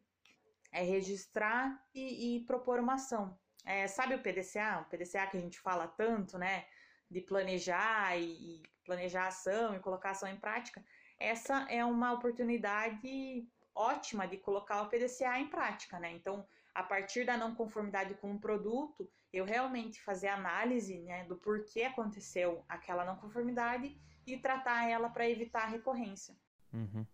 é 0.72 0.82
registrar 0.82 1.82
e, 1.94 2.36
e 2.36 2.40
propor 2.44 2.80
uma 2.80 2.94
ação. 2.94 3.38
É, 3.64 3.86
sabe 3.86 4.14
o 4.14 4.22
PDCA? 4.22 4.80
O 4.80 4.90
PDCA 4.90 5.26
que 5.26 5.36
a 5.36 5.40
gente 5.40 5.60
fala 5.60 5.86
tanto, 5.86 6.38
né? 6.38 6.64
De 7.10 7.20
planejar 7.20 8.18
e, 8.18 8.62
planejar 8.84 9.24
a 9.24 9.28
ação 9.28 9.74
e 9.74 9.80
colocar 9.80 10.08
a 10.08 10.12
ação 10.12 10.28
em 10.28 10.40
prática. 10.40 10.82
Essa 11.18 11.66
é 11.70 11.84
uma 11.84 12.12
oportunidade 12.12 13.46
ótima 13.74 14.26
de 14.26 14.36
colocar 14.36 14.82
o 14.82 14.88
PDCA 14.88 15.38
em 15.38 15.48
prática, 15.48 15.98
né? 15.98 16.12
Então, 16.12 16.46
a 16.74 16.82
partir 16.82 17.24
da 17.24 17.36
não 17.36 17.54
conformidade 17.54 18.14
com 18.14 18.32
o 18.32 18.38
produto, 18.38 19.08
eu 19.32 19.44
realmente 19.44 20.00
fazer 20.00 20.28
análise 20.28 20.98
né, 21.00 21.24
do 21.24 21.36
porquê 21.36 21.82
aconteceu 21.82 22.64
aquela 22.68 23.04
não 23.04 23.16
conformidade 23.16 23.96
e 24.26 24.36
tratar 24.36 24.88
ela 24.88 25.08
para 25.08 25.28
evitar 25.28 25.64
a 25.64 25.66
recorrência. 25.66 26.36
Uhum. 26.72 27.06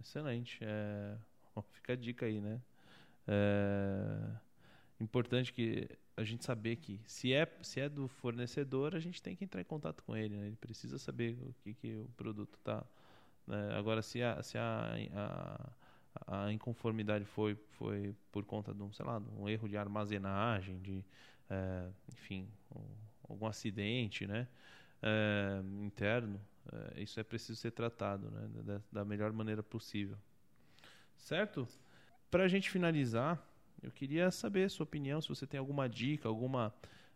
Excelente. 0.00 0.58
É... 0.62 1.16
Fica 1.72 1.94
a 1.94 1.96
dica 1.96 2.26
aí, 2.26 2.40
né? 2.40 2.60
É... 3.26 4.36
Importante 5.00 5.52
que 5.52 5.88
a 6.16 6.24
gente 6.24 6.44
saber 6.44 6.76
que 6.76 7.00
se 7.06 7.32
é, 7.32 7.46
se 7.62 7.80
é 7.80 7.88
do 7.88 8.08
fornecedor, 8.08 8.94
a 8.94 9.00
gente 9.00 9.22
tem 9.22 9.36
que 9.36 9.44
entrar 9.44 9.60
em 9.60 9.64
contato 9.64 10.02
com 10.02 10.16
ele. 10.16 10.36
Né? 10.36 10.46
Ele 10.48 10.56
precisa 10.56 10.98
saber 10.98 11.38
o 11.42 11.52
que, 11.62 11.74
que 11.74 11.96
o 11.96 12.08
produto 12.16 12.56
está. 12.58 12.84
Né? 13.48 13.74
Agora, 13.76 14.02
se 14.02 14.22
a, 14.22 14.42
se 14.42 14.58
a, 14.58 14.94
a, 16.26 16.44
a, 16.44 16.52
inconformidade 16.52 17.24
foi, 17.24 17.54
foi 17.78 18.14
por 18.30 18.44
conta 18.44 18.74
de 18.74 18.82
um, 18.82 18.92
sei 18.92 19.06
lá, 19.06 19.22
um 19.38 19.48
erro 19.48 19.66
de 19.66 19.76
armazenagem, 19.76 20.78
de, 20.80 21.02
é, 21.48 21.88
enfim, 22.12 22.46
um, 22.76 22.84
algum 23.28 23.46
acidente, 23.46 24.26
né? 24.26 24.46
É, 25.00 25.62
interno, 25.82 26.40
é, 26.72 27.02
isso 27.02 27.18
é 27.18 27.22
preciso 27.22 27.58
ser 27.58 27.70
tratado 27.70 28.30
né, 28.30 28.48
da, 28.62 28.80
da 28.92 29.04
melhor 29.04 29.32
maneira 29.32 29.62
possível. 29.62 30.18
Certo? 31.16 31.66
Para 32.30 32.44
a 32.44 32.48
gente 32.48 32.68
finalizar, 32.68 33.42
eu 33.82 33.90
queria 33.90 34.30
saber 34.30 34.64
a 34.64 34.68
sua 34.68 34.84
opinião, 34.84 35.20
se 35.20 35.28
você 35.28 35.46
tem 35.46 35.58
alguma 35.58 35.88
dica, 35.88 36.28
alguma, 36.28 36.74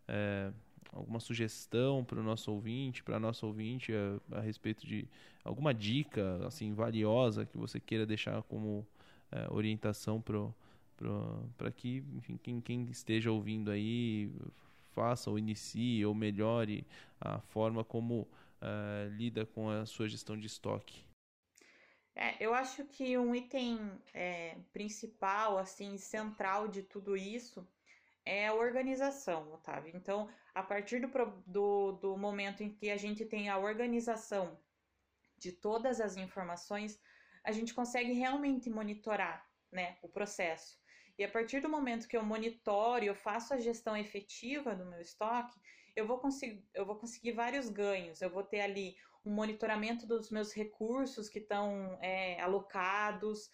é, 0.09 0.51
alguma 0.93 1.19
sugestão 1.19 2.05
para 2.05 2.21
o 2.21 2.23
nosso 2.23 2.53
ouvinte, 2.53 3.03
para 3.03 3.17
a 3.17 3.21
nossa 3.21 3.47
ouvinte 3.47 3.93
a, 3.93 4.39
a, 4.39 4.41
respeito 4.41 4.87
de 4.87 5.09
alguma 5.43 5.73
dica 5.73 6.47
assim 6.47 6.75
valiosa 6.75 7.47
que 7.47 7.57
você 7.57 7.81
queira 7.81 8.07
deixar 8.07 8.43
como 8.43 8.87
é, 9.31 9.51
orientação 9.51 10.23
para 10.23 11.73
que 11.73 12.05
enfim, 12.15 12.37
quem, 12.37 12.61
quem 12.61 12.85
esteja 12.91 13.33
ouvindo 13.33 13.71
aí 13.71 14.31
faça 14.95 15.31
ou 15.31 15.39
inicie 15.39 16.05
ou 16.05 16.15
melhore 16.15 16.87
a 17.19 17.41
forma 17.41 17.83
como 17.83 18.29
uh, 18.61 19.09
lida 19.17 19.47
com 19.47 19.71
a 19.71 19.87
sua 19.87 20.07
gestão 20.07 20.39
de 20.39 20.47
estoque? 20.47 21.05
É, 22.15 22.45
eu 22.45 22.53
acho 22.53 22.85
que 22.85 23.17
um 23.17 23.35
item 23.35 23.91
é, 24.13 24.59
principal, 24.71 25.57
assim, 25.57 25.97
central 25.97 26.69
de 26.69 26.83
tudo 26.83 27.17
isso 27.17 27.67
é 28.25 28.47
a 28.47 28.55
organização, 28.55 29.53
Otávio. 29.53 29.93
Então, 29.95 30.29
a 30.55 30.63
partir 30.63 31.01
do, 31.01 31.09
do, 31.47 31.93
do 31.93 32.17
momento 32.17 32.63
em 32.63 32.71
que 32.71 32.91
a 32.91 32.97
gente 32.97 33.25
tem 33.25 33.49
a 33.49 33.59
organização 33.59 34.59
de 35.37 35.53
todas 35.53 36.01
as 36.01 36.17
informações, 36.17 37.01
a 37.45 37.51
gente 37.51 37.75
consegue 37.75 38.13
realmente 38.13 38.71
monitorar 38.71 39.45
né, 39.71 39.97
o 40.03 40.09
processo. 40.09 40.81
E 41.19 41.25
a 41.25 41.29
partir 41.29 41.61
do 41.61 41.69
momento 41.69 42.09
que 42.09 42.17
eu 42.17 42.25
monitoro, 42.25 43.05
eu 43.05 43.15
faço 43.15 43.53
a 43.53 43.59
gestão 43.59 43.97
efetiva 43.97 44.75
do 44.75 44.87
meu 44.87 45.01
estoque, 45.01 45.59
eu 45.95 46.07
vou, 46.07 46.19
conseguir, 46.19 46.65
eu 46.73 46.87
vou 46.87 46.97
conseguir 46.97 47.33
vários 47.33 47.69
ganhos. 47.69 48.23
Eu 48.23 48.31
vou 48.31 48.43
ter 48.43 48.61
ali 48.61 48.97
um 49.25 49.33
monitoramento 49.33 50.07
dos 50.07 50.31
meus 50.31 50.53
recursos 50.53 51.29
que 51.29 51.39
estão 51.39 51.99
é, 52.01 52.41
alocados, 52.41 53.51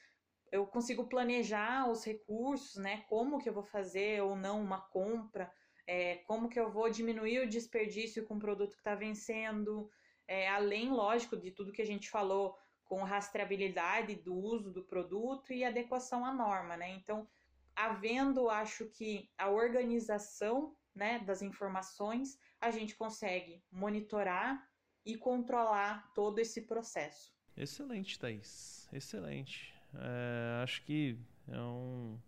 eu 0.50 0.66
consigo 0.66 1.08
planejar 1.08 1.88
os 1.90 2.04
recursos, 2.04 2.76
né? 2.76 3.04
Como 3.08 3.38
que 3.38 3.48
eu 3.48 3.52
vou 3.52 3.62
fazer 3.62 4.22
ou 4.22 4.36
não 4.36 4.62
uma 4.62 4.80
compra, 4.80 5.52
é, 5.86 6.16
como 6.26 6.48
que 6.48 6.58
eu 6.58 6.70
vou 6.70 6.90
diminuir 6.90 7.40
o 7.40 7.48
desperdício 7.48 8.24
com 8.26 8.36
o 8.36 8.40
produto 8.40 8.72
que 8.72 8.80
está 8.80 8.94
vencendo, 8.94 9.90
é, 10.26 10.48
além, 10.48 10.90
lógico, 10.90 11.36
de 11.36 11.50
tudo 11.50 11.72
que 11.72 11.82
a 11.82 11.86
gente 11.86 12.10
falou 12.10 12.56
com 12.84 13.02
rastreabilidade 13.02 14.14
do 14.16 14.34
uso 14.34 14.70
do 14.70 14.82
produto 14.82 15.52
e 15.52 15.64
adequação 15.64 16.24
à 16.24 16.32
norma, 16.32 16.76
né? 16.76 16.90
Então, 16.90 17.28
havendo, 17.74 18.48
acho 18.48 18.86
que 18.86 19.30
a 19.36 19.50
organização 19.50 20.74
né, 20.98 21.20
das 21.20 21.42
informações, 21.42 22.38
a 22.60 22.70
gente 22.70 22.96
consegue 22.96 23.62
monitorar 23.70 24.68
e 25.06 25.16
controlar 25.16 26.12
todo 26.12 26.40
esse 26.40 26.62
processo. 26.62 27.32
Excelente, 27.56 28.18
Thaís. 28.18 28.88
Excelente. 28.92 29.77
É, 29.94 30.60
acho 30.62 30.82
que 30.82 31.16
é 31.48 31.60
um, 31.60 32.18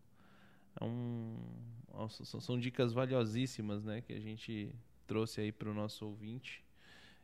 é 0.80 0.84
um, 0.84 2.08
são 2.08 2.58
dicas 2.58 2.92
valiosíssimas 2.92 3.84
né, 3.84 4.00
que 4.00 4.12
a 4.12 4.20
gente 4.20 4.74
trouxe 5.06 5.40
aí 5.40 5.52
para 5.52 5.70
o 5.70 5.74
nosso 5.74 6.06
ouvinte. 6.06 6.62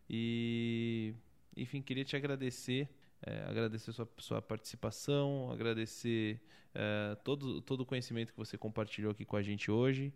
E, 0.09 1.15
enfim, 1.57 1.83
queria 1.83 2.05
te 2.05 2.17
agradecer 2.17 2.89
é, 3.23 3.45
agradecer 3.49 3.93
sua, 3.93 4.09
sua 4.19 4.43
participação, 4.43 5.51
agradecer 5.51 6.41
é, 6.75 7.15
todo, 7.25 7.61
todo 7.61 7.81
o 7.81 7.87
conhecimento 7.87 8.33
que 8.33 8.39
você 8.39 8.59
compartilhou 8.59 9.13
aqui 9.13 9.25
com 9.25 9.37
a 9.37 9.43
gente 9.43 9.71
hoje. 9.71 10.13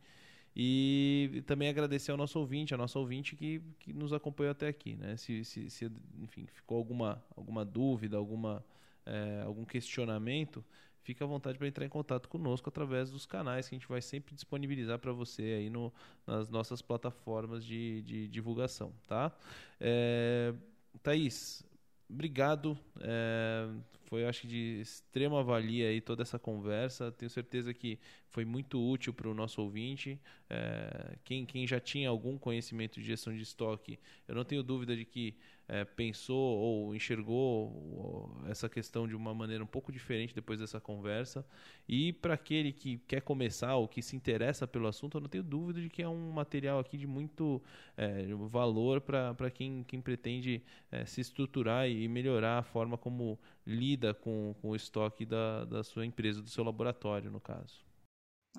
E 0.55 1.43
também 1.47 1.69
agradecer 1.69 2.11
ao 2.11 2.17
nosso 2.17 2.39
ouvinte, 2.39 2.75
a 2.75 2.77
nossa 2.77 2.99
ouvinte 2.99 3.37
que, 3.37 3.63
que 3.79 3.93
nos 3.93 4.13
acompanhou 4.13 4.51
até 4.51 4.67
aqui. 4.69 4.97
Né? 4.97 5.17
Se, 5.17 5.45
se, 5.45 5.71
se 5.71 5.91
enfim, 6.19 6.47
ficou 6.47 6.77
alguma, 6.77 7.25
alguma 7.37 7.65
dúvida, 7.65 8.17
alguma, 8.17 8.65
é, 9.11 9.43
algum 9.43 9.65
questionamento, 9.65 10.65
fique 11.03 11.23
à 11.23 11.27
vontade 11.27 11.59
para 11.59 11.67
entrar 11.67 11.85
em 11.85 11.89
contato 11.89 12.29
conosco 12.29 12.69
através 12.69 13.11
dos 13.11 13.27
canais 13.27 13.69
que 13.69 13.75
a 13.75 13.79
gente 13.79 13.89
vai 13.89 14.01
sempre 14.01 14.35
disponibilizar 14.35 14.99
para 14.99 15.13
você 15.13 15.43
aí 15.43 15.71
no, 15.71 15.93
nas 16.27 16.49
nossas 16.49 16.81
plataformas 16.81 17.65
de, 17.65 18.03
de 18.03 18.29
divulgação. 18.29 18.93
Tá? 19.09 19.33
É, 19.81 20.55
Thaís, 21.03 21.65
obrigado. 22.09 22.79
É, 23.01 23.69
foi, 24.11 24.25
acho 24.27 24.49
de 24.49 24.81
extrema 24.81 25.41
valia 25.41 25.89
aí 25.89 26.01
toda 26.01 26.23
essa 26.23 26.37
conversa. 26.37 27.13
Tenho 27.13 27.31
certeza 27.31 27.73
que 27.73 27.97
foi 28.29 28.45
muito 28.45 28.85
útil 28.85 29.15
para 29.15 29.29
o 29.29 29.35
nosso 29.35 29.63
ouvinte. 29.63 30.21
É, 30.49 31.17
quem, 31.25 31.47
quem 31.47 31.65
já 31.65 31.79
tinha 31.79 32.09
algum 32.09 32.37
conhecimento 32.37 32.99
de 33.01 33.07
gestão 33.07 33.33
de 33.33 33.41
estoque, 33.41 34.01
eu 34.27 34.35
não 34.35 34.45
tenho 34.45 34.65
dúvida 34.65 34.97
de 34.97 35.05
que 35.05 35.37
é, 35.69 35.85
pensou 35.85 36.59
ou 36.59 36.97
enxergou 36.97 38.37
essa 38.49 38.69
questão 38.69 39.07
de 39.07 39.15
uma 39.15 39.33
maneira 39.33 39.63
um 39.63 39.67
pouco 39.69 39.93
diferente 39.93 40.35
depois 40.35 40.59
dessa 40.59 40.81
conversa. 40.81 41.47
E 41.89 42.13
para 42.13 42.35
aquele 42.35 42.73
que 42.73 42.99
quer 43.07 43.23
começar 43.23 43.77
ou 43.77 43.87
que 43.87 44.03
se 44.03 44.17
interessa 44.17 44.67
pelo 44.67 44.89
assunto, 44.89 45.17
eu 45.17 45.21
não 45.21 45.29
tenho 45.29 45.45
dúvida 45.45 45.81
de 45.81 45.89
que 45.89 46.03
é 46.03 46.09
um 46.09 46.33
material 46.33 46.81
aqui 46.81 46.97
de 46.97 47.07
muito 47.07 47.63
é, 47.97 48.27
valor 48.49 49.01
para 49.01 49.51
quem, 49.51 49.85
quem 49.85 50.01
pretende 50.01 50.61
é, 50.91 51.05
se 51.05 51.21
estruturar 51.21 51.89
e 51.89 52.09
melhorar 52.09 52.59
a 52.59 52.63
forma 52.65 52.99
como 52.99 53.39
lida 53.67 54.15
com, 54.15 54.55
com 54.61 54.71
o 54.71 54.77
estoque 54.77 55.25
da, 55.25 55.65
da 55.65 55.85
sua 55.85 56.05
empresa, 56.07 56.43
do 56.43 56.51
seu 56.51 56.65
laboratório, 56.65 57.31
no 57.31 57.41
caso. 57.41 57.85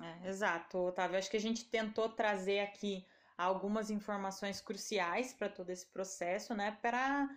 É, 0.00 0.28
exato, 0.28 0.78
Otávio. 0.78 1.18
Acho 1.18 1.30
que 1.30 1.36
a 1.36 1.40
gente 1.40 1.64
tentou 1.64 2.08
trazer 2.08 2.60
aqui 2.60 3.04
algumas 3.36 3.90
informações 3.90 4.60
cruciais 4.60 5.32
para 5.32 5.48
todo 5.48 5.70
esse 5.70 5.86
processo, 5.86 6.54
né? 6.54 6.78
Para 6.80 7.28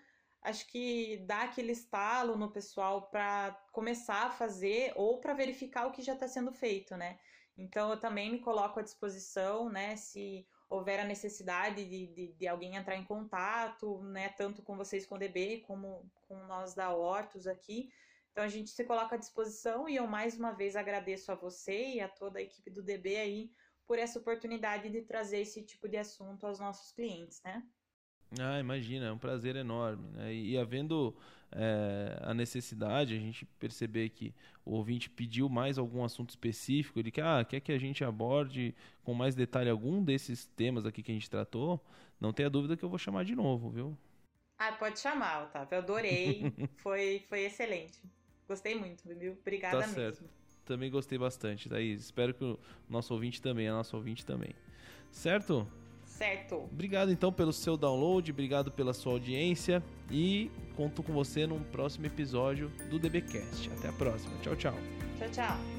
acho 0.41 0.67
que 0.67 1.17
dar 1.25 1.45
aquele 1.45 1.71
estalo 1.71 2.37
no 2.37 2.51
pessoal 2.51 3.09
para 3.09 3.51
começar 3.71 4.27
a 4.27 4.29
fazer 4.29 4.93
ou 4.95 5.19
para 5.19 5.33
verificar 5.33 5.87
o 5.87 5.91
que 5.91 6.03
já 6.03 6.13
está 6.13 6.27
sendo 6.27 6.51
feito, 6.51 6.95
né? 6.95 7.19
Então 7.57 7.89
eu 7.89 7.99
também 7.99 8.31
me 8.31 8.39
coloco 8.39 8.79
à 8.79 8.83
disposição, 8.83 9.69
né? 9.69 9.95
Se 9.95 10.47
houver 10.69 10.99
a 10.99 11.05
necessidade 11.05 11.85
de, 11.85 12.07
de, 12.07 12.33
de, 12.33 12.47
alguém 12.47 12.75
entrar 12.75 12.95
em 12.95 13.03
contato, 13.03 14.01
né? 14.03 14.29
Tanto 14.29 14.61
com 14.61 14.75
vocês 14.75 15.05
com 15.05 15.15
o 15.15 15.19
DB 15.19 15.63
como 15.67 16.09
com 16.27 16.37
nós 16.45 16.73
da 16.73 16.91
Hortus 16.91 17.47
aqui. 17.47 17.89
Então 18.31 18.43
a 18.43 18.47
gente 18.49 18.69
se 18.69 18.83
coloca 18.83 19.15
à 19.15 19.17
disposição 19.17 19.87
e 19.87 19.95
eu 19.95 20.07
mais 20.07 20.37
uma 20.37 20.51
vez 20.51 20.75
agradeço 20.75 21.31
a 21.31 21.35
você 21.35 21.95
e 21.95 22.01
a 22.01 22.09
toda 22.09 22.39
a 22.39 22.41
equipe 22.41 22.69
do 22.69 22.83
DB 22.83 23.15
aí 23.15 23.51
por 23.87 23.99
essa 23.99 24.19
oportunidade 24.19 24.89
de 24.89 25.01
trazer 25.03 25.39
esse 25.39 25.63
tipo 25.63 25.87
de 25.87 25.97
assunto 25.97 26.45
aos 26.45 26.59
nossos 26.59 26.91
clientes, 26.91 27.41
né? 27.43 27.63
Ah, 28.39 28.59
imagina, 28.59 29.05
é 29.05 29.11
um 29.11 29.17
prazer 29.17 29.55
enorme. 29.55 30.09
Né? 30.11 30.33
E, 30.33 30.57
havendo 30.57 31.15
é, 31.51 32.17
a 32.21 32.33
necessidade, 32.33 33.15
a 33.15 33.19
gente 33.19 33.45
perceber 33.59 34.09
que 34.09 34.33
o 34.65 34.71
ouvinte 34.71 35.09
pediu 35.09 35.47
mais 35.47 35.77
algum 35.77 36.03
assunto 36.03 36.29
específico, 36.29 36.99
ele 36.99 37.11
quer, 37.11 37.23
ah, 37.23 37.45
quer 37.45 37.59
que 37.59 37.71
a 37.71 37.77
gente 37.77 38.03
aborde 38.03 38.73
com 39.03 39.13
mais 39.13 39.35
detalhe 39.35 39.69
algum 39.69 40.03
desses 40.03 40.45
temas 40.45 40.85
aqui 40.85 41.03
que 41.03 41.11
a 41.11 41.15
gente 41.15 41.29
tratou, 41.29 41.79
não 42.19 42.33
tenha 42.33 42.49
dúvida 42.49 42.75
que 42.75 42.83
eu 42.83 42.89
vou 42.89 42.97
chamar 42.97 43.25
de 43.25 43.35
novo, 43.35 43.69
viu? 43.69 43.97
Ah, 44.57 44.71
pode 44.71 44.99
chamar, 44.99 45.43
Otávio. 45.43 45.75
Eu 45.75 45.79
adorei. 45.79 46.53
foi, 46.77 47.23
foi 47.27 47.41
excelente. 47.41 47.99
Gostei 48.47 48.73
muito, 48.73 49.03
viu? 49.15 49.33
Obrigada 49.33 49.79
tá 49.79 49.87
mesmo. 49.87 49.95
Certo 49.95 50.45
também 50.65 50.89
gostei 50.89 51.17
bastante, 51.17 51.69
Thaís. 51.69 52.01
Espero 52.01 52.33
que 52.33 52.43
o 52.43 52.59
nosso 52.89 53.13
ouvinte 53.13 53.41
também, 53.41 53.67
a 53.69 53.73
nossa 53.73 53.95
ouvinte 53.95 54.25
também. 54.25 54.53
Certo? 55.11 55.67
Certo. 56.17 56.55
Obrigado 56.71 57.11
então 57.11 57.31
pelo 57.31 57.51
seu 57.51 57.75
download, 57.75 58.31
obrigado 58.31 58.71
pela 58.71 58.93
sua 58.93 59.13
audiência 59.13 59.83
e 60.09 60.49
conto 60.75 61.03
com 61.03 61.11
você 61.11 61.45
num 61.45 61.59
próximo 61.59 62.05
episódio 62.05 62.71
do 62.89 62.97
DBcast. 62.97 63.69
Até 63.77 63.89
a 63.89 63.93
próxima. 63.93 64.33
Tchau, 64.41 64.55
tchau. 64.55 64.75
Tchau, 65.17 65.29
tchau. 65.29 65.74